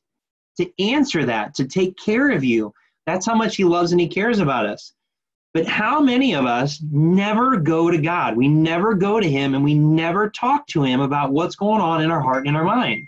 to 0.58 0.84
answer 0.84 1.26
that, 1.26 1.56
to 1.56 1.66
take 1.66 1.98
care 1.98 2.32
of 2.32 2.44
you. 2.44 2.74
That's 3.06 3.26
how 3.26 3.36
much 3.36 3.56
He 3.56 3.64
loves 3.64 3.92
and 3.92 4.02
He 4.02 4.08
cares 4.08 4.40
about 4.40 4.66
us. 4.66 4.94
But 5.54 5.68
how 5.68 6.02
many 6.02 6.34
of 6.34 6.46
us 6.46 6.82
never 6.92 7.58
go 7.58 7.92
to 7.92 7.98
God? 7.98 8.36
We 8.36 8.48
never 8.48 8.96
go 8.96 9.20
to 9.20 9.30
Him 9.30 9.54
and 9.54 9.64
we 9.64 9.76
never 9.76 10.30
talk 10.30 10.66
to 10.68 10.84
Him 10.84 11.00
about 11.00 11.32
what's 11.32 11.56
going 11.56 11.82
on 11.82 12.02
in 12.02 12.10
our 12.10 12.22
heart 12.22 12.40
and 12.40 12.50
in 12.50 12.56
our 12.56 12.64
mind. 12.64 13.06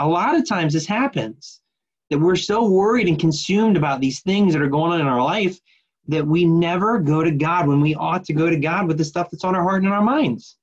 A 0.00 0.08
lot 0.08 0.34
of 0.34 0.48
times 0.48 0.72
this 0.72 0.86
happens 0.86 1.60
that 2.08 2.18
we're 2.18 2.36
so 2.36 2.68
worried 2.68 3.06
and 3.06 3.18
consumed 3.18 3.76
about 3.76 4.00
these 4.00 4.20
things 4.20 4.52
that 4.52 4.62
are 4.62 4.68
going 4.68 4.92
on 4.92 5.00
in 5.00 5.06
our 5.06 5.22
life 5.22 5.60
that 6.08 6.26
we 6.26 6.44
never 6.44 6.98
go 6.98 7.22
to 7.22 7.30
God 7.30 7.68
when 7.68 7.80
we 7.80 7.94
ought 7.94 8.24
to 8.24 8.32
go 8.32 8.50
to 8.50 8.56
God 8.56 8.88
with 8.88 8.98
the 8.98 9.04
stuff 9.04 9.30
that's 9.30 9.44
on 9.44 9.54
our 9.54 9.62
heart 9.62 9.78
and 9.78 9.86
in 9.86 9.92
our 9.92 10.02
minds. 10.02 10.56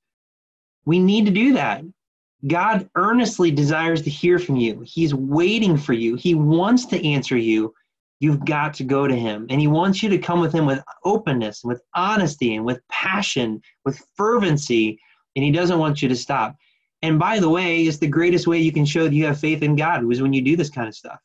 We 0.84 0.98
need 0.98 1.24
to 1.26 1.32
do 1.32 1.54
that. 1.54 1.82
God 2.46 2.88
earnestly 2.94 3.50
desires 3.50 4.02
to 4.02 4.10
hear 4.10 4.38
from 4.38 4.56
you. 4.56 4.82
He's 4.86 5.14
waiting 5.14 5.76
for 5.76 5.92
you. 5.92 6.14
He 6.14 6.34
wants 6.34 6.86
to 6.86 7.06
answer 7.06 7.36
you. 7.36 7.74
You've 8.20 8.44
got 8.44 8.74
to 8.74 8.84
go 8.84 9.06
to 9.06 9.14
him. 9.14 9.46
And 9.50 9.60
he 9.60 9.66
wants 9.66 10.02
you 10.02 10.08
to 10.10 10.18
come 10.18 10.40
with 10.40 10.52
him 10.52 10.66
with 10.66 10.82
openness, 11.04 11.62
with 11.64 11.82
honesty, 11.94 12.54
and 12.54 12.64
with 12.64 12.80
passion, 12.88 13.60
with 13.84 14.02
fervency. 14.16 15.00
And 15.34 15.44
he 15.44 15.50
doesn't 15.50 15.78
want 15.78 16.00
you 16.02 16.08
to 16.08 16.16
stop. 16.16 16.56
And 17.02 17.18
by 17.18 17.38
the 17.38 17.48
way, 17.48 17.82
it's 17.82 17.98
the 17.98 18.08
greatest 18.08 18.46
way 18.46 18.58
you 18.58 18.72
can 18.72 18.84
show 18.84 19.04
that 19.04 19.12
you 19.12 19.26
have 19.26 19.38
faith 19.38 19.62
in 19.62 19.76
God 19.76 20.04
was 20.04 20.20
when 20.20 20.32
you 20.32 20.42
do 20.42 20.56
this 20.56 20.70
kind 20.70 20.88
of 20.88 20.94
stuff. 20.94 21.20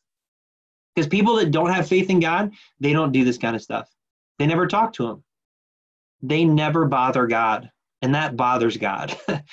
Because 0.95 1.07
people 1.07 1.35
that 1.37 1.51
don't 1.51 1.71
have 1.71 1.87
faith 1.87 2.09
in 2.09 2.19
God, 2.19 2.51
they 2.79 2.93
don't 2.93 3.11
do 3.11 3.23
this 3.23 3.37
kind 3.37 3.55
of 3.55 3.61
stuff. 3.61 3.89
They 4.37 4.45
never 4.45 4.67
talk 4.67 4.93
to 4.93 5.09
him. 5.09 5.23
They 6.21 6.45
never 6.45 6.85
bother 6.85 7.25
God. 7.25 7.71
And 8.01 8.13
that 8.13 8.37
bothers 8.37 8.77
God. 8.77 9.17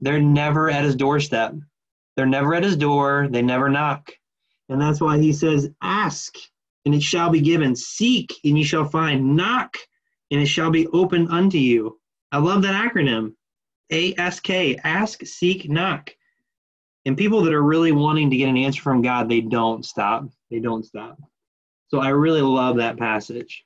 They're 0.00 0.20
never 0.20 0.70
at 0.70 0.84
his 0.84 0.96
doorstep. 0.96 1.54
They're 2.16 2.26
never 2.26 2.54
at 2.54 2.64
his 2.64 2.76
door. 2.76 3.28
They 3.30 3.42
never 3.42 3.68
knock. 3.68 4.10
And 4.68 4.80
that's 4.80 5.00
why 5.00 5.18
he 5.18 5.32
says, 5.32 5.70
Ask, 5.82 6.34
and 6.84 6.94
it 6.94 7.02
shall 7.02 7.30
be 7.30 7.40
given. 7.40 7.76
Seek, 7.76 8.32
and 8.44 8.58
you 8.58 8.64
shall 8.64 8.84
find. 8.84 9.36
Knock, 9.36 9.76
and 10.30 10.40
it 10.40 10.46
shall 10.46 10.70
be 10.70 10.86
opened 10.88 11.28
unto 11.30 11.58
you. 11.58 11.98
I 12.32 12.38
love 12.38 12.62
that 12.62 12.74
acronym. 12.74 13.34
ASK, 13.90 14.50
ask, 14.84 15.24
seek, 15.24 15.70
knock. 15.70 16.10
And 17.04 17.16
people 17.16 17.42
that 17.42 17.54
are 17.54 17.62
really 17.62 17.92
wanting 17.92 18.30
to 18.30 18.36
get 18.36 18.48
an 18.48 18.56
answer 18.56 18.82
from 18.82 19.02
God, 19.02 19.28
they 19.28 19.40
don't 19.40 19.84
stop. 19.84 20.28
They 20.50 20.58
don't 20.58 20.84
stop. 20.84 21.18
So 21.88 22.00
I 22.00 22.08
really 22.08 22.42
love 22.42 22.76
that 22.78 22.98
passage. 22.98 23.64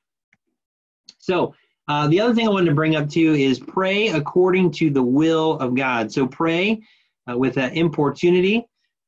So 1.18 1.54
uh, 1.90 2.06
the 2.06 2.20
other 2.20 2.32
thing 2.32 2.46
I 2.46 2.50
wanted 2.50 2.66
to 2.66 2.74
bring 2.76 2.94
up 2.94 3.10
too 3.10 3.34
is 3.34 3.58
pray 3.58 4.10
according 4.10 4.70
to 4.74 4.90
the 4.90 5.02
will 5.02 5.58
of 5.58 5.74
God. 5.74 6.12
So 6.12 6.24
pray 6.24 6.82
uh, 7.28 7.36
with 7.36 7.54
that 7.54 7.76
importunity. 7.76 8.64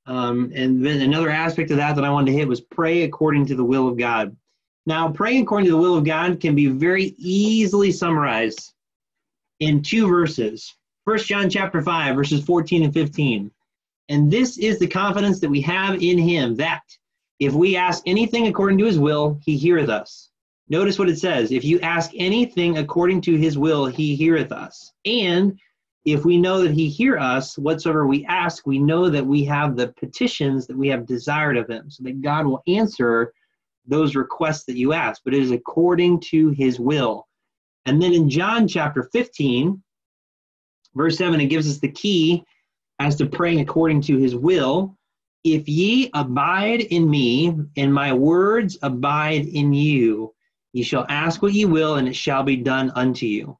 Um, 0.06 0.50
and 0.52 0.84
then 0.84 1.00
another 1.00 1.30
aspect 1.30 1.70
of 1.70 1.76
that 1.76 1.94
that 1.94 2.04
I 2.04 2.10
wanted 2.10 2.32
to 2.32 2.36
hit 2.36 2.48
was 2.48 2.60
pray 2.60 3.02
according 3.02 3.46
to 3.46 3.54
the 3.54 3.62
will 3.62 3.86
of 3.86 3.96
God. 3.96 4.36
Now, 4.84 5.12
praying 5.12 5.44
according 5.44 5.66
to 5.66 5.70
the 5.70 5.80
will 5.80 5.96
of 5.96 6.04
God 6.04 6.40
can 6.40 6.56
be 6.56 6.66
very 6.66 7.14
easily 7.18 7.92
summarized 7.92 8.74
in 9.60 9.80
two 9.80 10.08
verses. 10.08 10.74
First 11.04 11.28
John 11.28 11.48
chapter 11.48 11.82
5, 11.82 12.16
verses 12.16 12.44
14 12.44 12.82
and 12.82 12.92
15. 12.92 13.48
And 14.08 14.28
this 14.28 14.58
is 14.58 14.80
the 14.80 14.88
confidence 14.88 15.38
that 15.38 15.50
we 15.50 15.60
have 15.60 16.02
in 16.02 16.18
him 16.18 16.56
that 16.56 16.82
if 17.38 17.52
we 17.52 17.76
ask 17.76 18.02
anything 18.06 18.48
according 18.48 18.78
to 18.78 18.86
his 18.86 18.98
will, 18.98 19.38
he 19.44 19.56
heareth 19.56 19.88
us. 19.88 20.31
Notice 20.72 20.98
what 20.98 21.10
it 21.10 21.18
says 21.18 21.52
if 21.52 21.64
you 21.64 21.78
ask 21.80 22.12
anything 22.16 22.78
according 22.78 23.20
to 23.22 23.36
his 23.36 23.58
will, 23.58 23.84
he 23.84 24.16
heareth 24.16 24.52
us. 24.52 24.90
And 25.04 25.60
if 26.06 26.24
we 26.24 26.38
know 26.38 26.62
that 26.62 26.72
he 26.72 26.88
hear 26.88 27.18
us, 27.18 27.58
whatsoever 27.58 28.06
we 28.06 28.24
ask, 28.24 28.66
we 28.66 28.78
know 28.78 29.10
that 29.10 29.26
we 29.26 29.44
have 29.44 29.76
the 29.76 29.88
petitions 29.88 30.66
that 30.66 30.76
we 30.78 30.88
have 30.88 31.04
desired 31.04 31.58
of 31.58 31.68
him, 31.68 31.90
so 31.90 32.02
that 32.04 32.22
God 32.22 32.46
will 32.46 32.62
answer 32.66 33.34
those 33.86 34.16
requests 34.16 34.64
that 34.64 34.78
you 34.78 34.94
ask, 34.94 35.20
but 35.26 35.34
it 35.34 35.42
is 35.42 35.50
according 35.50 36.20
to 36.20 36.48
his 36.48 36.80
will. 36.80 37.28
And 37.84 38.00
then 38.00 38.14
in 38.14 38.30
John 38.30 38.66
chapter 38.66 39.10
15, 39.12 39.82
verse 40.94 41.18
7, 41.18 41.38
it 41.38 41.48
gives 41.48 41.68
us 41.68 41.80
the 41.80 41.92
key 41.92 42.44
as 42.98 43.16
to 43.16 43.26
praying 43.26 43.60
according 43.60 44.00
to 44.02 44.16
his 44.16 44.34
will. 44.34 44.96
If 45.44 45.68
ye 45.68 46.08
abide 46.14 46.80
in 46.80 47.10
me, 47.10 47.58
and 47.76 47.92
my 47.92 48.14
words 48.14 48.78
abide 48.80 49.44
in 49.44 49.74
you, 49.74 50.32
ye 50.72 50.82
shall 50.82 51.06
ask 51.08 51.42
what 51.42 51.52
ye 51.52 51.64
will, 51.64 51.96
and 51.96 52.08
it 52.08 52.16
shall 52.16 52.42
be 52.42 52.56
done 52.56 52.90
unto 52.94 53.26
you. 53.26 53.58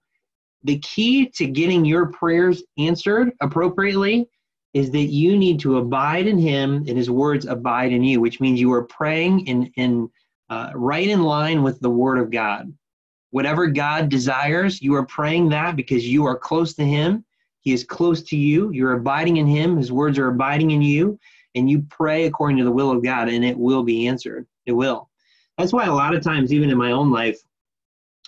The 0.65 0.79
key 0.79 1.27
to 1.31 1.47
getting 1.47 1.85
your 1.85 2.07
prayers 2.07 2.63
answered 2.79 3.33
appropriately 3.41 4.29
is 4.75 4.91
that 4.93 5.07
you 5.07 5.37
need 5.37 5.61
to 5.61 5.79
abide 5.79 6.27
in 6.27 6.39
him 6.39 6.85
and 6.89 6.97
his 6.97 7.11
words 7.11 7.47
abide 7.47 7.93
in 7.93 8.03
you, 8.03 8.21
which 8.21 8.41
means 8.41 8.61
you 8.61 8.73
are 8.73 8.85
praying 8.85 9.47
in, 9.47 9.67
in 9.77 10.09
uh, 10.49 10.71
right 10.75 11.09
in 11.09 11.23
line 11.23 11.63
with 11.63 11.81
the 11.81 11.91
word 11.91 12.19
of 12.19 12.31
God. 12.31 12.73
Whatever 13.31 13.67
God 13.67 14.09
desires, 14.09 14.81
you 14.81 14.95
are 14.95 15.07
praying 15.07 15.49
that 15.51 15.77
because 15.77 16.07
you 16.07 16.25
are 16.27 16.37
close 16.37 16.75
to 16.75 16.85
him. 16.85 17.25
He 17.61 17.73
is 17.73 17.85
close 17.85 18.23
to 18.25 18.37
you. 18.37 18.71
You're 18.73 18.93
abiding 18.93 19.39
in 19.39 19.47
him. 19.47 19.77
His 19.77 19.93
words 19.93 20.19
are 20.19 20.29
abiding 20.29 20.71
in 20.71 20.83
you. 20.83 21.19
And 21.55 21.71
you 21.71 21.85
pray 21.91 22.25
according 22.25 22.59
to 22.59 22.65
the 22.65 22.73
will 22.73 22.91
of 22.91 23.03
God, 23.03 23.29
and 23.29 23.45
it 23.45 23.57
will 23.57 23.83
be 23.83 24.07
answered. 24.07 24.47
It 24.67 24.73
will. 24.73 25.09
That's 25.63 25.73
why 25.73 25.87
a 25.87 25.95
lot 25.95 26.13
of 26.13 26.25
times, 26.25 26.53
even 26.53 26.71
in 26.71 26.77
my 26.77 26.91
own 26.91 27.13
life, 27.13 27.41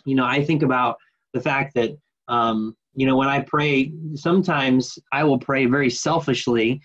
you 0.05 0.15
know, 0.15 0.25
I 0.25 0.45
think 0.45 0.63
about 0.63 0.99
the 1.33 1.41
fact 1.41 1.75
that 1.75 1.99
um, 2.29 2.77
you 2.95 3.09
know, 3.09 3.17
when 3.17 3.27
I 3.27 3.41
pray, 3.41 3.93
sometimes 4.15 5.01
I 5.11 5.25
will 5.25 5.41
pray 5.41 5.67
very 5.67 5.91
selfishly. 5.91 6.81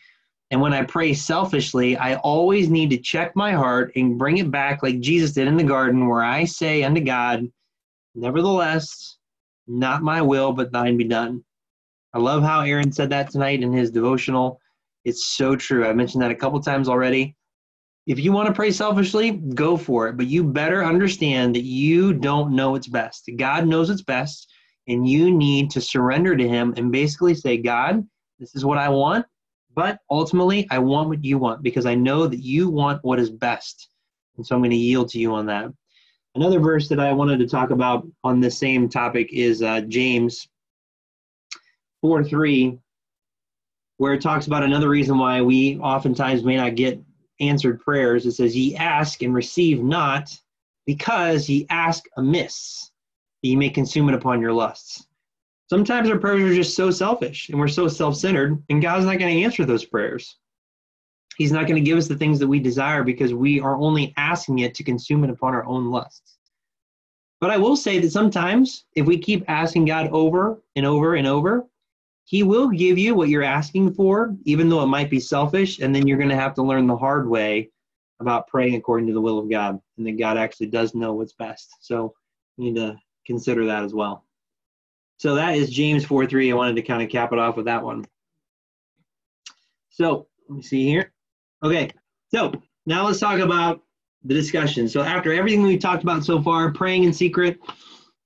And 0.50 0.60
when 0.60 0.74
I 0.74 0.86
pray 0.86 1.14
selfishly, 1.14 1.98
I 1.98 2.16
always 2.16 2.68
need 2.68 2.90
to 2.90 2.98
check 2.98 3.36
my 3.36 3.52
heart 3.52 3.92
and 3.96 4.18
bring 4.18 4.40
it 4.40 4.50
back 4.50 4.82
like 4.82 5.02
Jesus 5.02 5.34
did 5.34 5.48
in 5.48 5.56
the 5.56 5.64
garden, 5.64 6.08
where 6.08 6.24
I 6.24 6.46
say 6.46 6.82
unto 6.82 7.02
God, 7.02 7.46
Nevertheless, 8.16 9.18
not 9.68 10.02
my 10.02 10.20
will, 10.20 10.52
but 10.52 10.72
thine 10.72 10.98
be 10.98 11.04
done. 11.04 11.44
I 12.12 12.18
love 12.18 12.42
how 12.42 12.62
Aaron 12.62 12.92
said 12.92 13.12
that 13.12 13.30
tonight 13.30 13.62
in 13.62 13.72
his 13.72 13.92
devotional. 13.92 14.60
It's 15.06 15.28
so 15.28 15.56
true. 15.56 15.86
I 15.86 15.94
mentioned 15.94 16.24
that 16.24 16.32
a 16.32 16.36
couple 16.36 16.60
times 16.60 16.90
already. 16.90 17.36
If 18.10 18.20
you 18.20 18.34
want 18.34 18.48
to 18.48 18.54
pray 18.54 18.72
selfishly, 18.72 19.32
go 19.32 19.78
for 19.78 20.10
it. 20.10 20.18
But 20.18 20.28
you 20.28 20.44
better 20.44 20.84
understand 20.84 21.56
that 21.56 21.64
you 21.64 22.12
don't 22.12 22.54
know 22.54 22.72
what's 22.72 22.88
best. 22.88 23.30
God 23.38 23.68
knows 23.68 23.90
what's 23.90 24.02
best 24.02 24.52
and 24.90 25.08
you 25.08 25.32
need 25.32 25.70
to 25.72 25.80
surrender 25.80 26.36
to 26.36 26.48
him 26.48 26.74
and 26.76 26.92
basically 26.92 27.34
say 27.34 27.56
god 27.56 28.06
this 28.40 28.56
is 28.56 28.66
what 28.66 28.78
i 28.78 28.90
want 28.90 29.26
but 29.74 30.00
ultimately 30.10 30.68
i 30.72 30.78
want 30.78 31.08
what 31.08 31.24
you 31.24 31.38
want 31.38 31.64
because 31.64 31.86
i 31.86 31.96
know 31.96 32.28
that 32.28 32.44
you 32.44 32.70
want 32.70 33.00
what 33.04 33.20
is 33.20 33.30
best 33.30 33.90
and 34.36 34.46
so 34.46 34.56
i'm 34.56 34.62
going 34.62 34.72
to 34.72 34.76
yield 34.76 35.08
to 35.08 35.20
you 35.20 35.34
on 35.34 35.46
that 35.46 35.72
another 36.36 36.60
verse 36.60 36.90
that 36.90 37.00
i 37.00 37.14
wanted 37.14 37.40
to 37.40 37.48
talk 37.48 37.70
about 37.70 38.06
on 38.24 38.40
this 38.40 38.58
same 38.58 38.90
topic 38.90 39.30
is 39.32 39.62
uh, 39.62 39.82
james 39.82 40.48
4 42.02 42.24
3 42.24 42.78
where 43.98 44.14
it 44.14 44.22
talks 44.22 44.48
about 44.48 44.64
another 44.64 44.90
reason 44.90 45.18
why 45.18 45.42
we 45.42 45.78
oftentimes 45.80 46.44
may 46.44 46.58
not 46.58 46.76
get 46.76 47.00
answered 47.40 47.82
prayers 47.82 48.26
it 48.26 48.34
says 48.34 48.56
ye 48.56 48.76
ask 48.76 49.22
and 49.22 49.34
receive 49.34 49.82
not 49.82 50.38
because 50.86 51.48
ye 51.48 51.68
ask 51.70 52.06
amiss 52.18 52.92
that 53.42 53.50
ye 53.50 53.56
may 53.56 53.70
consume 53.70 54.10
it 54.10 54.16
upon 54.16 54.42
your 54.42 54.54
lusts. 54.54 55.06
Sometimes 55.70 56.10
our 56.10 56.18
prayers 56.18 56.52
are 56.52 56.56
just 56.56 56.76
so 56.76 56.90
selfish 56.90 57.50
and 57.50 57.60
we're 57.60 57.68
so 57.68 57.88
self 57.88 58.16
centered, 58.16 58.62
and 58.70 58.82
God's 58.82 59.06
not 59.06 59.20
going 59.20 59.34
to 59.34 59.44
answer 59.44 59.66
those 59.66 59.86
prayers. 59.86 60.38
He's 61.38 61.52
not 61.52 61.68
going 61.68 61.76
to 61.76 61.88
give 61.88 61.98
us 61.98 62.08
the 62.08 62.18
things 62.18 62.40
that 62.40 62.48
we 62.48 62.60
desire 62.60 63.04
because 63.04 63.34
we 63.34 63.60
are 63.60 63.76
only 63.76 64.14
asking 64.18 64.60
it 64.60 64.74
to 64.76 64.84
consume 64.84 65.24
it 65.24 65.30
upon 65.30 65.54
our 65.54 65.66
own 65.66 65.92
lusts. 65.92 66.38
But 67.40 67.52
I 67.52 67.58
will 67.58 67.78
say 67.78 68.00
that 68.00 68.12
sometimes 68.12 68.86
if 68.96 69.06
we 69.06 69.18
keep 69.18 69.46
asking 69.48 69.86
God 69.86 70.10
over 70.12 70.60
and 70.76 70.86
over 70.86 71.16
and 71.16 71.28
over, 71.28 71.66
He 72.30 72.44
will 72.44 72.70
give 72.70 73.00
you 73.00 73.16
what 73.16 73.30
you're 73.30 73.42
asking 73.42 73.96
for, 73.96 74.36
even 74.46 74.70
though 74.70 74.84
it 74.84 74.86
might 74.86 75.10
be 75.10 75.20
selfish, 75.20 75.80
and 75.80 75.96
then 75.96 76.06
you're 76.06 76.20
going 76.20 76.30
to 76.30 76.36
have 76.36 76.54
to 76.54 76.62
learn 76.62 76.86
the 76.86 76.96
hard 76.96 77.28
way 77.28 77.72
about 78.20 78.46
praying 78.46 78.76
according 78.76 79.08
to 79.08 79.14
the 79.14 79.20
will 79.20 79.40
of 79.40 79.50
God, 79.50 79.80
and 79.98 80.06
that 80.06 80.20
God 80.20 80.38
actually 80.38 80.68
does 80.68 80.94
know 80.94 81.14
what's 81.14 81.34
best. 81.34 81.72
So 81.82 82.14
we 82.56 82.66
need 82.66 82.76
to 82.76 82.96
consider 83.26 83.66
that 83.66 83.84
as 83.84 83.96
well. 83.96 84.28
So 85.18 85.34
that 85.34 85.56
is 85.56 85.72
James 85.72 86.06
4 86.06 86.28
3. 86.28 86.52
I 86.52 86.56
wanted 86.56 86.76
to 86.76 86.84
kind 86.84 87.02
of 87.02 87.10
cap 87.10 87.34
it 87.34 87.40
off 87.40 87.58
with 87.58 87.66
that 87.66 87.84
one. 87.84 88.06
So 89.90 90.28
let 90.48 90.58
me 90.58 90.62
see 90.62 90.86
here. 90.86 91.12
Okay, 91.64 91.90
so 92.28 92.54
now 92.86 93.08
let's 93.08 93.20
talk 93.20 93.40
about 93.40 93.82
the 94.24 94.36
discussion. 94.36 94.88
So 94.88 95.02
after 95.02 95.34
everything 95.34 95.64
we've 95.64 95.80
talked 95.80 96.04
about 96.04 96.24
so 96.24 96.40
far, 96.44 96.72
praying 96.74 97.06
in 97.06 97.12
secret, 97.12 97.60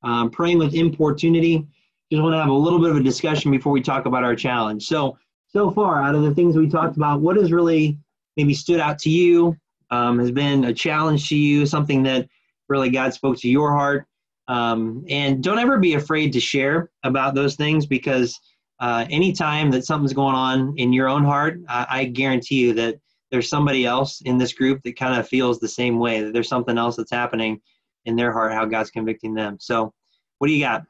um, 0.03 0.29
praying 0.29 0.57
with 0.57 0.73
importunity, 0.73 1.65
just 2.13 2.21
want 2.21 2.33
to 2.33 2.39
have 2.39 2.49
a 2.49 2.53
little 2.53 2.79
bit 2.79 2.91
of 2.91 2.97
a 2.97 3.03
discussion 3.03 3.49
before 3.49 3.71
we 3.71 3.81
talk 3.81 4.05
about 4.05 4.23
our 4.23 4.35
challenge. 4.35 4.85
So 4.85 5.17
so 5.47 5.71
far, 5.71 6.01
out 6.01 6.15
of 6.15 6.23
the 6.23 6.33
things 6.33 6.55
we 6.55 6.69
talked 6.69 6.95
about, 6.95 7.21
what 7.21 7.37
has 7.37 7.51
really 7.51 7.97
maybe 8.37 8.53
stood 8.53 8.79
out 8.79 8.99
to 8.99 9.09
you, 9.09 9.55
um, 9.91 10.19
has 10.19 10.31
been 10.31 10.65
a 10.65 10.73
challenge 10.73 11.29
to 11.29 11.35
you, 11.35 11.65
something 11.65 12.03
that 12.03 12.27
really 12.69 12.89
God 12.89 13.13
spoke 13.13 13.37
to 13.37 13.49
your 13.49 13.71
heart, 13.71 14.05
um, 14.47 15.03
and 15.09 15.43
don't 15.43 15.59
ever 15.59 15.77
be 15.77 15.93
afraid 15.93 16.33
to 16.33 16.39
share 16.39 16.91
about 17.03 17.33
those 17.35 17.55
things 17.55 17.85
because 17.85 18.39
uh, 18.79 19.05
anytime 19.09 19.71
that 19.71 19.85
something's 19.85 20.13
going 20.13 20.35
on 20.35 20.73
in 20.77 20.91
your 20.91 21.07
own 21.07 21.23
heart, 21.23 21.59
I, 21.69 21.87
I 21.89 22.05
guarantee 22.05 22.59
you 22.59 22.73
that 22.73 22.95
there's 23.31 23.49
somebody 23.49 23.85
else 23.85 24.21
in 24.21 24.37
this 24.37 24.53
group 24.53 24.81
that 24.83 24.97
kind 24.97 25.19
of 25.19 25.27
feels 25.27 25.59
the 25.59 25.67
same 25.67 25.97
way, 25.97 26.21
that 26.21 26.33
there's 26.33 26.49
something 26.49 26.77
else 26.77 26.95
that's 26.95 27.11
happening 27.11 27.61
in 28.05 28.15
their 28.15 28.31
heart, 28.31 28.53
how 28.53 28.65
God's 28.65 28.91
convicting 28.91 29.33
them. 29.33 29.57
So, 29.59 29.93
what 30.39 30.47
do 30.47 30.53
you 30.53 30.63
got? 30.63 30.83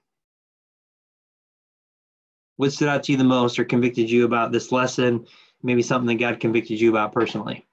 what 2.57 2.71
stood 2.71 2.87
out 2.87 3.03
to 3.03 3.11
you 3.11 3.17
the 3.17 3.23
most 3.23 3.59
or 3.59 3.65
convicted 3.65 4.09
you 4.09 4.25
about 4.25 4.51
this 4.51 4.71
lesson 4.71 5.25
maybe 5.61 5.81
something 5.81 6.07
that 6.07 6.21
god 6.23 6.39
convicted 6.39 6.79
you 6.79 6.89
about 6.89 7.13
personally 7.13 7.65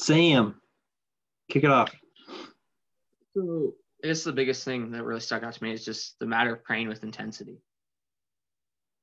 Sam, 0.00 0.58
kick 1.50 1.62
it 1.62 1.70
off. 1.70 1.94
So 3.34 3.74
I 4.02 4.06
guess 4.08 4.24
the 4.24 4.32
biggest 4.32 4.64
thing 4.64 4.90
that 4.92 5.04
really 5.04 5.20
stuck 5.20 5.42
out 5.42 5.52
to 5.52 5.62
me 5.62 5.72
is 5.72 5.84
just 5.84 6.18
the 6.18 6.26
matter 6.26 6.54
of 6.54 6.64
praying 6.64 6.88
with 6.88 7.04
intensity. 7.04 7.60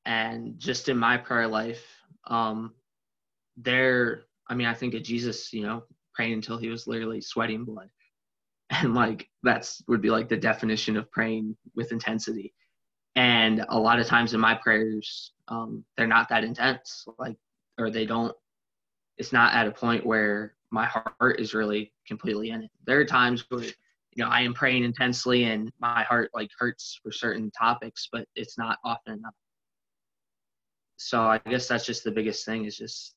And 0.06 0.58
just 0.58 0.90
in 0.90 0.98
my 0.98 1.18
prayer 1.18 1.48
life, 1.48 1.84
um, 2.26 2.74
there, 3.58 4.24
I 4.48 4.56
mean, 4.56 4.68
I 4.68 4.74
think 4.74 4.94
of 4.94 5.04
Jesus, 5.04 5.54
you 5.54 5.64
know, 5.64 5.84
praying 6.16 6.34
until 6.34 6.58
he 6.58 6.70
was 6.70 6.88
literally 6.88 7.22
sweating 7.22 7.66
blood. 7.66 7.90
And 8.70 8.94
like 8.94 9.30
that's 9.44 9.82
would 9.88 10.02
be 10.02 10.10
like 10.10 10.28
the 10.28 10.36
definition 10.36 10.98
of 10.98 11.10
praying 11.10 11.56
with 11.74 11.94
intensity. 11.94 12.54
And 13.16 13.66
a 13.70 13.80
lot 13.80 14.00
of 14.00 14.08
times 14.08 14.34
in 14.34 14.42
my 14.42 14.56
prayers, 14.56 15.32
um, 15.48 15.86
they're 15.96 16.06
not 16.06 16.28
that 16.30 16.44
intense, 16.44 17.08
like, 17.18 17.38
or 17.78 17.90
they 17.90 18.06
don't, 18.06 18.36
it's 19.18 19.32
not 19.32 19.54
at 19.54 19.68
a 19.68 19.72
point 19.72 20.06
where 20.06 20.56
my 20.70 20.86
heart 20.86 21.40
is 21.40 21.54
really 21.54 21.94
completely 22.06 22.50
in 22.50 22.64
it. 22.64 22.72
There 22.86 23.00
are 23.00 23.06
times 23.06 23.46
where 23.50 23.64
you 24.18 24.24
know, 24.24 24.32
I 24.32 24.42
am 24.42 24.54
praying 24.56 24.84
intensely 24.84 25.44
and 25.44 25.72
my 25.80 26.02
heart 26.02 26.32
like 26.34 26.50
hurts 26.58 27.00
for 27.04 27.12
certain 27.12 27.52
topics, 27.52 28.10
but 28.12 28.28
it's 28.36 28.58
not 28.58 28.80
often 28.84 29.14
enough. 29.14 29.36
So 30.98 31.22
I 31.22 31.38
guess 31.38 31.68
that's 31.68 31.86
just 31.86 32.04
the 32.04 32.10
biggest 32.10 32.44
thing 32.44 32.66
is 32.66 32.76
just 32.76 33.14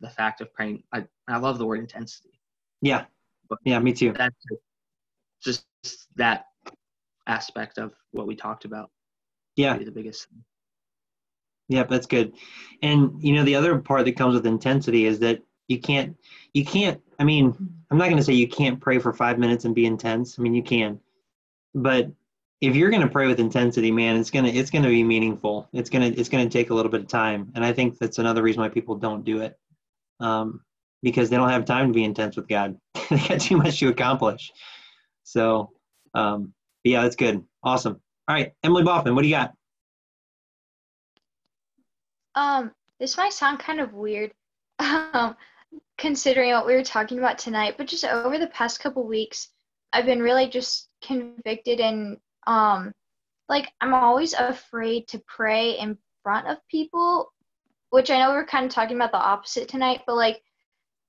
the 0.00 0.10
fact 0.10 0.40
of 0.40 0.52
praying. 0.52 0.82
I, 0.92 1.06
I 1.28 1.38
love 1.38 1.58
the 1.58 1.66
word 1.66 1.78
intensity. 1.78 2.40
Yeah. 2.82 3.04
Yeah, 3.64 3.78
me 3.78 3.92
too. 3.92 4.12
That's 4.12 4.34
just 5.40 5.64
that 6.16 6.46
aspect 7.28 7.78
of 7.78 7.94
what 8.10 8.26
we 8.26 8.34
talked 8.34 8.64
about. 8.64 8.90
Yeah. 9.54 9.78
The 9.78 9.92
biggest 9.92 10.28
thing. 10.28 10.42
Yep, 11.68 11.88
that's 11.88 12.06
good. 12.06 12.32
And 12.82 13.22
you 13.22 13.34
know, 13.34 13.44
the 13.44 13.54
other 13.54 13.78
part 13.78 14.04
that 14.04 14.16
comes 14.16 14.34
with 14.34 14.46
intensity 14.46 15.06
is 15.06 15.20
that 15.20 15.42
you 15.70 15.78
can't 15.78 16.16
you 16.52 16.64
can't 16.64 17.00
i 17.20 17.24
mean 17.24 17.54
i'm 17.90 17.96
not 17.96 18.06
going 18.06 18.16
to 18.16 18.24
say 18.24 18.32
you 18.32 18.48
can't 18.48 18.80
pray 18.80 18.98
for 18.98 19.12
five 19.12 19.38
minutes 19.38 19.64
and 19.64 19.74
be 19.74 19.86
intense. 19.86 20.38
I 20.38 20.42
mean 20.42 20.54
you 20.54 20.62
can. 20.62 21.00
But 21.74 22.10
if 22.60 22.74
you're 22.76 22.90
going 22.90 23.02
to 23.02 23.08
pray 23.08 23.26
with 23.28 23.38
intensity 23.38 23.92
man 23.92 24.16
it's 24.16 24.30
going 24.30 24.44
to 24.44 24.50
it's 24.50 24.70
going 24.70 24.82
to 24.82 24.88
be 24.88 25.04
meaningful. 25.04 25.68
It's 25.72 25.88
going 25.88 26.12
to 26.12 26.20
it's 26.20 26.28
going 26.28 26.46
to 26.46 26.52
take 26.52 26.70
a 26.70 26.74
little 26.74 26.90
bit 26.90 27.02
of 27.02 27.08
time. 27.08 27.52
And 27.54 27.64
i 27.64 27.72
think 27.72 27.98
that's 27.98 28.18
another 28.18 28.42
reason 28.42 28.60
why 28.60 28.68
people 28.68 28.96
don't 28.96 29.24
do 29.24 29.40
it. 29.42 29.56
Um, 30.18 30.60
because 31.02 31.30
they 31.30 31.36
don't 31.36 31.48
have 31.48 31.64
time 31.64 31.86
to 31.86 31.94
be 31.94 32.04
intense 32.04 32.36
with 32.36 32.48
god. 32.48 32.76
They 33.08 33.16
got 33.28 33.40
too 33.40 33.56
much 33.56 33.78
to 33.78 33.88
accomplish. 33.88 34.52
So 35.22 35.70
um, 36.14 36.52
yeah 36.82 37.02
that's 37.02 37.16
good. 37.16 37.44
Awesome. 37.62 38.00
All 38.26 38.34
right 38.34 38.52
emily 38.64 38.82
boffin 38.82 39.14
what 39.14 39.22
do 39.22 39.28
you 39.28 39.36
got? 39.36 39.54
Um, 42.34 42.72
this 43.00 43.16
might 43.16 43.32
sound 43.32 43.58
kind 43.58 43.80
of 43.80 43.94
weird, 43.94 44.32
um, 44.78 45.34
considering 46.00 46.50
what 46.52 46.66
we 46.66 46.74
were 46.74 46.82
talking 46.82 47.18
about 47.18 47.38
tonight, 47.38 47.74
but 47.76 47.86
just 47.86 48.04
over 48.04 48.38
the 48.38 48.46
past 48.48 48.80
couple 48.80 49.06
weeks, 49.06 49.48
I've 49.92 50.06
been 50.06 50.22
really 50.22 50.48
just 50.48 50.88
convicted 51.04 51.78
and 51.78 52.16
um, 52.46 52.92
like 53.48 53.70
I'm 53.80 53.92
always 53.92 54.32
afraid 54.32 55.08
to 55.08 55.22
pray 55.28 55.78
in 55.78 55.98
front 56.22 56.48
of 56.48 56.56
people, 56.70 57.32
which 57.90 58.10
I 58.10 58.18
know 58.18 58.30
we're 58.30 58.46
kind 58.46 58.64
of 58.64 58.72
talking 58.72 58.96
about 58.96 59.12
the 59.12 59.18
opposite 59.18 59.68
tonight, 59.68 60.00
but 60.06 60.16
like 60.16 60.42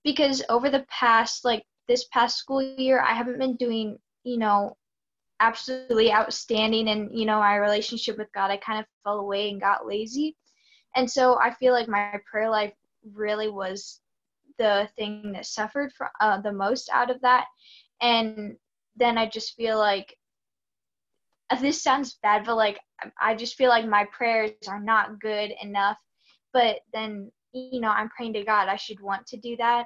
because 0.04 0.44
over 0.50 0.70
the 0.70 0.86
past 0.90 1.46
like 1.46 1.64
this 1.88 2.06
past 2.12 2.38
school 2.38 2.62
year, 2.62 3.00
I 3.02 3.14
haven't 3.14 3.40
been 3.40 3.56
doing, 3.56 3.98
you 4.24 4.38
know, 4.38 4.76
absolutely 5.40 6.14
outstanding 6.14 6.90
and 6.90 7.10
you 7.18 7.26
know 7.26 7.40
my 7.40 7.56
relationship 7.56 8.16
with 8.16 8.32
god 8.32 8.52
i 8.52 8.58
kind 8.58 8.80
of 8.80 8.86
fell 9.04 9.20
away 9.20 9.50
and 9.50 9.60
got 9.60 9.88
lazy. 9.88 10.38
And 10.96 11.10
so 11.10 11.40
i 11.40 11.52
feel 11.56 11.74
like 11.74 11.88
my 11.88 12.20
prayer 12.30 12.50
life 12.50 12.74
really 13.16 13.50
was 13.50 14.01
the 14.62 14.88
thing 14.96 15.32
that 15.34 15.46
suffered 15.46 15.92
from 15.94 16.10
uh, 16.20 16.40
the 16.42 16.54
most 16.54 16.90
out 16.94 17.10
of 17.10 17.20
that. 17.22 17.46
And 18.02 18.56
then 18.96 19.18
i 19.18 19.28
just 19.28 19.56
feel 19.56 19.78
like 19.78 20.16
uh, 21.50 21.60
this 21.60 21.82
sounds 21.82 22.18
bad 22.22 22.46
but 22.46 22.56
like 22.56 22.80
i 23.20 23.34
just 23.34 23.56
feel 23.56 23.70
like 23.70 23.88
my 23.88 24.06
prayers 24.12 24.52
are 24.68 24.80
not 24.80 25.20
good 25.20 25.52
enough. 25.62 25.98
But 26.54 26.80
then 26.94 27.32
you 27.54 27.82
know 27.82 27.90
i'm 27.90 28.10
praying 28.10 28.34
to 28.34 28.44
god 28.44 28.68
i 28.70 28.76
should 28.76 29.02
want 29.02 29.26
to 29.28 29.38
do 29.38 29.56
that. 29.58 29.86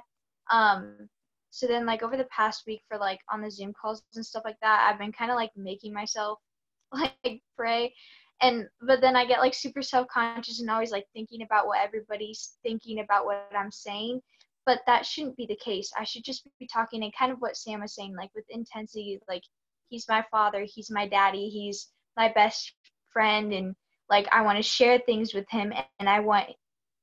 Um 0.50 1.08
so 1.50 1.66
then 1.66 1.86
like 1.86 2.02
over 2.02 2.16
the 2.16 2.24
past 2.38 2.64
week 2.66 2.82
for 2.88 2.98
like 2.98 3.20
on 3.32 3.40
the 3.40 3.50
zoom 3.50 3.72
calls 3.80 4.02
and 4.14 4.26
stuff 4.26 4.42
like 4.44 4.60
that 4.60 4.88
i've 4.88 4.98
been 4.98 5.12
kind 5.12 5.30
of 5.30 5.36
like 5.36 5.50
making 5.56 5.92
myself 5.92 6.38
like 6.92 7.40
pray. 7.56 7.94
And 8.42 8.66
but 8.82 9.00
then 9.00 9.16
i 9.16 9.24
get 9.24 9.40
like 9.40 9.54
super 9.54 9.82
self-conscious 9.82 10.60
and 10.60 10.68
always 10.68 10.92
like 10.92 11.06
thinking 11.14 11.42
about 11.42 11.66
what 11.66 11.80
everybody's 11.80 12.58
thinking 12.62 13.00
about 13.00 13.24
what 13.24 13.48
i'm 13.56 13.72
saying 13.72 14.20
but 14.66 14.80
that 14.86 15.06
shouldn't 15.06 15.36
be 15.36 15.46
the 15.46 15.56
case 15.56 15.90
i 15.96 16.04
should 16.04 16.24
just 16.24 16.46
be 16.58 16.66
talking 16.66 17.02
and 17.02 17.14
kind 17.16 17.32
of 17.32 17.38
what 17.38 17.56
sam 17.56 17.80
was 17.80 17.94
saying 17.94 18.14
like 18.16 18.30
with 18.34 18.44
intensity 18.50 19.18
like 19.28 19.42
he's 19.88 20.06
my 20.08 20.24
father 20.30 20.66
he's 20.68 20.90
my 20.90 21.06
daddy 21.06 21.48
he's 21.48 21.88
my 22.16 22.30
best 22.32 22.74
friend 23.12 23.52
and 23.52 23.74
like 24.10 24.26
i 24.32 24.42
want 24.42 24.56
to 24.56 24.62
share 24.62 24.98
things 24.98 25.32
with 25.32 25.48
him 25.48 25.72
and 25.98 26.08
i 26.08 26.20
want 26.20 26.46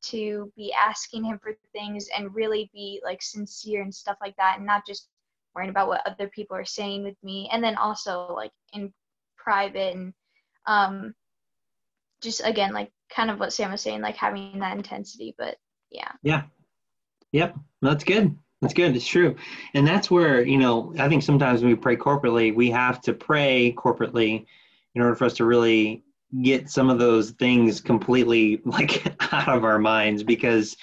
to 0.01 0.51
be 0.57 0.73
asking 0.73 1.23
him 1.23 1.39
for 1.41 1.55
things 1.71 2.07
and 2.15 2.35
really 2.35 2.69
be 2.73 3.01
like 3.03 3.21
sincere 3.21 3.81
and 3.81 3.93
stuff 3.93 4.17
like 4.21 4.35
that 4.35 4.57
and 4.57 4.65
not 4.65 4.85
just 4.85 5.07
worrying 5.55 5.69
about 5.69 5.87
what 5.87 6.05
other 6.05 6.27
people 6.27 6.57
are 6.57 6.65
saying 6.65 7.03
with 7.03 7.15
me 7.23 7.49
and 7.51 7.63
then 7.63 7.77
also 7.77 8.33
like 8.35 8.51
in 8.73 8.91
private 9.37 9.95
and 9.95 10.13
um 10.67 11.13
just 12.21 12.41
again 12.45 12.73
like 12.73 12.91
kind 13.09 13.29
of 13.29 13.39
what 13.39 13.53
sam 13.53 13.71
was 13.71 13.81
saying 13.81 14.01
like 14.01 14.15
having 14.15 14.59
that 14.59 14.75
intensity 14.75 15.33
but 15.37 15.55
yeah 15.89 16.11
Yeah. 16.21 16.43
Yep. 17.33 17.55
That's 17.81 18.03
good. 18.05 18.37
That's 18.61 18.73
good. 18.73 18.95
It's 18.95 19.05
true. 19.05 19.35
And 19.73 19.85
that's 19.85 20.09
where, 20.09 20.45
you 20.45 20.57
know, 20.57 20.93
I 20.97 21.09
think 21.09 21.23
sometimes 21.23 21.61
when 21.61 21.71
we 21.71 21.75
pray 21.75 21.97
corporately, 21.97 22.55
we 22.55 22.71
have 22.71 23.01
to 23.01 23.13
pray 23.13 23.75
corporately 23.77 24.45
in 24.95 25.01
order 25.01 25.15
for 25.15 25.25
us 25.25 25.33
to 25.33 25.45
really 25.45 26.03
get 26.41 26.69
some 26.69 26.89
of 26.89 26.99
those 26.99 27.31
things 27.31 27.81
completely 27.81 28.61
like 28.65 29.05
out 29.33 29.49
of 29.49 29.65
our 29.65 29.79
minds 29.79 30.23
because 30.23 30.77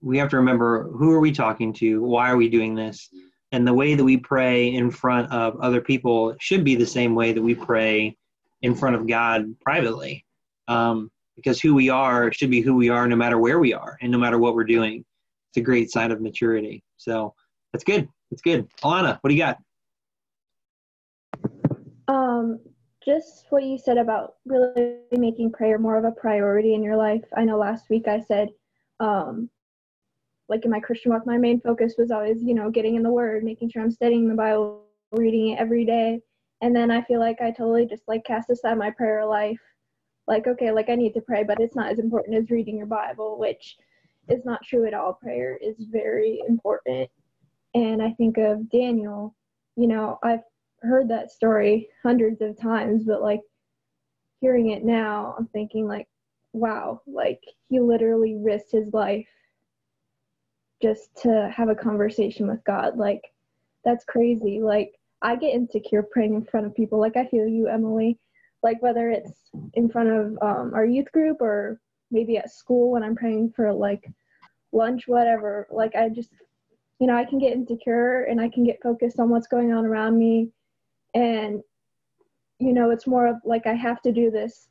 we 0.00 0.18
have 0.18 0.28
to 0.28 0.36
remember 0.36 0.90
who 0.92 1.10
are 1.10 1.20
we 1.20 1.32
talking 1.32 1.72
to? 1.72 2.00
Why 2.02 2.30
are 2.30 2.36
we 2.36 2.48
doing 2.48 2.76
this? 2.76 3.08
And 3.50 3.66
the 3.66 3.74
way 3.74 3.94
that 3.94 4.04
we 4.04 4.18
pray 4.18 4.74
in 4.74 4.90
front 4.90 5.32
of 5.32 5.58
other 5.60 5.80
people 5.80 6.36
should 6.38 6.64
be 6.64 6.76
the 6.76 6.86
same 6.86 7.14
way 7.14 7.32
that 7.32 7.42
we 7.42 7.54
pray 7.54 8.16
in 8.60 8.74
front 8.74 8.94
of 8.94 9.06
God 9.06 9.58
privately. 9.60 10.24
Um, 10.68 11.10
because 11.34 11.60
who 11.60 11.74
we 11.74 11.88
are 11.88 12.32
should 12.32 12.50
be 12.50 12.60
who 12.60 12.74
we 12.74 12.90
are 12.90 13.08
no 13.08 13.16
matter 13.16 13.38
where 13.38 13.58
we 13.58 13.72
are 13.72 13.96
and 14.02 14.12
no 14.12 14.18
matter 14.18 14.38
what 14.38 14.54
we're 14.54 14.64
doing 14.64 15.04
it's 15.50 15.56
a 15.56 15.60
great 15.60 15.90
sign 15.90 16.12
of 16.12 16.20
maturity. 16.20 16.82
So 16.96 17.34
that's 17.72 17.84
good. 17.84 18.08
That's 18.30 18.42
good. 18.42 18.68
Alana, 18.82 19.18
what 19.20 19.30
do 19.30 19.34
you 19.34 19.42
got? 19.42 19.58
Um, 22.08 22.60
just 23.04 23.46
what 23.50 23.64
you 23.64 23.78
said 23.78 23.98
about 23.98 24.34
really 24.44 24.98
making 25.12 25.52
prayer 25.52 25.78
more 25.78 25.96
of 25.96 26.04
a 26.04 26.12
priority 26.12 26.74
in 26.74 26.82
your 26.82 26.96
life. 26.96 27.24
I 27.36 27.44
know 27.44 27.58
last 27.58 27.88
week 27.88 28.08
I 28.08 28.20
said, 28.20 28.50
um, 29.00 29.48
like 30.48 30.64
in 30.64 30.70
my 30.70 30.80
Christian 30.80 31.12
walk, 31.12 31.26
my 31.26 31.38
main 31.38 31.60
focus 31.60 31.94
was 31.98 32.10
always, 32.10 32.42
you 32.42 32.54
know, 32.54 32.70
getting 32.70 32.94
in 32.96 33.02
the 33.02 33.10
Word, 33.10 33.44
making 33.44 33.70
sure 33.70 33.82
I'm 33.82 33.90
studying 33.90 34.28
the 34.28 34.34
Bible, 34.34 34.82
reading 35.12 35.50
it 35.50 35.58
every 35.58 35.84
day. 35.84 36.20
And 36.60 36.74
then 36.74 36.90
I 36.90 37.02
feel 37.02 37.20
like 37.20 37.40
I 37.40 37.50
totally 37.50 37.86
just 37.86 38.02
like 38.08 38.24
cast 38.24 38.50
aside 38.50 38.78
my 38.78 38.90
prayer 38.90 39.24
life. 39.24 39.60
Like, 40.26 40.46
okay, 40.46 40.70
like 40.72 40.90
I 40.90 40.94
need 40.94 41.14
to 41.14 41.20
pray, 41.20 41.44
but 41.44 41.60
it's 41.60 41.76
not 41.76 41.90
as 41.90 41.98
important 41.98 42.36
as 42.36 42.50
reading 42.50 42.76
your 42.76 42.86
Bible, 42.86 43.38
which 43.38 43.76
is 44.28 44.44
not 44.44 44.64
true 44.64 44.86
at 44.86 44.94
all. 44.94 45.14
Prayer 45.14 45.58
is 45.60 45.76
very 45.90 46.42
important. 46.48 47.10
And 47.74 48.02
I 48.02 48.12
think 48.12 48.38
of 48.38 48.70
Daniel, 48.70 49.34
you 49.76 49.86
know, 49.86 50.18
I've 50.22 50.42
heard 50.82 51.08
that 51.08 51.30
story 51.30 51.88
hundreds 52.02 52.40
of 52.40 52.60
times, 52.60 53.04
but 53.04 53.22
like 53.22 53.40
hearing 54.40 54.70
it 54.70 54.84
now, 54.84 55.34
I'm 55.38 55.46
thinking 55.48 55.86
like, 55.86 56.08
wow, 56.52 57.02
like 57.06 57.42
he 57.68 57.80
literally 57.80 58.36
risked 58.36 58.72
his 58.72 58.92
life 58.92 59.26
just 60.82 61.14
to 61.22 61.52
have 61.54 61.68
a 61.68 61.74
conversation 61.74 62.46
with 62.46 62.62
God. 62.64 62.96
Like 62.96 63.22
that's 63.84 64.04
crazy. 64.04 64.60
Like 64.60 64.92
I 65.22 65.36
get 65.36 65.54
insecure 65.54 66.02
praying 66.02 66.34
in 66.34 66.44
front 66.44 66.66
of 66.66 66.74
people. 66.74 67.00
Like 67.00 67.16
I 67.16 67.26
feel 67.26 67.46
you, 67.46 67.68
Emily. 67.68 68.18
Like 68.62 68.82
whether 68.82 69.10
it's 69.10 69.50
in 69.74 69.88
front 69.88 70.08
of 70.08 70.38
um, 70.42 70.72
our 70.74 70.84
youth 70.84 71.10
group 71.12 71.40
or 71.40 71.80
maybe 72.10 72.36
at 72.36 72.50
school 72.50 72.92
when 72.92 73.02
I'm 73.02 73.16
praying 73.16 73.52
for 73.54 73.72
like 73.72 74.10
lunch, 74.72 75.06
whatever. 75.06 75.66
Like 75.70 75.94
I 75.94 76.08
just, 76.08 76.30
you 76.98 77.06
know, 77.06 77.16
I 77.16 77.24
can 77.24 77.38
get 77.38 77.52
insecure 77.52 78.24
and 78.24 78.40
I 78.40 78.48
can 78.48 78.64
get 78.64 78.82
focused 78.82 79.20
on 79.20 79.28
what's 79.28 79.46
going 79.46 79.72
on 79.72 79.86
around 79.86 80.18
me. 80.18 80.50
And, 81.14 81.62
you 82.58 82.72
know, 82.72 82.90
it's 82.90 83.06
more 83.06 83.26
of 83.26 83.36
like 83.44 83.66
I 83.66 83.74
have 83.74 84.02
to 84.02 84.12
do 84.12 84.30
this 84.30 84.68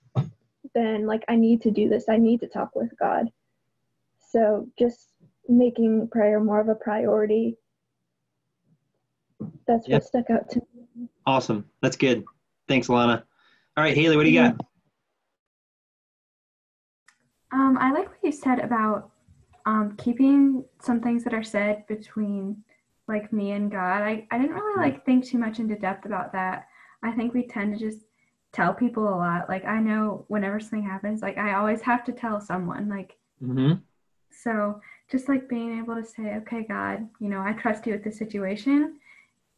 than 0.75 1.05
like 1.05 1.23
I 1.27 1.35
need 1.35 1.61
to 1.61 1.71
do 1.71 1.89
this. 1.89 2.09
I 2.09 2.17
need 2.17 2.39
to 2.41 2.47
talk 2.47 2.75
with 2.75 2.91
God. 2.99 3.27
So 4.19 4.67
just 4.77 5.09
making 5.47 6.09
prayer 6.09 6.39
more 6.39 6.59
of 6.59 6.67
a 6.69 6.75
priority. 6.75 7.57
That's 9.65 9.87
Yep. 9.87 10.01
what 10.01 10.03
stuck 10.03 10.29
out 10.29 10.49
to 10.51 10.59
me. 10.59 11.09
Awesome. 11.25 11.69
That's 11.81 11.95
good. 11.95 12.25
Thanks, 12.67 12.89
Lana. 12.89 13.23
All 13.75 13.83
right, 13.83 13.95
Haley, 13.95 14.17
what 14.17 14.23
do 14.23 14.29
you 14.29 14.39
mm-hmm. 14.41 14.57
got? 14.57 14.66
Um, 17.51 17.77
I 17.79 17.91
like 17.91 18.07
what 18.09 18.17
you 18.23 18.31
said 18.31 18.59
about 18.59 19.11
um, 19.65 19.95
keeping 19.97 20.65
some 20.81 21.01
things 21.01 21.23
that 21.23 21.33
are 21.33 21.43
said 21.43 21.85
between 21.87 22.63
like 23.07 23.31
me 23.31 23.51
and 23.51 23.71
God. 23.71 24.01
I, 24.01 24.27
I 24.31 24.37
didn't 24.37 24.55
really 24.55 24.81
like 24.81 25.05
think 25.05 25.25
too 25.25 25.37
much 25.37 25.59
into 25.59 25.75
depth 25.75 26.05
about 26.05 26.33
that. 26.33 26.67
I 27.03 27.11
think 27.11 27.33
we 27.33 27.43
tend 27.43 27.73
to 27.73 27.79
just 27.79 28.05
tell 28.51 28.73
people 28.73 29.07
a 29.07 29.15
lot. 29.15 29.49
Like 29.49 29.65
I 29.65 29.79
know 29.79 30.25
whenever 30.27 30.59
something 30.59 30.83
happens, 30.83 31.21
like 31.21 31.37
I 31.37 31.55
always 31.55 31.81
have 31.81 32.03
to 32.05 32.11
tell 32.11 32.41
someone. 32.41 32.89
Like 32.89 33.17
hmm 33.39 33.73
so 34.29 34.81
just 35.09 35.27
like 35.29 35.49
being 35.49 35.79
able 35.79 35.95
to 35.95 36.05
say, 36.05 36.35
okay, 36.35 36.65
God, 36.67 37.07
you 37.19 37.29
know, 37.29 37.41
I 37.41 37.53
trust 37.53 37.85
you 37.87 37.93
with 37.93 38.03
this 38.03 38.17
situation 38.17 38.99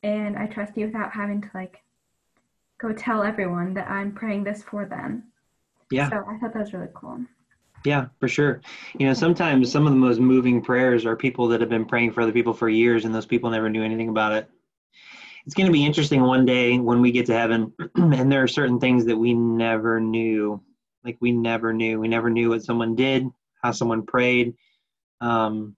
and 0.04 0.38
I 0.38 0.48
trust 0.48 0.78
you 0.78 0.86
without 0.86 1.12
having 1.12 1.42
to 1.42 1.50
like 1.54 1.82
go 2.80 2.94
tell 2.94 3.24
everyone 3.24 3.74
that 3.74 3.90
I'm 3.90 4.14
praying 4.14 4.44
this 4.44 4.64
for 4.64 4.86
them. 4.86 5.24
Yeah. 5.92 6.10
So 6.10 6.24
I 6.28 6.38
thought 6.38 6.54
that 6.54 6.60
was 6.60 6.74
really 6.74 6.88
cool. 6.94 7.20
Yeah, 7.86 8.08
for 8.20 8.28
sure. 8.28 8.62
You 8.98 9.08
know, 9.08 9.14
sometimes 9.14 9.72
some 9.72 9.88
of 9.88 9.94
the 9.94 10.00
most 10.00 10.20
moving 10.20 10.62
prayers 10.62 11.06
are 11.06 11.16
people 11.16 11.48
that 11.50 11.62
have 11.62 11.70
been 11.70 11.86
praying 11.86 12.12
for 12.12 12.22
other 12.22 12.32
people 12.32 12.54
for 12.54 12.70
years 12.70 13.06
and 13.06 13.16
those 13.16 13.26
people 13.26 13.50
never 13.50 13.70
knew 13.70 13.84
anything 13.84 14.10
about 14.10 14.34
it. 14.34 14.50
It's 15.46 15.56
going 15.56 15.68
to 15.68 15.74
be 15.74 15.86
interesting 15.86 16.22
one 16.22 16.46
day 16.46 16.78
when 16.78 17.02
we 17.02 17.12
get 17.12 17.26
to 17.28 17.34
heaven 17.34 17.74
and 17.96 18.32
there 18.32 18.44
are 18.44 18.48
certain 18.48 18.80
things 18.80 19.06
that 19.06 19.18
we 19.18 19.34
never 19.34 20.00
knew. 20.00 20.62
Like 21.04 21.18
we 21.22 21.32
never 21.32 21.74
knew. 21.74 22.00
We 22.00 22.10
never 22.10 22.30
knew 22.30 22.50
what 22.50 22.64
someone 22.64 22.96
did, 22.96 23.26
how 23.64 23.72
someone 23.72 24.06
prayed. 24.06 24.54
Um, 25.22 25.76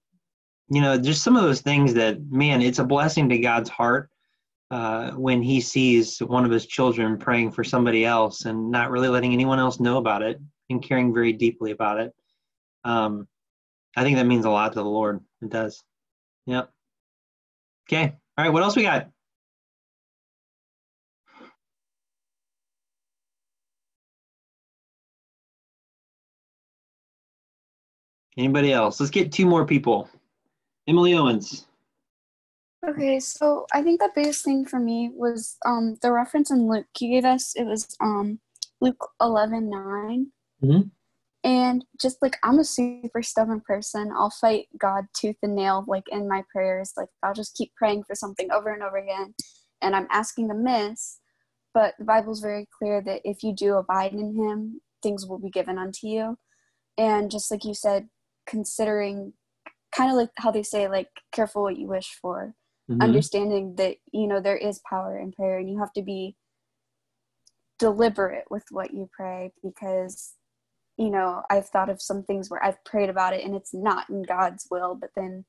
you 0.70 0.82
know, 0.82 0.98
just 0.98 1.24
some 1.24 1.36
of 1.36 1.44
those 1.44 1.62
things 1.62 1.94
that, 1.94 2.20
man, 2.32 2.62
it's 2.62 2.80
a 2.80 2.84
blessing 2.84 3.30
to 3.30 3.38
God's 3.38 3.70
heart 3.70 4.10
uh, 4.72 5.12
when 5.12 5.44
he 5.44 5.62
sees 5.62 6.20
one 6.20 6.46
of 6.46 6.52
his 6.52 6.66
children 6.66 7.18
praying 7.18 7.52
for 7.52 7.64
somebody 7.64 8.06
else 8.06 8.46
and 8.46 8.72
not 8.72 8.90
really 8.90 9.10
letting 9.10 9.34
anyone 9.34 9.60
else 9.60 9.80
know 9.80 9.98
about 9.98 10.24
it 10.24 10.40
and 10.72 10.82
caring 10.82 11.14
very 11.14 11.34
deeply 11.34 11.72
about 11.72 12.00
it. 12.00 12.14
Um, 12.84 13.28
I 13.96 14.04
think 14.04 14.18
that 14.18 14.26
means 14.26 14.46
a 14.46 14.50
lot 14.50 14.74
to 14.74 14.80
the 14.80 14.86
Lord. 14.86 15.22
It 15.42 15.50
does. 15.50 15.84
Yep. 16.46 16.72
Okay. 17.88 18.16
All 18.38 18.46
right. 18.46 18.54
What 18.54 18.64
else 18.64 18.76
we 18.76 18.84
got? 18.84 19.10
Anybody 28.38 28.72
else? 28.72 29.00
Let's 29.00 29.12
get 29.12 29.32
two 29.32 29.46
more 29.46 29.66
people. 29.66 30.10
Emily 30.88 31.14
Owens. 31.14 31.68
Okay, 32.88 33.20
so 33.20 33.68
I 33.74 33.84
think 33.84 34.00
the 34.00 34.10
biggest 34.16 34.44
thing 34.44 34.66
for 34.66 34.80
me 34.80 35.12
was 35.14 35.58
um 35.66 35.98
the 36.02 36.12
reference 36.12 36.50
in 36.50 36.68
Luke 36.68 36.88
you 37.00 37.10
gave 37.10 37.26
us. 37.26 37.54
It 37.56 37.66
was 37.66 37.96
um 38.00 38.40
Luke 38.80 39.10
eleven 39.22 39.70
nine, 39.70 40.32
Mhm. 40.64 40.92
and 41.44 41.86
just 42.00 42.22
like 42.22 42.38
I'm 42.44 42.60
a 42.60 42.64
super 42.64 43.24
stubborn 43.24 43.62
person, 43.62 44.12
I'll 44.16 44.30
fight 44.30 44.68
God 44.78 45.06
tooth 45.14 45.38
and 45.42 45.56
nail 45.56 45.84
like 45.88 46.08
in 46.10 46.28
my 46.28 46.44
prayers. 46.52 46.94
Like 46.96 47.10
I'll 47.24 47.34
just 47.34 47.56
keep 47.56 47.74
praying 47.76 48.04
for 48.04 48.16
something 48.16 48.52
over 48.52 48.70
and 48.70 48.84
over 48.84 48.98
again, 48.98 49.34
and 49.82 49.96
I'm 49.96 50.08
asking 50.12 50.50
to 50.50 50.54
miss. 50.56 51.20
But 51.74 51.96
the 51.98 52.06
Bible's 52.06 52.42
very 52.42 52.68
clear 52.78 53.02
that 53.02 53.22
if 53.24 53.44
you 53.44 53.54
do 53.54 53.76
abide 53.76 54.14
in 54.14 54.36
Him, 54.36 54.82
things 55.02 55.26
will 55.26 55.40
be 55.40 55.50
given 55.50 55.78
unto 55.78 56.06
you. 56.08 56.38
And 56.98 57.32
just 57.32 57.50
like 57.50 57.64
you 57.64 57.74
said, 57.74 58.10
considering 58.46 59.34
kind 59.96 60.12
of 60.12 60.18
like 60.18 60.30
how 60.38 60.52
they 60.52 60.64
say 60.64 60.88
like 60.88 61.10
careful 61.32 61.64
what 61.64 61.78
you 61.78 61.88
wish 61.88 62.14
for 62.22 62.56
Mhm. 62.90 63.02
understanding 63.02 63.76
that 63.76 63.98
you 64.12 64.28
know 64.28 64.40
there 64.42 64.58
is 64.58 64.80
power 64.90 65.18
in 65.18 65.32
prayer 65.32 65.58
and 65.60 65.70
you 65.70 65.80
have 65.80 65.94
to 65.94 66.02
be 66.02 66.36
deliberate 67.80 68.46
with 68.52 68.64
what 68.70 68.94
you 68.94 69.10
pray 69.12 69.52
because 69.64 70.36
you 70.98 71.10
know 71.10 71.42
i've 71.50 71.68
thought 71.68 71.90
of 71.90 72.02
some 72.02 72.24
things 72.24 72.50
where 72.50 72.64
i've 72.64 72.84
prayed 72.84 73.10
about 73.10 73.34
it 73.34 73.44
and 73.44 73.56
it's 73.56 73.74
not 73.74 74.10
in 74.10 74.22
god's 74.24 74.68
will 74.70 74.96
but 74.96 75.10
then 75.16 75.44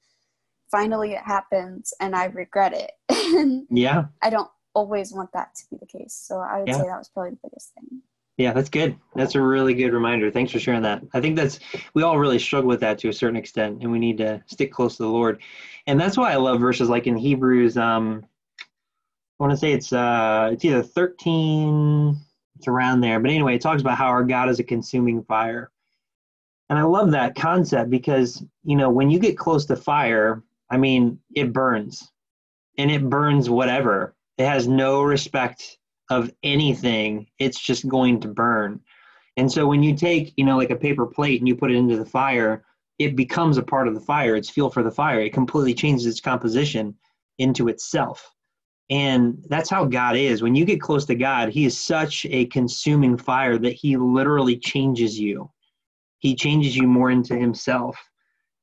finally 0.70 1.12
it 1.12 1.22
happens 1.22 1.93
and 2.01 2.14
i 2.16 2.24
regret 2.26 2.72
it 2.74 3.66
Yeah. 3.70 4.05
i 4.22 4.30
don't 4.30 4.51
always 4.74 5.12
want 5.12 5.30
that 5.32 5.55
to 5.55 5.64
be 5.70 5.76
the 5.78 5.86
case 5.86 6.14
so 6.14 6.38
i 6.38 6.61
would 6.61 6.68
Yeah. 6.68 6.78
say 6.78 6.86
that 6.86 6.99
was 6.99 7.11
probably 7.12 7.30
the 7.32 7.38
biggest 7.49 7.72
thing 7.74 8.03
Yeah, 8.38 8.55
that's 8.55 8.70
good. 8.70 8.97
That's 9.14 9.34
a 9.34 9.43
really 9.43 9.74
good 9.74 9.93
reminder. 9.93 10.30
Thanks 10.30 10.53
for 10.53 10.59
sharing 10.59 10.82
that. 10.82 11.03
I 11.12 11.20
think 11.20 11.36
that's 11.36 11.61
we 11.95 12.03
all 12.03 12.18
really 12.18 12.38
struggle 12.38 12.68
with 12.68 12.80
that 12.80 12.99
to 13.01 13.09
a 13.11 13.12
certain 13.12 13.36
extent, 13.36 13.82
and 13.82 13.93
we 13.93 13.99
need 13.99 14.16
to 14.18 14.43
stick 14.47 14.72
close 14.72 14.97
to 14.97 15.03
the 15.03 15.09
Lord. 15.11 15.43
And 15.86 16.01
that's 16.01 16.16
why 16.16 16.32
I 16.32 16.36
love 16.36 16.59
verses 16.59 16.88
like 16.88 17.07
in 17.07 17.14
Hebrews. 17.16 17.76
Um, 17.76 18.24
I 19.38 19.45
want 19.45 19.51
to 19.53 19.57
say 19.59 19.72
it's 19.72 19.93
uh, 19.93 20.49
it's 20.51 20.64
either 20.64 20.82
thirteen, 20.82 22.16
it's 22.63 22.69
around 22.69 23.01
there. 23.01 23.19
But 23.19 23.33
anyway, 23.33 23.57
it 23.57 23.61
talks 23.61 23.83
about 23.83 23.99
how 23.99 24.07
our 24.07 24.23
God 24.23 24.49
is 24.49 24.61
a 24.61 24.65
consuming 24.65 25.25
fire, 25.25 25.71
and 26.69 26.79
I 26.79 26.83
love 26.83 27.11
that 27.11 27.35
concept 27.35 27.91
because 27.91 28.45
you 28.63 28.77
know 28.77 28.89
when 28.89 29.11
you 29.11 29.19
get 29.19 29.37
close 29.37 29.67
to 29.67 29.77
fire, 29.77 30.43
I 30.71 30.77
mean 30.77 31.19
it 31.35 31.53
burns, 31.53 32.09
and 32.79 32.91
it 32.91 33.09
burns 33.09 33.51
whatever. 33.51 34.15
It 34.39 34.47
has 34.47 34.69
no 34.69 35.03
respect 35.03 35.79
of 36.09 36.31
anything, 36.43 37.27
it's 37.39 37.61
just 37.61 37.89
going 37.89 38.21
to 38.21 38.29
burn. 38.29 38.81
And 39.37 39.51
so 39.51 39.67
when 39.67 39.83
you 39.83 39.97
take, 39.97 40.35
you 40.37 40.45
know, 40.45 40.59
like 40.59 40.71
a 40.71 40.77
paper 40.77 41.07
plate 41.07 41.41
and 41.41 41.49
you 41.49 41.57
put 41.57 41.71
it 41.71 41.77
into 41.77 41.97
the 41.97 42.05
fire, 42.05 42.65
it 42.99 43.17
becomes 43.17 43.57
a 43.57 43.63
part 43.63 43.89
of 43.89 43.95
the 43.95 44.01
fire. 44.01 44.37
It's 44.37 44.51
fuel 44.51 44.71
for 44.71 44.83
the 44.83 44.91
fire. 44.91 45.21
It 45.21 45.33
completely 45.33 45.75
changes 45.75 46.07
its 46.07 46.21
composition 46.21 46.95
into 47.39 47.69
itself. 47.69 48.31
And 48.93 49.43
that's 49.49 49.70
how 49.70 49.86
God 49.86 50.16
is. 50.16 50.43
When 50.43 50.55
you 50.55 50.66
get 50.66 50.78
close 50.78 51.07
to 51.07 51.14
God, 51.14 51.49
He 51.49 51.64
is 51.64 51.78
such 51.78 52.26
a 52.28 52.45
consuming 52.47 53.16
fire 53.16 53.57
that 53.57 53.72
He 53.72 53.97
literally 53.97 54.59
changes 54.59 55.18
you. 55.18 55.51
He 56.18 56.34
changes 56.36 56.76
you 56.76 56.86
more 56.86 57.11
into 57.11 57.34
Himself. 57.34 57.97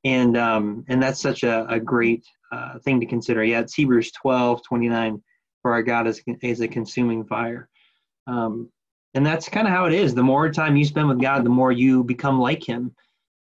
And 0.06 0.38
um, 0.38 0.86
and 0.88 1.02
that's 1.02 1.20
such 1.20 1.42
a, 1.42 1.66
a 1.68 1.80
great 1.80 2.24
uh, 2.52 2.78
thing 2.78 3.00
to 3.00 3.08
consider. 3.08 3.44
Yeah, 3.44 3.62
it's 3.62 3.74
Hebrews 3.74 4.12
12, 4.12 4.62
29 4.62 5.20
for 5.64 5.72
our 5.72 5.82
God 5.82 6.06
is, 6.06 6.22
is 6.44 6.62
a 6.62 6.68
consuming 6.68 7.26
fire. 7.26 7.68
Um, 8.28 8.70
and 9.16 9.26
that's 9.26 9.50
kind 9.50 9.68
of 9.68 9.74
how 9.74 9.86
it 9.86 9.94
is. 9.94 10.14
The 10.14 10.22
more 10.22 10.52
time 10.52 10.76
you 10.76 10.86
spend 10.86 11.08
with 11.08 11.20
God, 11.20 11.44
the 11.44 11.50
more 11.50 11.72
you 11.72 12.04
become 12.04 12.40
like 12.40 12.64
Him. 12.64 12.96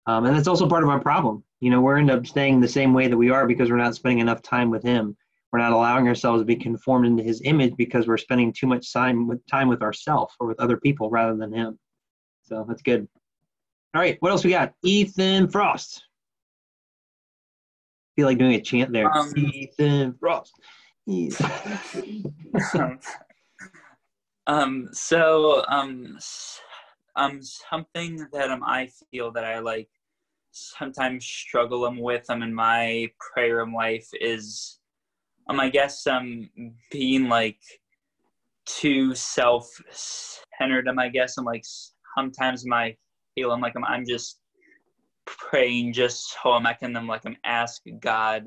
Um, 0.06 0.26
and 0.26 0.36
that's 0.36 0.48
also 0.48 0.68
part 0.68 0.82
of 0.82 0.90
our 0.90 1.00
problem. 1.00 1.44
You 1.60 1.70
know, 1.70 1.80
we're 1.80 1.96
end 1.96 2.10
up 2.10 2.26
staying 2.26 2.60
the 2.60 2.68
same 2.68 2.92
way 2.92 3.08
that 3.08 3.16
we 3.16 3.30
are 3.30 3.46
because 3.46 3.70
we're 3.70 3.78
not 3.78 3.94
spending 3.94 4.18
enough 4.18 4.42
time 4.42 4.68
with 4.68 4.82
Him. 4.82 5.16
We're 5.54 5.60
not 5.60 5.70
allowing 5.70 6.08
ourselves 6.08 6.40
to 6.40 6.44
be 6.44 6.56
conformed 6.56 7.06
into 7.06 7.22
His 7.22 7.40
image 7.44 7.76
because 7.76 8.08
we're 8.08 8.16
spending 8.16 8.52
too 8.52 8.66
much 8.66 8.92
time 8.92 9.28
with 9.28 9.46
time 9.46 9.68
with 9.68 9.82
ourselves 9.82 10.34
or 10.40 10.48
with 10.48 10.58
other 10.58 10.76
people 10.76 11.10
rather 11.10 11.36
than 11.36 11.52
Him. 11.52 11.78
So 12.42 12.64
that's 12.66 12.82
good. 12.82 13.06
All 13.94 14.00
right, 14.00 14.16
what 14.18 14.32
else 14.32 14.42
we 14.42 14.50
got? 14.50 14.72
Ethan 14.82 15.48
Frost. 15.48 16.02
feel 18.16 18.26
like 18.26 18.38
doing 18.38 18.54
a 18.54 18.60
chant 18.60 18.92
there. 18.92 19.16
Um, 19.16 19.32
Ethan 19.36 20.16
Frost. 20.18 20.54
um, 22.74 22.98
um, 24.48 24.88
so 24.90 25.64
um, 25.68 26.18
um, 27.14 27.40
something 27.40 28.26
that 28.32 28.50
um 28.50 28.64
I 28.64 28.88
feel 29.12 29.30
that 29.30 29.44
I 29.44 29.60
like 29.60 29.88
sometimes 30.50 31.24
struggle 31.24 31.84
um 31.84 32.00
with 32.00 32.28
um 32.28 32.42
in 32.42 32.52
my 32.52 33.08
prayer 33.20 33.64
life 33.64 34.08
is 34.20 34.80
um 35.48 35.60
I 35.60 35.68
guess 35.68 36.06
um 36.06 36.48
being 36.90 37.28
like 37.28 37.60
too 38.66 39.14
self 39.14 39.68
centered 39.90 40.88
um 40.88 40.98
I 40.98 41.08
guess 41.08 41.36
I'm 41.36 41.44
like 41.44 41.64
sometimes 42.16 42.66
my 42.66 42.96
feel 43.34 43.52
I'm 43.52 43.60
like 43.60 43.74
I'm, 43.76 43.84
I'm 43.84 44.06
just 44.06 44.38
praying 45.26 45.92
just 45.92 46.36
so 46.42 46.52
um, 46.52 46.66
I 46.66 46.74
can 46.74 46.94
um, 46.96 47.06
like 47.06 47.24
I'm 47.24 47.36
ask 47.44 47.82
God 48.00 48.44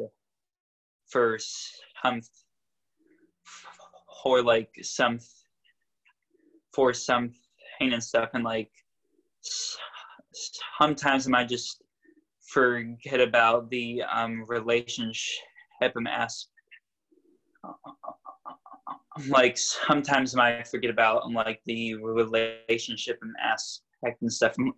for 1.07 1.37
some 2.01 2.21
or 4.27 4.43
like 4.43 4.69
some 4.81 5.19
for 6.73 6.93
something 6.93 7.33
and 7.79 8.03
stuff 8.03 8.29
and 8.33 8.43
like 8.43 8.69
sometimes 10.77 11.27
I 11.27 11.29
might 11.29 11.49
just 11.49 11.81
forget 12.51 13.21
about 13.21 13.69
the 13.69 14.03
um 14.03 14.43
relationship 14.47 15.93
and 15.95 16.07
ask 16.07 16.47
like 19.29 19.57
sometimes 19.57 20.35
I 20.35 20.63
forget 20.63 20.91
about 20.91 21.23
um, 21.23 21.33
like 21.33 21.61
the 21.65 21.95
relationship 21.95 23.19
and 23.21 23.33
aspect 23.43 24.21
and 24.21 24.31
stuff 24.31 24.53
I'm, 24.59 24.73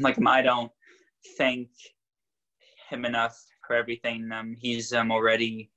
like 0.00 0.16
I 0.26 0.42
don't 0.42 0.70
thank 1.38 1.68
him 2.90 3.04
enough 3.04 3.36
for 3.66 3.74
everything. 3.76 4.30
Um 4.32 4.54
he's 4.58 4.92
um 4.92 5.10
already 5.10 5.70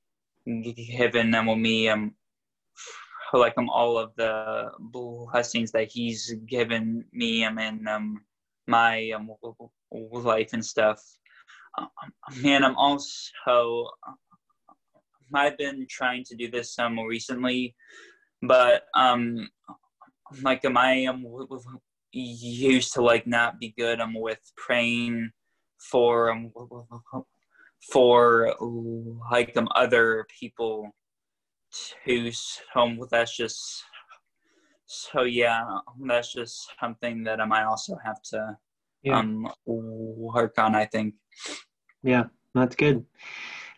given 0.46 1.34
um 1.34 1.60
me 1.60 1.88
um 1.88 2.14
like 3.32 3.56
um 3.56 3.70
all 3.70 3.98
of 3.98 4.12
the 4.16 4.70
blessings 4.78 5.70
that 5.72 5.90
he's 5.90 6.34
given 6.46 7.04
me 7.12 7.44
um 7.44 7.58
in 7.58 7.86
um 7.88 8.20
my 8.66 9.10
um 9.10 9.30
life 9.90 10.50
and 10.52 10.64
stuff. 10.64 11.00
Um, 11.78 11.88
man 12.42 12.64
i'm 12.64 12.74
also 12.76 13.86
i've 15.34 15.58
been 15.58 15.86
trying 15.88 16.24
to 16.24 16.36
do 16.36 16.50
this 16.50 16.78
um 16.78 16.98
recently 17.00 17.74
but 18.42 18.84
um 18.94 19.48
like 20.42 20.64
am 20.64 20.76
i 20.76 20.92
am 20.92 21.24
used 22.12 22.92
to 22.92 23.02
like 23.02 23.26
not 23.26 23.58
be 23.58 23.74
good 23.76 24.00
um 24.00 24.14
with 24.14 24.40
praying 24.56 25.30
for 25.90 26.30
um 26.30 26.52
for 27.92 28.54
like 29.30 29.56
um 29.56 29.68
other 29.74 30.26
people 30.38 30.90
too. 32.04 32.30
So 32.32 33.08
that's 33.10 33.36
just 33.36 33.84
so 34.86 35.22
yeah, 35.22 35.62
that's 36.06 36.32
just 36.32 36.72
something 36.80 37.22
that 37.24 37.40
I 37.40 37.44
might 37.44 37.64
also 37.64 37.96
have 38.04 38.20
to 38.32 38.56
Yeah. 39.02 39.20
um 39.20 39.46
work 39.66 40.58
on. 40.58 40.74
I 40.74 40.86
think. 40.86 41.14
Yeah, 42.02 42.24
that's 42.54 42.76
good. 42.76 43.04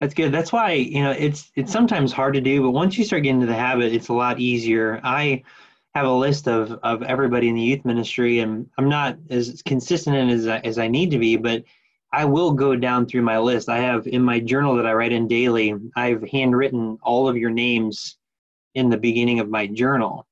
That's 0.02 0.14
good. 0.14 0.32
That's 0.32 0.52
why 0.52 0.72
you 0.72 1.00
know 1.00 1.12
it's 1.12 1.52
it's 1.54 1.70
sometimes 1.70 2.10
hard 2.10 2.34
to 2.34 2.40
do, 2.40 2.60
but 2.60 2.72
once 2.72 2.98
you 2.98 3.04
start 3.04 3.22
getting 3.22 3.36
into 3.36 3.46
the 3.46 3.54
habit, 3.56 3.92
it's 3.92 4.08
a 4.08 4.12
lot 4.12 4.40
easier. 4.40 5.00
I 5.04 5.44
have 5.94 6.06
a 6.06 6.12
list 6.12 6.48
of 6.48 6.72
of 6.82 7.04
everybody 7.04 7.48
in 7.48 7.54
the 7.54 7.62
youth 7.62 7.84
ministry, 7.84 8.40
and 8.40 8.68
I'm 8.76 8.88
not 8.88 9.16
as 9.30 9.62
consistent 9.62 10.28
as 10.28 10.48
I, 10.48 10.58
as 10.58 10.76
I 10.80 10.88
need 10.88 11.12
to 11.12 11.20
be, 11.20 11.36
but 11.36 11.62
I 12.12 12.24
will 12.24 12.50
go 12.50 12.74
down 12.74 13.06
through 13.06 13.22
my 13.22 13.38
list. 13.38 13.68
I 13.68 13.78
have 13.78 14.08
in 14.08 14.24
my 14.24 14.40
journal 14.40 14.74
that 14.74 14.86
I 14.86 14.92
write 14.92 15.12
in 15.12 15.28
daily. 15.28 15.72
I've 15.94 16.28
handwritten 16.28 16.98
all 17.04 17.28
of 17.28 17.36
your 17.36 17.50
names 17.50 18.16
in 18.74 18.90
the 18.90 18.98
beginning 18.98 19.38
of 19.38 19.50
my 19.50 19.68
journal, 19.68 20.26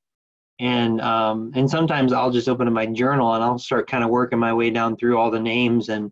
and 0.58 1.00
um, 1.00 1.52
and 1.54 1.70
sometimes 1.70 2.12
I'll 2.12 2.32
just 2.32 2.48
open 2.48 2.66
up 2.66 2.74
my 2.74 2.86
journal 2.86 3.34
and 3.34 3.44
I'll 3.44 3.60
start 3.60 3.88
kind 3.88 4.02
of 4.02 4.10
working 4.10 4.40
my 4.40 4.52
way 4.52 4.70
down 4.70 4.96
through 4.96 5.16
all 5.16 5.30
the 5.30 5.38
names 5.38 5.90
and 5.90 6.10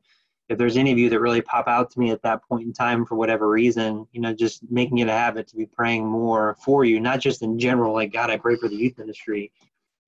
if 0.49 0.57
there's 0.57 0.77
any 0.77 0.91
of 0.91 0.99
you 0.99 1.11
that 1.11 1.21
really 1.21 1.43
pop 1.43 1.69
out 1.69 1.91
to 1.91 2.01
me 2.01 2.11
at 2.11 2.23
that 2.23 2.43
point 2.49 2.67
in 2.67 2.73
time 2.73 3.05
for 3.05 3.17
whatever 3.17 3.49
reason, 3.49 4.07
you 4.13 4.21
know, 4.21 4.33
just 4.33 4.63
making 4.71 4.99
it 4.99 5.09
a 5.09 5.13
habit 5.13 5.47
to 5.49 5.57
be 5.57 5.67
praying 5.67 6.07
more 6.07 6.57
for 6.65 6.85
you, 6.85 7.01
not 7.01 7.21
just 7.21 7.43
in 7.43 7.59
general, 7.59 7.93
like 7.93 8.13
God, 8.13 8.31
I 8.31 8.39
pray 8.39 8.57
for 8.57 8.69
the 8.69 8.77
youth 8.77 8.97
ministry, 8.97 9.53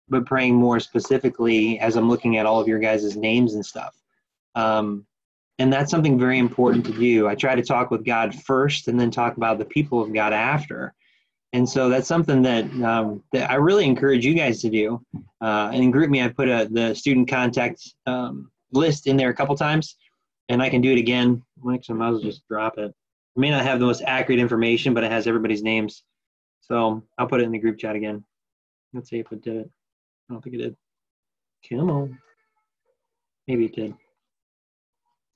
but 0.09 0.25
praying 0.25 0.55
more 0.55 0.81
specifically 0.81 1.79
as 1.79 1.97
I'm 1.97 2.09
looking 2.09 2.39
at 2.39 2.47
all 2.47 2.61
of 2.61 2.69
your 2.69 2.79
guys' 2.79 3.17
names 3.17 3.55
and 3.55 3.65
stuff. 3.65 3.95
Um, 4.55 5.07
and 5.59 5.71
that's 5.71 5.91
something 5.91 6.19
very 6.19 6.39
important 6.39 6.87
to 6.87 6.93
do. 6.93 7.29
I 7.29 7.35
try 7.35 7.55
to 7.55 7.63
talk 7.63 7.91
with 7.91 8.05
God 8.05 8.35
first 8.35 8.89
and 8.89 8.99
then 8.99 9.11
talk 9.11 9.37
about 9.37 9.59
the 9.59 9.67
people 9.67 10.03
of 10.03 10.13
God 10.15 10.33
after. 10.33 10.95
And 11.53 11.69
so 11.69 11.91
that's 11.91 12.09
something 12.09 12.41
that, 12.43 12.65
um, 12.83 13.23
that 13.33 13.51
I 13.51 13.57
really 13.57 13.85
encourage 13.85 14.25
you 14.25 14.33
guys 14.33 14.63
to 14.63 14.71
do. 14.71 15.05
Uh, 15.43 15.71
and 15.75 15.83
in 15.83 15.93
GroupMe, 15.93 16.25
I 16.25 16.29
put 16.29 16.49
a, 16.49 16.67
the 16.71 16.95
student 16.95 17.29
contact 17.29 17.93
um, 18.07 18.51
list 18.73 19.07
in 19.07 19.19
there 19.19 19.29
a 19.29 19.35
couple 19.35 19.55
times 19.55 19.97
and 20.51 20.61
I 20.61 20.69
can 20.69 20.81
do 20.81 20.93
it 20.93 20.99
again. 20.99 21.43
Actually, 21.73 21.95
I 21.95 21.99
might 21.99 22.09
as 22.09 22.13
well 22.15 22.23
just 22.23 22.47
drop 22.49 22.77
it. 22.77 22.93
I 23.37 23.41
may 23.41 23.51
not 23.51 23.63
have 23.63 23.79
the 23.79 23.87
most 23.87 24.03
accurate 24.05 24.41
information, 24.41 24.93
but 24.93 25.05
it 25.05 25.11
has 25.11 25.27
everybody's 25.27 25.63
names. 25.63 26.03
So 26.61 27.05
I'll 27.17 27.29
put 27.29 27.41
it 27.41 27.45
in 27.45 27.53
the 27.53 27.59
group 27.59 27.79
chat 27.79 27.95
again. 27.95 28.25
Let's 28.93 29.09
see 29.09 29.21
if 29.21 29.31
it 29.31 29.43
did 29.43 29.57
it. 29.57 29.71
I 30.29 30.33
don't 30.33 30.43
think 30.43 30.57
it 30.57 30.59
did. 30.59 30.77
Come 31.69 31.91
on. 31.91 32.19
Maybe 33.47 33.67
it 33.67 33.75
did. 33.75 33.95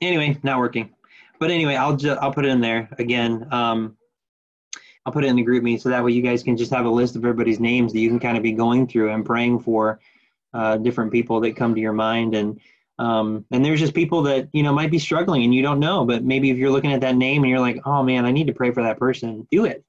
Anyway, 0.00 0.36
not 0.42 0.58
working. 0.58 0.90
But 1.38 1.52
anyway, 1.52 1.76
I'll 1.76 1.96
just 1.96 2.20
I'll 2.20 2.32
put 2.32 2.44
it 2.44 2.50
in 2.50 2.60
there 2.60 2.88
again. 2.98 3.46
Um, 3.52 3.96
I'll 5.06 5.12
put 5.12 5.24
it 5.24 5.28
in 5.28 5.36
the 5.36 5.44
GroupMe 5.44 5.80
so 5.80 5.90
that 5.90 6.02
way 6.02 6.12
you 6.12 6.22
guys 6.22 6.42
can 6.42 6.56
just 6.56 6.72
have 6.72 6.86
a 6.86 6.90
list 6.90 7.14
of 7.14 7.24
everybody's 7.24 7.60
names 7.60 7.92
that 7.92 8.00
you 8.00 8.08
can 8.08 8.18
kind 8.18 8.36
of 8.36 8.42
be 8.42 8.52
going 8.52 8.88
through 8.88 9.12
and 9.12 9.24
praying 9.24 9.60
for 9.60 10.00
uh, 10.54 10.76
different 10.78 11.12
people 11.12 11.40
that 11.40 11.56
come 11.56 11.74
to 11.74 11.80
your 11.80 11.92
mind 11.92 12.34
and 12.34 12.58
um, 12.98 13.44
and 13.50 13.64
there's 13.64 13.80
just 13.80 13.94
people 13.94 14.22
that 14.22 14.48
you 14.52 14.62
know 14.62 14.72
might 14.72 14.90
be 14.90 14.98
struggling 14.98 15.42
and 15.42 15.54
you 15.54 15.62
don't 15.62 15.80
know 15.80 16.04
but 16.04 16.24
maybe 16.24 16.50
if 16.50 16.56
you're 16.56 16.70
looking 16.70 16.92
at 16.92 17.00
that 17.00 17.16
name 17.16 17.42
and 17.42 17.50
you're 17.50 17.60
like 17.60 17.80
oh 17.84 18.02
man 18.02 18.24
i 18.24 18.30
need 18.30 18.46
to 18.46 18.52
pray 18.52 18.70
for 18.70 18.82
that 18.82 18.98
person 18.98 19.46
do 19.50 19.64
it. 19.64 19.84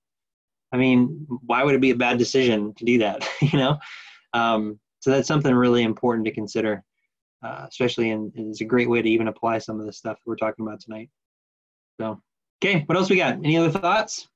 I 0.72 0.78
mean 0.78 1.26
why 1.46 1.64
would 1.64 1.76
it 1.76 1.82
be 1.82 1.92
a 1.92 1.96
bad 1.96 2.18
decision 2.18 2.74
to 2.76 2.86
do 2.86 3.00
that 3.00 3.28
you 3.42 3.58
know? 3.58 3.78
Um, 4.34 4.80
so 5.00 5.12
that's 5.12 5.28
something 5.28 5.54
really 5.54 5.84
important 5.84 6.26
to 6.26 6.34
consider 6.34 6.84
uh, 7.44 7.66
especially 7.70 8.10
in 8.10 8.32
it's 8.36 8.62
a 8.62 8.66
great 8.66 8.90
way 8.90 9.02
to 9.02 9.10
even 9.10 9.28
apply 9.28 9.60
some 9.60 9.80
of 9.80 9.86
the 9.86 9.94
stuff 9.94 10.18
we're 10.26 10.36
talking 10.36 10.66
about 10.66 10.82
tonight. 10.82 11.10
So 12.00 12.22
okay 12.64 12.84
what 12.88 12.98
else 12.98 13.10
we 13.10 13.18
got? 13.18 13.36
Any 13.36 13.58
other 13.58 13.72
thoughts? 13.72 14.28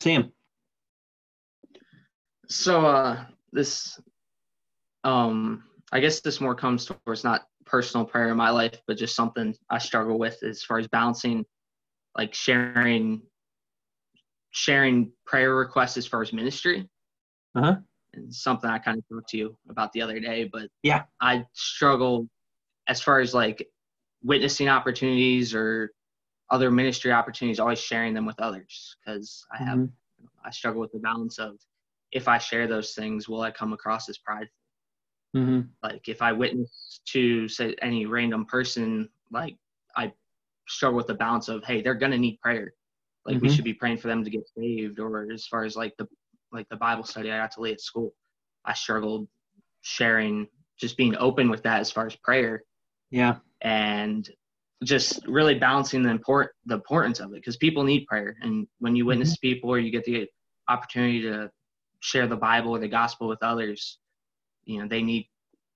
Sam 0.00 0.32
So 2.48 2.86
uh 2.86 3.24
this 3.52 4.00
um 5.04 5.64
I 5.92 6.00
guess 6.00 6.20
this 6.20 6.40
more 6.40 6.54
comes 6.54 6.86
towards 6.86 7.24
not 7.24 7.46
personal 7.64 8.04
prayer 8.04 8.30
in 8.30 8.36
my 8.36 8.50
life, 8.50 8.80
but 8.86 8.96
just 8.96 9.14
something 9.14 9.54
I 9.70 9.78
struggle 9.78 10.18
with 10.18 10.42
as 10.42 10.62
far 10.62 10.78
as 10.78 10.88
balancing 10.88 11.44
like 12.16 12.34
sharing 12.34 13.22
sharing 14.50 15.12
prayer 15.26 15.54
requests 15.54 15.96
as 15.96 16.06
far 16.06 16.22
as 16.22 16.32
ministry. 16.32 16.88
Uh-huh. 17.54 17.76
And 18.14 18.34
something 18.34 18.70
I 18.70 18.78
kind 18.78 18.98
of 18.98 19.04
talked 19.08 19.28
to 19.30 19.36
you 19.36 19.56
about 19.68 19.92
the 19.92 20.00
other 20.02 20.18
day, 20.18 20.48
but 20.50 20.68
Yeah. 20.82 21.04
I 21.20 21.44
struggle 21.52 22.28
as 22.88 23.02
far 23.02 23.20
as 23.20 23.34
like 23.34 23.68
witnessing 24.22 24.68
opportunities 24.68 25.54
or 25.54 25.92
other 26.50 26.70
ministry 26.70 27.12
opportunities, 27.12 27.60
always 27.60 27.80
sharing 27.80 28.14
them 28.14 28.24
with 28.24 28.40
others 28.40 28.96
because 29.04 29.44
I 29.52 29.58
have 29.58 29.78
Mhm. 29.78 29.92
I 30.44 30.50
struggle 30.50 30.80
with 30.80 30.92
the 30.92 30.98
balance 30.98 31.38
of 31.38 31.58
if 32.12 32.28
I 32.28 32.38
share 32.38 32.66
those 32.66 32.94
things, 32.94 33.28
will 33.28 33.42
I 33.42 33.50
come 33.50 33.72
across 33.72 34.08
as 34.08 34.18
prideful? 34.18 34.52
mm-hmm. 35.36 35.60
Like 35.82 36.08
if 36.08 36.22
I 36.22 36.32
witness 36.32 37.00
to 37.06 37.48
say 37.48 37.74
any 37.82 38.06
random 38.06 38.46
person, 38.46 39.08
like 39.30 39.56
I 39.96 40.12
struggle 40.68 40.96
with 40.96 41.06
the 41.06 41.14
balance 41.14 41.48
of 41.48 41.64
hey, 41.64 41.82
they're 41.82 41.94
gonna 41.94 42.18
need 42.18 42.40
prayer. 42.40 42.74
Like 43.24 43.40
we 43.40 43.48
Mhm. 43.48 43.54
should 43.54 43.64
be 43.64 43.74
praying 43.74 43.98
for 43.98 44.08
them 44.08 44.24
to 44.24 44.30
get 44.30 44.48
saved, 44.56 44.98
or 44.98 45.30
as 45.32 45.46
far 45.46 45.64
as 45.64 45.76
like 45.76 45.96
the 45.96 46.08
like 46.52 46.68
the 46.68 46.76
Bible 46.76 47.04
study 47.04 47.30
I 47.30 47.38
got 47.38 47.52
to 47.52 47.60
lead 47.60 47.74
at 47.74 47.80
school, 47.80 48.14
I 48.64 48.72
struggled 48.74 49.28
sharing, 49.82 50.48
just 50.78 50.96
being 50.96 51.16
open 51.16 51.50
with 51.50 51.62
that 51.64 51.80
as 51.80 51.90
far 51.90 52.06
as 52.06 52.16
prayer 52.16 52.62
yeah 53.10 53.36
and 53.62 54.28
just 54.84 55.26
really 55.26 55.58
balancing 55.58 56.02
the 56.02 56.10
import 56.10 56.54
the 56.66 56.74
importance 56.74 57.20
of 57.20 57.32
it 57.32 57.36
because 57.36 57.56
people 57.56 57.82
need 57.82 58.06
prayer 58.06 58.36
and 58.42 58.66
when 58.78 58.94
you 58.94 59.06
witness 59.06 59.32
to 59.32 59.38
people 59.40 59.70
or 59.70 59.78
you 59.78 59.90
get 59.90 60.04
the 60.04 60.26
opportunity 60.68 61.22
to 61.22 61.50
share 62.06 62.26
the 62.28 62.36
bible 62.36 62.70
or 62.70 62.78
the 62.78 62.88
gospel 62.88 63.26
with 63.28 63.42
others 63.42 63.98
you 64.64 64.80
know 64.80 64.86
they 64.88 65.02
need 65.02 65.28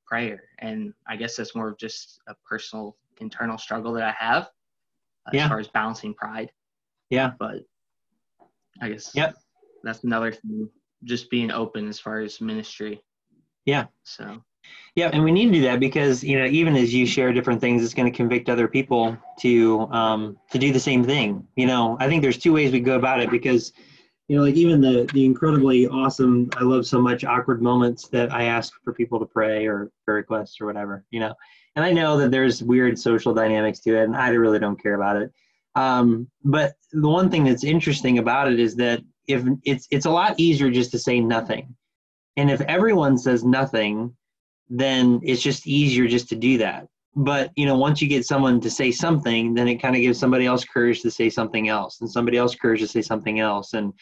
prayer 0.06 0.40
and 0.60 0.92
i 1.08 1.16
guess 1.16 1.36
that's 1.36 1.54
more 1.56 1.68
of 1.68 1.78
just 1.78 2.20
a 2.28 2.34
personal 2.48 2.96
internal 3.20 3.58
struggle 3.58 3.92
that 3.92 4.04
i 4.04 4.14
have 4.26 4.48
as 5.28 5.34
Yeah. 5.34 5.48
far 5.48 5.58
as 5.58 5.68
balancing 5.68 6.14
pride 6.14 6.50
yeah 7.10 7.32
but 7.38 7.56
i 8.80 8.88
guess 8.88 9.10
Yep. 9.14 9.34
that's 9.82 10.04
another 10.04 10.32
thing 10.32 10.68
just 11.04 11.30
being 11.30 11.50
open 11.50 11.88
as 11.88 11.98
far 11.98 12.20
as 12.20 12.40
ministry 12.40 13.00
Yeah. 13.64 13.86
so 14.04 14.42
Yeah, 14.94 15.10
and 15.12 15.24
we 15.24 15.32
need 15.32 15.46
to 15.46 15.52
do 15.52 15.62
that 15.62 15.80
because 15.80 16.22
you 16.22 16.38
know 16.38 16.46
even 16.60 16.76
as 16.76 16.92
you 16.92 17.06
share 17.06 17.32
different 17.32 17.60
things, 17.60 17.82
it's 17.84 17.94
going 17.94 18.10
to 18.12 18.16
convict 18.16 18.48
other 18.48 18.68
people 18.68 19.16
to 19.44 19.80
um, 20.00 20.36
to 20.52 20.58
do 20.58 20.72
the 20.72 20.80
same 20.90 21.02
thing. 21.04 21.46
You 21.56 21.66
know, 21.66 21.96
I 22.00 22.08
think 22.08 22.22
there's 22.22 22.38
two 22.38 22.52
ways 22.52 22.72
we 22.72 22.80
go 22.80 22.96
about 22.96 23.20
it 23.20 23.30
because 23.30 23.72
you 24.30 24.36
know 24.36 24.42
like 24.42 24.54
even 24.54 24.80
the 24.80 25.10
the 25.12 25.24
incredibly 25.24 25.88
awesome, 25.88 26.50
I 26.56 26.62
love 26.62 26.86
so 26.86 27.00
much 27.00 27.24
awkward 27.24 27.60
moments 27.60 28.06
that 28.10 28.32
I 28.32 28.44
ask 28.44 28.72
for 28.84 28.92
people 28.92 29.18
to 29.18 29.26
pray 29.26 29.66
or 29.66 29.90
prayer 30.04 30.18
requests 30.18 30.60
or 30.60 30.66
whatever. 30.66 31.04
You 31.10 31.18
know, 31.18 31.34
and 31.74 31.84
I 31.84 31.90
know 31.90 32.16
that 32.18 32.30
there's 32.30 32.62
weird 32.62 32.96
social 32.96 33.34
dynamics 33.34 33.80
to 33.80 33.96
it, 33.98 34.04
and 34.04 34.14
I 34.14 34.28
really 34.28 34.60
don't 34.60 34.80
care 34.80 34.94
about 34.94 35.16
it. 35.16 35.32
Um, 35.74 36.28
but 36.44 36.74
the 36.92 37.08
one 37.08 37.28
thing 37.28 37.42
that's 37.42 37.64
interesting 37.64 38.18
about 38.18 38.52
it 38.52 38.60
is 38.60 38.76
that 38.76 39.00
if 39.26 39.44
it's 39.64 39.88
it's 39.90 40.06
a 40.06 40.10
lot 40.10 40.38
easier 40.38 40.70
just 40.70 40.92
to 40.92 40.98
say 41.00 41.18
nothing, 41.18 41.74
and 42.36 42.52
if 42.52 42.60
everyone 42.60 43.18
says 43.18 43.42
nothing 43.44 44.14
then 44.70 45.18
it's 45.24 45.42
just 45.42 45.66
easier 45.66 46.06
just 46.06 46.28
to 46.28 46.36
do 46.36 46.56
that. 46.58 46.86
But 47.16 47.50
you 47.56 47.66
know, 47.66 47.76
once 47.76 48.00
you 48.00 48.06
get 48.06 48.24
someone 48.24 48.60
to 48.60 48.70
say 48.70 48.92
something, 48.92 49.52
then 49.52 49.66
it 49.66 49.82
kind 49.82 49.96
of 49.96 50.00
gives 50.00 50.18
somebody 50.18 50.46
else 50.46 50.64
courage 50.64 51.02
to 51.02 51.10
say 51.10 51.28
something 51.28 51.68
else, 51.68 52.00
and 52.00 52.08
somebody 52.08 52.38
else 52.38 52.54
courage 52.54 52.80
to 52.80 52.86
say 52.86 53.02
something 53.02 53.40
else. 53.40 53.74
And 53.74 53.92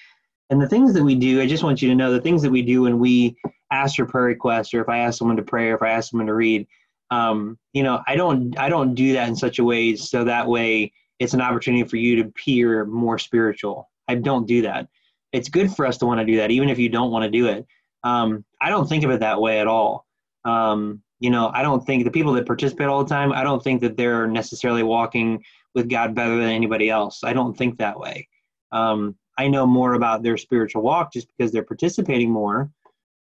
and 0.51 0.61
the 0.61 0.69
things 0.69 0.93
that 0.95 1.05
we 1.05 1.15
do, 1.15 1.41
I 1.41 1.47
just 1.47 1.63
want 1.63 1.83
you 1.83 1.89
to 1.89 1.95
know 1.95 2.13
the 2.13 2.21
things 2.21 2.43
that 2.43 2.51
we 2.51 2.63
do 2.63 2.83
when 2.83 2.99
we 2.99 3.37
ask 3.71 3.97
for 3.97 4.07
prayer 4.07 4.27
requests, 4.27 4.73
or 4.75 4.81
if 4.81 4.89
I 4.89 4.99
ask 4.99 5.19
someone 5.19 5.37
to 5.37 5.43
pray, 5.43 5.69
or 5.69 5.75
if 5.75 5.83
I 5.83 5.91
ask 5.91 6.11
someone 6.11 6.27
to 6.27 6.35
read, 6.35 6.67
um, 7.11 7.59
you 7.73 7.83
know, 7.83 8.03
I 8.07 8.17
don't 8.17 8.59
I 8.59 8.69
don't 8.69 8.95
do 8.95 9.13
that 9.15 9.29
in 9.29 9.37
such 9.37 9.59
a 9.59 9.65
way 9.65 9.97
so 9.97 10.25
that 10.25 10.47
way 10.47 10.93
it's 11.19 11.35
an 11.35 11.41
opportunity 11.41 11.85
for 11.85 11.97
you 11.97 12.17
to 12.17 12.29
appear 12.29 12.85
more 12.85 13.19
spiritual. 13.19 13.91
I 14.09 14.15
don't 14.15 14.47
do 14.47 14.63
that. 14.63 14.89
It's 15.33 15.49
good 15.49 15.75
for 15.75 15.87
us 15.87 15.99
to 15.99 16.07
want 16.07 16.21
to 16.21 16.27
do 16.27 16.37
that, 16.39 16.51
even 16.51 16.69
if 16.69 16.79
you 16.79 16.89
don't 16.89 17.11
want 17.11 17.25
to 17.25 17.31
do 17.31 17.47
it. 17.49 17.67
Um, 18.05 18.45
I 18.61 18.71
don't 18.71 18.89
think 18.89 19.05
of 19.05 19.11
it 19.11 19.21
that 19.21 19.41
way 19.41 19.61
at 19.61 19.67
all 19.67 20.07
um, 20.45 21.03
you 21.21 21.31
know 21.31 21.51
i 21.53 21.63
don't 21.63 21.85
think 21.85 22.05
the 22.05 22.11
people 22.11 22.33
that 22.33 22.47
participate 22.47 22.87
all 22.87 23.03
the 23.03 23.09
time 23.09 23.33
i 23.33 23.43
don't 23.43 23.63
think 23.63 23.81
that 23.81 23.97
they're 23.97 24.27
necessarily 24.27 24.83
walking 24.83 25.43
with 25.75 25.89
god 25.89 26.15
better 26.15 26.37
than 26.37 26.49
anybody 26.49 26.89
else 26.91 27.25
i 27.25 27.33
don't 27.33 27.57
think 27.57 27.79
that 27.79 27.99
way 27.99 28.29
um, 28.73 29.17
i 29.39 29.49
know 29.49 29.67
more 29.67 29.95
about 29.95 30.23
their 30.23 30.37
spiritual 30.37 30.83
walk 30.83 31.13
just 31.13 31.29
because 31.29 31.53
they're 31.53 31.63
participating 31.63 32.31
more. 32.31 32.71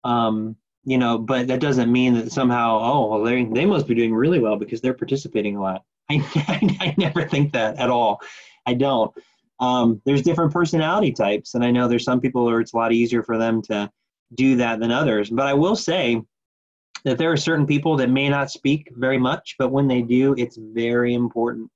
Um, 0.04 0.56
you 0.84 0.96
know 0.96 1.18
but 1.18 1.48
that 1.48 1.60
doesn't 1.60 1.90
mean 1.90 2.14
that 2.14 2.32
somehow 2.32 2.78
oh 2.80 3.06
well 3.08 3.22
they, 3.22 3.44
they 3.44 3.66
must 3.66 3.86
be 3.86 3.94
doing 3.94 4.14
really 4.14 4.38
well 4.38 4.56
because 4.56 4.80
they're 4.80 4.94
participating 4.94 5.56
a 5.56 5.60
lot. 5.60 5.82
I, 6.10 6.76
I, 6.80 6.94
never 6.96 7.24
think 7.24 7.52
that 7.52 7.76
at 7.78 7.90
all. 7.90 8.20
I 8.64 8.74
don't. 8.74 9.12
Um, 9.60 10.00
there's 10.06 10.22
different 10.22 10.52
personality 10.52 11.12
types 11.12 11.54
and 11.54 11.64
i 11.64 11.70
know 11.70 11.88
there's 11.88 12.04
some 12.04 12.20
people 12.20 12.44
where 12.44 12.60
it's 12.60 12.72
a 12.72 12.76
lot 12.76 12.92
easier 12.92 13.22
for 13.22 13.36
them 13.36 13.60
to 13.62 13.90
do 14.34 14.56
that 14.56 14.80
than 14.80 14.90
others. 14.90 15.30
But 15.30 15.46
i 15.46 15.54
will 15.54 15.76
say 15.76 16.22
that 17.04 17.18
there 17.18 17.32
are 17.32 17.36
certain 17.36 17.66
people 17.66 17.96
that 17.96 18.10
may 18.10 18.28
not 18.28 18.50
speak 18.50 18.90
very 18.96 19.18
much, 19.18 19.56
but 19.58 19.70
when 19.70 19.88
they 19.88 20.02
do, 20.02 20.34
it's 20.36 20.58
very 20.58 21.14
important. 21.14 21.70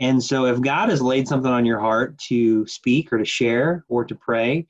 And 0.00 0.22
so, 0.22 0.46
if 0.46 0.60
God 0.60 0.90
has 0.90 1.02
laid 1.02 1.26
something 1.26 1.50
on 1.50 1.64
your 1.64 1.80
heart 1.80 2.18
to 2.28 2.66
speak 2.66 3.12
or 3.12 3.18
to 3.18 3.24
share 3.24 3.84
or 3.88 4.04
to 4.04 4.14
pray, 4.14 4.66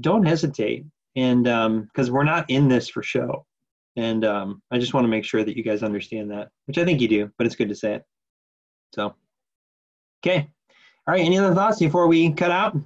don't 0.00 0.26
hesitate. 0.26 0.84
And 1.14 1.44
because 1.86 2.10
we're 2.10 2.24
not 2.24 2.50
in 2.50 2.68
this 2.68 2.88
for 2.88 3.02
show. 3.02 3.46
And 3.96 4.24
um, 4.24 4.62
I 4.70 4.78
just 4.78 4.92
want 4.92 5.04
to 5.04 5.08
make 5.08 5.24
sure 5.24 5.42
that 5.42 5.56
you 5.56 5.62
guys 5.62 5.82
understand 5.82 6.30
that, 6.30 6.50
which 6.66 6.76
I 6.76 6.84
think 6.84 7.00
you 7.00 7.08
do, 7.08 7.30
but 7.38 7.46
it's 7.46 7.56
good 7.56 7.70
to 7.70 7.74
say 7.74 7.94
it. 7.94 8.04
So, 8.94 9.14
okay. 10.20 10.48
All 11.06 11.14
right. 11.14 11.24
Any 11.24 11.38
other 11.38 11.54
thoughts 11.54 11.78
before 11.78 12.06
we 12.06 12.32
cut 12.32 12.50
out? 12.50 12.76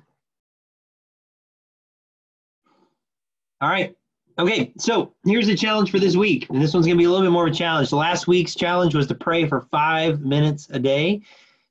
All 3.60 3.68
right. 3.68 3.94
Okay. 4.38 4.72
So 4.78 5.12
here's 5.24 5.48
the 5.48 5.56
challenge 5.56 5.90
for 5.90 5.98
this 5.98 6.16
week. 6.16 6.48
And 6.48 6.62
this 6.62 6.72
one's 6.72 6.86
going 6.86 6.96
to 6.96 7.02
be 7.02 7.06
a 7.06 7.10
little 7.10 7.26
bit 7.26 7.32
more 7.32 7.46
of 7.46 7.52
a 7.52 7.56
challenge. 7.56 7.90
The 7.90 7.96
last 7.96 8.28
week's 8.28 8.54
challenge 8.54 8.94
was 8.94 9.06
to 9.08 9.14
pray 9.14 9.48
for 9.48 9.62
five 9.72 10.20
minutes 10.20 10.68
a 10.70 10.78
day. 10.78 11.22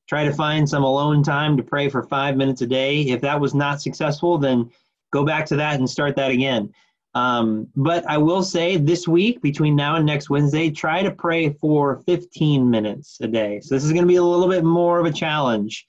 Try 0.10 0.24
to 0.24 0.34
find 0.34 0.68
some 0.68 0.84
alone 0.84 1.22
time 1.22 1.56
to 1.56 1.62
pray 1.62 1.88
for 1.88 2.02
five 2.02 2.36
minutes 2.36 2.64
a 2.64 2.68
day. 2.68 3.04
If 3.04 3.22
that 3.22 3.40
was 3.40 3.54
not 3.54 3.80
successful, 3.80 4.40
then 4.40 4.72
go 5.14 5.24
back 5.24 5.46
to 5.46 5.56
that 5.58 5.78
and 5.78 5.88
start 5.88 6.16
that 6.16 6.32
again. 6.32 6.74
Um, 7.14 7.68
but 7.76 8.08
I 8.08 8.18
will 8.18 8.42
say 8.42 8.78
this 8.78 9.08
week, 9.08 9.40
between 9.44 9.76
now 9.76 9.98
and 9.98 10.06
next 10.08 10.32
Wednesday, 10.32 10.72
try 10.72 11.04
to 11.04 11.12
pray 11.12 11.50
for 11.54 12.02
15 12.08 12.68
minutes 12.68 13.20
a 13.22 13.28
day. 13.28 13.60
So 13.60 13.76
this 13.76 13.84
is 13.84 13.92
going 13.92 14.02
to 14.02 14.08
be 14.08 14.16
a 14.16 14.24
little 14.24 14.48
bit 14.48 14.64
more 14.64 15.00
of 15.00 15.06
a 15.06 15.12
challenge. 15.12 15.86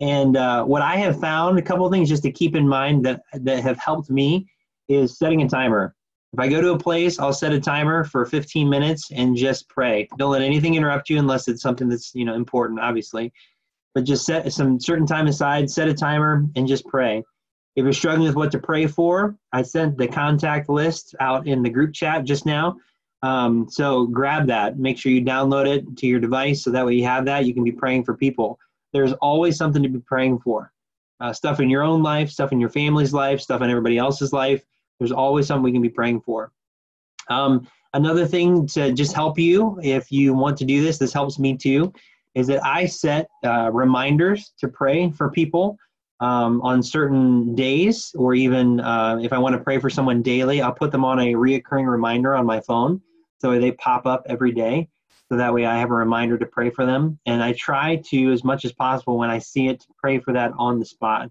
And 0.00 0.36
uh, 0.36 0.64
what 0.64 0.82
I 0.82 0.96
have 0.96 1.20
found, 1.20 1.56
a 1.56 1.62
couple 1.62 1.88
things 1.92 2.08
just 2.08 2.24
to 2.24 2.32
keep 2.32 2.56
in 2.56 2.66
mind 2.66 3.04
that, 3.04 3.22
that 3.34 3.62
have 3.62 3.78
helped 3.78 4.10
me 4.10 4.48
is 4.88 5.16
setting 5.16 5.42
a 5.42 5.48
timer. 5.48 5.94
If 6.32 6.40
I 6.40 6.48
go 6.48 6.60
to 6.60 6.72
a 6.72 6.78
place, 6.78 7.20
I'll 7.20 7.32
set 7.32 7.52
a 7.52 7.60
timer 7.60 8.02
for 8.02 8.24
15 8.26 8.68
minutes 8.68 9.10
and 9.12 9.36
just 9.36 9.68
pray. 9.68 10.08
Don't 10.18 10.32
let 10.32 10.42
anything 10.42 10.74
interrupt 10.74 11.08
you 11.08 11.18
unless 11.18 11.46
it's 11.48 11.62
something 11.62 11.88
that's 11.88 12.14
you 12.14 12.24
know 12.24 12.34
important, 12.34 12.80
obviously. 12.80 13.32
But 13.94 14.04
just 14.04 14.24
set 14.24 14.52
some 14.52 14.78
certain 14.78 15.06
time 15.06 15.26
aside, 15.26 15.70
set 15.70 15.88
a 15.88 15.94
timer, 15.94 16.46
and 16.54 16.66
just 16.66 16.86
pray. 16.86 17.24
If 17.76 17.84
you're 17.84 17.92
struggling 17.92 18.26
with 18.26 18.36
what 18.36 18.52
to 18.52 18.58
pray 18.58 18.86
for, 18.86 19.36
I 19.52 19.62
sent 19.62 19.96
the 19.96 20.08
contact 20.08 20.68
list 20.68 21.14
out 21.20 21.46
in 21.46 21.62
the 21.62 21.70
group 21.70 21.92
chat 21.92 22.24
just 22.24 22.46
now. 22.46 22.76
Um, 23.22 23.68
so 23.68 24.06
grab 24.06 24.46
that. 24.46 24.78
Make 24.78 24.98
sure 24.98 25.12
you 25.12 25.22
download 25.22 25.68
it 25.68 25.96
to 25.98 26.06
your 26.06 26.20
device 26.20 26.64
so 26.64 26.70
that 26.70 26.86
way 26.86 26.94
you 26.94 27.04
have 27.04 27.24
that. 27.26 27.44
You 27.44 27.54
can 27.54 27.64
be 27.64 27.72
praying 27.72 28.04
for 28.04 28.16
people. 28.16 28.58
There's 28.92 29.12
always 29.14 29.56
something 29.56 29.82
to 29.82 29.88
be 29.88 30.00
praying 30.00 30.40
for. 30.40 30.72
Uh, 31.20 31.32
stuff 31.32 31.60
in 31.60 31.68
your 31.68 31.82
own 31.82 32.02
life, 32.02 32.30
stuff 32.30 32.50
in 32.50 32.60
your 32.60 32.70
family's 32.70 33.12
life, 33.12 33.40
stuff 33.40 33.60
in 33.60 33.70
everybody 33.70 33.98
else's 33.98 34.32
life. 34.32 34.64
There's 34.98 35.12
always 35.12 35.46
something 35.46 35.62
we 35.62 35.72
can 35.72 35.82
be 35.82 35.90
praying 35.90 36.22
for. 36.22 36.50
Um, 37.28 37.68
another 37.94 38.26
thing 38.26 38.66
to 38.68 38.92
just 38.92 39.14
help 39.14 39.38
you, 39.38 39.78
if 39.82 40.10
you 40.10 40.32
want 40.32 40.56
to 40.58 40.64
do 40.64 40.82
this, 40.82 40.98
this 40.98 41.12
helps 41.12 41.38
me 41.38 41.56
too, 41.56 41.92
is 42.34 42.46
that 42.46 42.64
I 42.64 42.86
set 42.86 43.28
uh, 43.44 43.70
reminders 43.72 44.52
to 44.58 44.68
pray 44.68 45.10
for 45.10 45.30
people 45.30 45.76
um, 46.20 46.60
on 46.62 46.82
certain 46.82 47.54
days, 47.54 48.12
or 48.14 48.34
even 48.34 48.80
uh, 48.80 49.18
if 49.22 49.32
I 49.32 49.38
want 49.38 49.54
to 49.54 49.62
pray 49.62 49.78
for 49.78 49.90
someone 49.90 50.22
daily, 50.22 50.60
I'll 50.60 50.72
put 50.72 50.92
them 50.92 51.04
on 51.04 51.18
a 51.18 51.32
reoccurring 51.32 51.90
reminder 51.90 52.34
on 52.34 52.46
my 52.46 52.60
phone. 52.60 53.00
So 53.38 53.58
they 53.58 53.72
pop 53.72 54.06
up 54.06 54.22
every 54.26 54.52
day. 54.52 54.88
So 55.30 55.36
that 55.36 55.54
way 55.54 55.64
I 55.64 55.78
have 55.78 55.90
a 55.90 55.94
reminder 55.94 56.36
to 56.38 56.46
pray 56.46 56.70
for 56.70 56.84
them. 56.84 57.18
And 57.24 57.42
I 57.42 57.52
try 57.52 58.02
to, 58.10 58.32
as 58.32 58.44
much 58.44 58.64
as 58.64 58.72
possible, 58.72 59.16
when 59.16 59.30
I 59.30 59.38
see 59.38 59.68
it, 59.68 59.80
to 59.80 59.86
pray 59.96 60.18
for 60.18 60.32
that 60.34 60.52
on 60.58 60.78
the 60.78 60.84
spot. 60.84 61.30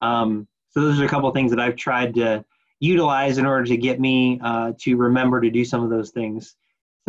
Um, 0.00 0.46
so 0.70 0.80
those 0.80 1.00
are 1.00 1.06
a 1.06 1.08
couple 1.08 1.30
things 1.32 1.50
that 1.50 1.58
I've 1.58 1.76
tried 1.76 2.14
to 2.14 2.44
utilize 2.78 3.38
in 3.38 3.46
order 3.46 3.64
to 3.64 3.76
get 3.76 3.98
me 3.98 4.38
uh, 4.42 4.72
to 4.80 4.96
remember 4.96 5.40
to 5.40 5.50
do 5.50 5.64
some 5.64 5.82
of 5.82 5.90
those 5.90 6.10
things. 6.10 6.54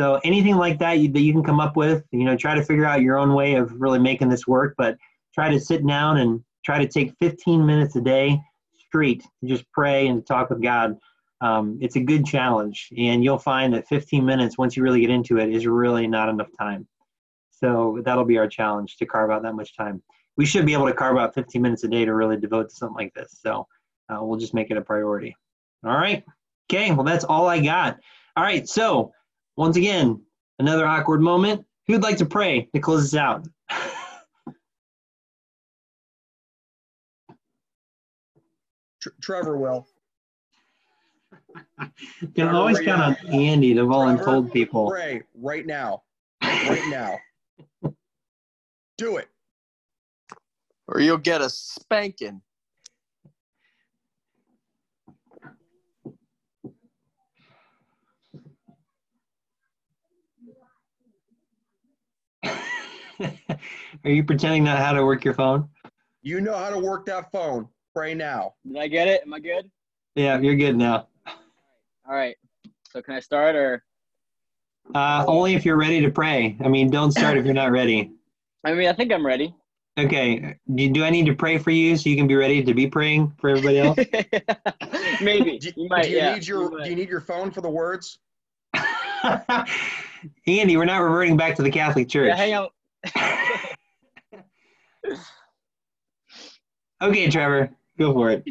So 0.01 0.19
anything 0.23 0.55
like 0.55 0.79
that 0.79 0.97
you, 0.97 1.09
that 1.09 1.21
you 1.21 1.31
can 1.31 1.43
come 1.43 1.59
up 1.59 1.77
with, 1.77 2.03
you 2.09 2.23
know, 2.23 2.35
try 2.35 2.55
to 2.55 2.63
figure 2.63 2.85
out 2.85 3.03
your 3.03 3.19
own 3.19 3.35
way 3.35 3.53
of 3.53 3.71
really 3.79 3.99
making 3.99 4.29
this 4.29 4.47
work, 4.47 4.73
but 4.75 4.97
try 5.31 5.51
to 5.51 5.59
sit 5.59 5.85
down 5.85 6.17
and 6.17 6.43
try 6.65 6.79
to 6.83 6.87
take 6.87 7.13
15 7.19 7.63
minutes 7.63 7.95
a 7.95 8.01
day 8.01 8.41
straight 8.87 9.21
to 9.21 9.47
just 9.47 9.63
pray 9.71 10.07
and 10.07 10.25
talk 10.25 10.49
with 10.49 10.59
God. 10.59 10.97
Um, 11.41 11.77
it's 11.81 11.97
a 11.97 11.99
good 11.99 12.25
challenge, 12.25 12.89
and 12.97 13.23
you'll 13.23 13.37
find 13.37 13.75
that 13.75 13.87
15 13.89 14.25
minutes, 14.25 14.57
once 14.57 14.75
you 14.75 14.81
really 14.81 15.01
get 15.01 15.11
into 15.11 15.37
it, 15.37 15.53
is 15.53 15.67
really 15.67 16.07
not 16.07 16.29
enough 16.29 16.49
time. 16.59 16.87
So 17.51 18.01
that'll 18.03 18.25
be 18.25 18.39
our 18.39 18.47
challenge 18.47 18.97
to 18.97 19.05
carve 19.05 19.29
out 19.29 19.43
that 19.43 19.53
much 19.53 19.77
time. 19.77 20.01
We 20.35 20.47
should 20.47 20.65
be 20.65 20.73
able 20.73 20.87
to 20.87 20.93
carve 20.93 21.19
out 21.19 21.35
15 21.35 21.61
minutes 21.61 21.83
a 21.83 21.89
day 21.89 22.05
to 22.05 22.15
really 22.15 22.37
devote 22.37 22.71
to 22.71 22.75
something 22.75 22.95
like 22.95 23.13
this. 23.13 23.37
So 23.39 23.67
uh, 24.09 24.17
we'll 24.19 24.39
just 24.39 24.55
make 24.55 24.71
it 24.71 24.77
a 24.77 24.81
priority. 24.81 25.35
All 25.85 25.93
right. 25.93 26.23
Okay. 26.73 26.89
Well, 26.89 27.03
that's 27.03 27.23
all 27.23 27.47
I 27.47 27.59
got. 27.59 27.99
All 28.35 28.43
right. 28.43 28.67
So 28.67 29.11
once 29.61 29.77
again, 29.77 30.19
another 30.57 30.87
awkward 30.87 31.21
moment. 31.21 31.63
Who'd 31.85 32.01
like 32.01 32.17
to 32.17 32.25
pray 32.25 32.67
to 32.73 32.79
close 32.79 33.03
this 33.03 33.15
out? 33.15 33.47
Trevor 39.21 39.57
will. 39.57 39.87
You 42.21 42.27
can 42.29 42.47
always 42.49 42.79
count 42.79 43.01
on 43.01 43.33
Andy 43.33 43.73
to 43.73 43.81
voluntold 43.81 44.53
people. 44.53 44.89
Pray 44.89 45.23
right 45.35 45.65
now. 45.65 46.03
Right 46.41 46.87
now. 46.89 47.19
Do 48.97 49.17
it. 49.17 49.27
Or 50.87 51.01
you'll 51.01 51.17
get 51.17 51.41
a 51.41 51.49
spanking. 51.49 52.41
Are 64.03 64.09
you 64.09 64.23
pretending 64.23 64.63
not 64.63 64.77
how 64.77 64.93
to 64.93 65.05
work 65.05 65.23
your 65.23 65.33
phone? 65.33 65.67
You 66.21 66.41
know 66.41 66.55
how 66.55 66.69
to 66.69 66.79
work 66.79 67.05
that 67.07 67.31
phone. 67.31 67.67
Pray 67.93 68.13
now. 68.13 68.53
Did 68.67 68.77
I 68.77 68.87
get 68.87 69.07
it? 69.07 69.21
Am 69.25 69.33
I 69.33 69.39
good? 69.39 69.69
Yeah, 70.15 70.39
you're 70.39 70.55
good 70.55 70.77
now. 70.77 71.07
All 72.07 72.15
right. 72.15 72.37
So 72.91 73.01
can 73.01 73.15
I 73.15 73.19
start 73.19 73.55
or? 73.55 73.83
Uh, 74.93 75.23
only 75.27 75.55
if 75.55 75.65
you're 75.65 75.77
ready 75.77 76.01
to 76.01 76.09
pray. 76.09 76.57
I 76.63 76.67
mean, 76.67 76.89
don't 76.89 77.11
start 77.11 77.37
if 77.37 77.45
you're 77.45 77.53
not 77.53 77.71
ready. 77.71 78.11
I 78.63 78.73
mean, 78.73 78.87
I 78.87 78.93
think 78.93 79.11
I'm 79.11 79.25
ready. 79.25 79.55
Okay. 79.97 80.57
Do, 80.73 80.89
do 80.89 81.03
I 81.03 81.09
need 81.09 81.25
to 81.25 81.33
pray 81.33 81.57
for 81.57 81.71
you 81.71 81.97
so 81.97 82.09
you 82.09 82.15
can 82.15 82.27
be 82.27 82.35
ready 82.35 82.63
to 82.63 82.73
be 82.73 82.87
praying 82.87 83.33
for 83.39 83.49
everybody 83.49 83.79
else? 83.79 83.97
Maybe. 85.21 85.59
Do, 85.59 85.71
you 85.75 85.87
might. 85.89 86.03
do 86.03 86.09
you 86.09 86.17
yeah. 86.17 86.33
need 86.33 86.47
your 86.47 86.69
Do 86.69 86.89
you 86.89 86.95
need 86.95 87.09
your 87.09 87.21
phone 87.21 87.51
for 87.51 87.61
the 87.61 87.69
words? 87.69 88.19
Andy, 90.47 90.77
we're 90.77 90.85
not 90.85 90.99
reverting 90.99 91.37
back 91.37 91.55
to 91.55 91.61
the 91.61 91.71
Catholic 91.71 92.09
Church. 92.09 92.29
Yeah, 92.29 92.35
hang 92.35 92.53
on. 92.55 92.69
Okay, 97.01 97.27
Trevor, 97.27 97.71
go 97.97 98.13
for 98.13 98.29
it. 98.29 98.45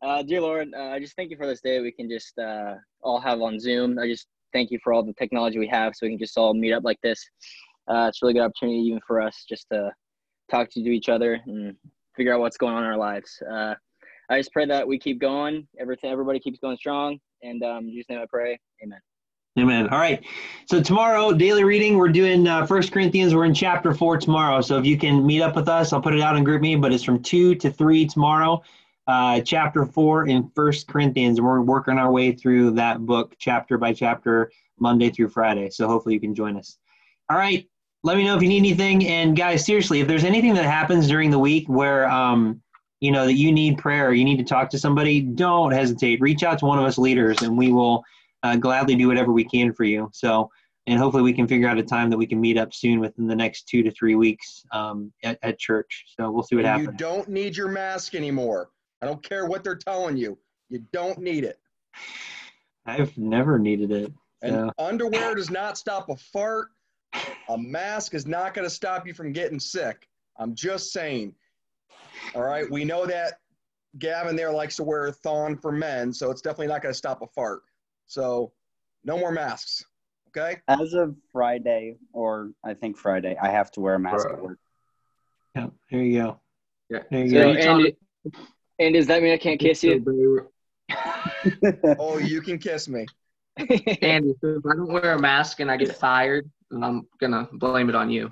Uh, 0.00 0.22
dear 0.22 0.40
Lord, 0.40 0.68
uh, 0.74 0.84
I 0.84 0.98
just 0.98 1.14
thank 1.16 1.30
you 1.30 1.36
for 1.36 1.46
this 1.46 1.60
day 1.60 1.80
we 1.80 1.92
can 1.92 2.08
just 2.08 2.38
uh, 2.38 2.76
all 3.02 3.20
have 3.20 3.42
on 3.42 3.60
Zoom. 3.60 3.98
I 3.98 4.06
just 4.06 4.26
thank 4.54 4.70
you 4.70 4.78
for 4.82 4.94
all 4.94 5.02
the 5.02 5.12
technology 5.12 5.58
we 5.58 5.66
have 5.66 5.94
so 5.94 6.06
we 6.06 6.12
can 6.12 6.18
just 6.18 6.38
all 6.38 6.54
meet 6.54 6.72
up 6.72 6.82
like 6.82 6.98
this. 7.02 7.22
Uh, 7.86 8.06
it's 8.08 8.22
a 8.22 8.26
really 8.26 8.32
good 8.32 8.44
opportunity 8.44 8.78
even 8.78 9.00
for 9.06 9.20
us 9.20 9.44
just 9.46 9.66
to 9.70 9.90
talk 10.50 10.70
to 10.70 10.80
each 10.80 11.10
other 11.10 11.40
and 11.46 11.76
figure 12.16 12.32
out 12.32 12.40
what's 12.40 12.56
going 12.56 12.74
on 12.74 12.84
in 12.84 12.88
our 12.88 12.96
lives. 12.96 13.42
Uh, 13.50 13.74
I 14.30 14.38
just 14.38 14.52
pray 14.52 14.64
that 14.64 14.88
we 14.88 14.98
keep 14.98 15.20
going, 15.20 15.68
everything, 15.78 16.10
everybody 16.10 16.40
keeps 16.40 16.58
going 16.58 16.78
strong, 16.78 17.18
and 17.42 17.62
um, 17.62 17.84
in 17.84 17.90
Jesus' 17.90 18.08
name 18.08 18.20
I 18.20 18.26
pray, 18.30 18.58
amen. 18.82 19.00
Amen. 19.58 19.88
All 19.88 19.98
right. 19.98 20.24
So 20.66 20.80
tomorrow, 20.80 21.32
daily 21.32 21.64
reading, 21.64 21.96
we're 21.96 22.08
doing 22.10 22.46
uh, 22.46 22.64
First 22.66 22.92
Corinthians. 22.92 23.34
We're 23.34 23.46
in 23.46 23.54
chapter 23.54 23.92
four 23.92 24.18
tomorrow. 24.18 24.60
So 24.60 24.78
if 24.78 24.84
you 24.84 24.96
can 24.96 25.26
meet 25.26 25.42
up 25.42 25.56
with 25.56 25.68
us, 25.68 25.92
I'll 25.92 26.00
put 26.00 26.14
it 26.14 26.20
out 26.20 26.36
in 26.36 26.44
GroupMe. 26.44 26.80
But 26.80 26.92
it's 26.92 27.02
from 27.02 27.22
two 27.22 27.54
to 27.56 27.70
three 27.70 28.06
tomorrow. 28.06 28.62
Uh, 29.06 29.40
chapter 29.40 29.86
four 29.86 30.26
in 30.26 30.50
First 30.54 30.86
Corinthians, 30.86 31.38
and 31.38 31.46
we're 31.46 31.62
working 31.62 31.96
our 31.96 32.12
way 32.12 32.32
through 32.32 32.72
that 32.72 33.06
book 33.06 33.34
chapter 33.38 33.78
by 33.78 33.92
chapter, 33.92 34.52
Monday 34.78 35.08
through 35.08 35.30
Friday. 35.30 35.70
So 35.70 35.88
hopefully 35.88 36.14
you 36.14 36.20
can 36.20 36.34
join 36.34 36.56
us. 36.58 36.76
All 37.30 37.38
right. 37.38 37.66
Let 38.04 38.16
me 38.16 38.24
know 38.24 38.36
if 38.36 38.42
you 38.42 38.48
need 38.48 38.58
anything. 38.58 39.06
And 39.08 39.36
guys, 39.36 39.64
seriously, 39.64 40.00
if 40.00 40.06
there's 40.06 40.24
anything 40.24 40.54
that 40.54 40.66
happens 40.66 41.08
during 41.08 41.30
the 41.30 41.38
week 41.38 41.66
where 41.68 42.08
um, 42.08 42.62
you 43.00 43.10
know 43.10 43.24
that 43.24 43.34
you 43.34 43.50
need 43.50 43.78
prayer, 43.78 44.12
you 44.12 44.24
need 44.24 44.36
to 44.36 44.44
talk 44.44 44.70
to 44.70 44.78
somebody, 44.78 45.20
don't 45.20 45.72
hesitate. 45.72 46.20
Reach 46.20 46.42
out 46.42 46.58
to 46.58 46.66
one 46.66 46.78
of 46.78 46.84
us 46.84 46.98
leaders, 46.98 47.42
and 47.42 47.56
we 47.56 47.72
will 47.72 48.04
uh, 48.42 48.56
gladly 48.56 48.94
do 48.94 49.08
whatever 49.08 49.32
we 49.32 49.44
can 49.44 49.72
for 49.72 49.84
you. 49.84 50.10
So, 50.12 50.50
and 50.86 50.98
hopefully 50.98 51.22
we 51.22 51.32
can 51.32 51.46
figure 51.46 51.68
out 51.68 51.78
a 51.78 51.82
time 51.82 52.08
that 52.10 52.16
we 52.16 52.26
can 52.26 52.40
meet 52.40 52.56
up 52.56 52.72
soon 52.72 53.00
within 53.00 53.26
the 53.26 53.36
next 53.36 53.68
two 53.68 53.82
to 53.82 53.90
three 53.90 54.14
weeks 54.14 54.64
um, 54.72 55.12
at, 55.22 55.38
at 55.42 55.58
church. 55.58 56.06
So 56.16 56.30
we'll 56.30 56.42
see 56.42 56.56
what 56.56 56.64
And 56.64 56.80
happens. 56.80 57.00
You 57.00 57.06
don't 57.06 57.28
need 57.28 57.56
your 57.56 57.68
mask 57.68 58.14
anymore. 58.14 58.70
I 59.02 59.06
don't 59.06 59.22
care 59.22 59.46
what 59.46 59.62
they're 59.62 59.76
telling 59.76 60.16
you. 60.16 60.38
You 60.70 60.84
don't 60.92 61.18
need 61.18 61.44
it. 61.44 61.58
I've 62.86 63.16
never 63.18 63.58
needed 63.58 63.92
it. 63.92 64.12
And 64.40 64.70
underwear 64.78 65.34
does 65.34 65.50
not 65.50 65.76
stop 65.76 66.08
a 66.08 66.16
fart. 66.16 66.68
A 67.48 67.58
mask 67.58 68.14
is 68.14 68.26
not 68.26 68.54
going 68.54 68.66
to 68.66 68.70
stop 68.70 69.06
you 69.06 69.14
from 69.14 69.32
getting 69.32 69.58
sick. 69.60 70.08
I'm 70.38 70.54
just 70.54 70.92
saying. 70.92 71.34
All 72.34 72.42
right. 72.42 72.70
We 72.70 72.84
know 72.84 73.06
that 73.06 73.40
Gavin 73.98 74.36
there 74.36 74.52
likes 74.52 74.76
to 74.76 74.84
wear 74.84 75.06
a 75.06 75.12
thong 75.12 75.56
for 75.56 75.72
men, 75.72 76.12
so 76.12 76.30
it's 76.30 76.40
definitely 76.40 76.68
not 76.68 76.82
going 76.82 76.92
to 76.92 76.98
stop 76.98 77.22
a 77.22 77.26
fart. 77.26 77.62
So 78.08 78.52
no 79.04 79.16
more 79.18 79.30
masks. 79.32 79.84
Okay. 80.28 80.56
As 80.66 80.92
of 80.94 81.14
Friday, 81.32 81.96
or 82.12 82.50
I 82.64 82.74
think 82.74 82.96
Friday, 82.98 83.36
I 83.40 83.48
have 83.50 83.70
to 83.72 83.80
wear 83.80 83.94
a 83.94 83.98
mask 83.98 84.26
at 84.28 84.42
work. 84.42 84.58
Yeah, 85.54 85.68
there 85.90 86.02
you 86.02 86.20
go. 86.22 86.40
Yeah. 86.90 87.02
There 87.10 87.24
you 87.24 87.30
So, 87.30 87.34
go. 87.42 87.50
you 87.52 87.58
tell 87.62 87.76
Andy, 87.76 87.96
and 88.78 88.94
does 88.94 89.06
that 89.06 89.22
mean 89.22 89.32
I 89.32 89.38
can't 89.38 89.58
kiss 89.60 89.82
you? 89.82 90.50
Oh, 91.98 92.18
you 92.18 92.40
can 92.40 92.58
kiss 92.58 92.88
me. 92.88 93.06
Andy, 93.58 94.34
so 94.40 94.56
if 94.58 94.66
I 94.66 94.74
don't 94.76 94.92
wear 94.92 95.12
a 95.12 95.18
mask 95.18 95.60
and 95.60 95.70
I 95.70 95.76
get 95.76 95.96
fired, 95.96 96.48
then 96.70 96.84
I'm 96.84 97.06
gonna 97.20 97.48
blame 97.52 97.88
it 97.88 97.94
on 97.94 98.10
you. 98.10 98.30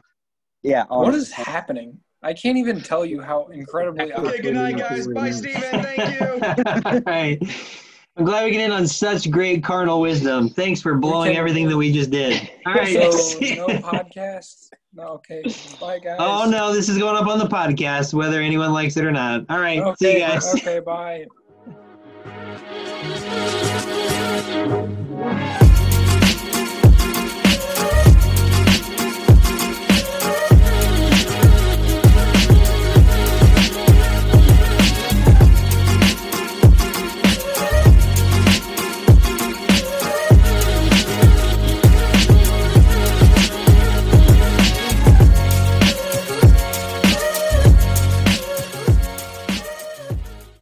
yeah. 0.63 0.85
What 0.85 1.09
honestly. 1.09 1.21
is 1.21 1.33
happening? 1.33 1.99
I 2.23 2.33
can't 2.33 2.57
even 2.59 2.81
tell 2.81 3.05
you 3.05 3.21
how 3.21 3.47
incredibly. 3.47 4.13
Okay. 4.13 4.41
Good 4.41 4.55
night, 4.55 4.79
guys. 4.79 5.07
Bye, 5.09 5.31
Steven. 5.31 5.61
Thank 5.83 6.21
you. 6.21 6.63
All 6.87 7.01
right. 7.07 7.83
I'm 8.17 8.25
glad 8.25 8.47
we 8.47 8.53
can 8.53 8.61
end 8.61 8.73
on 8.73 8.87
such 8.87 9.31
great 9.31 9.63
carnal 9.63 10.01
wisdom. 10.01 10.49
Thanks 10.49 10.81
for 10.81 10.95
blowing 10.95 11.37
everything 11.37 11.69
that 11.69 11.77
we 11.77 11.93
just 11.93 12.11
did. 12.11 12.51
All 12.65 12.73
right. 12.73 13.13
So 13.13 13.39
no 13.41 13.67
podcast. 13.81 14.71
No. 14.95 15.05
Okay. 15.09 15.43
Bye, 15.79 15.99
guys. 15.99 16.17
oh 16.19 16.49
no, 16.49 16.73
this 16.73 16.89
is 16.89 16.97
going 16.97 17.17
up 17.17 17.27
on 17.27 17.39
the 17.39 17.45
podcast, 17.45 18.15
whether 18.15 18.41
anyone 18.41 18.73
likes 18.73 18.97
it 18.97 19.05
or 19.05 19.13
not. 19.13 19.45
All 19.51 19.61
right. 19.61 19.83
See 19.99 20.15
you 20.15 20.21
guys. 20.21 20.55
Okay. 20.55 20.81
Bye. 20.81 21.27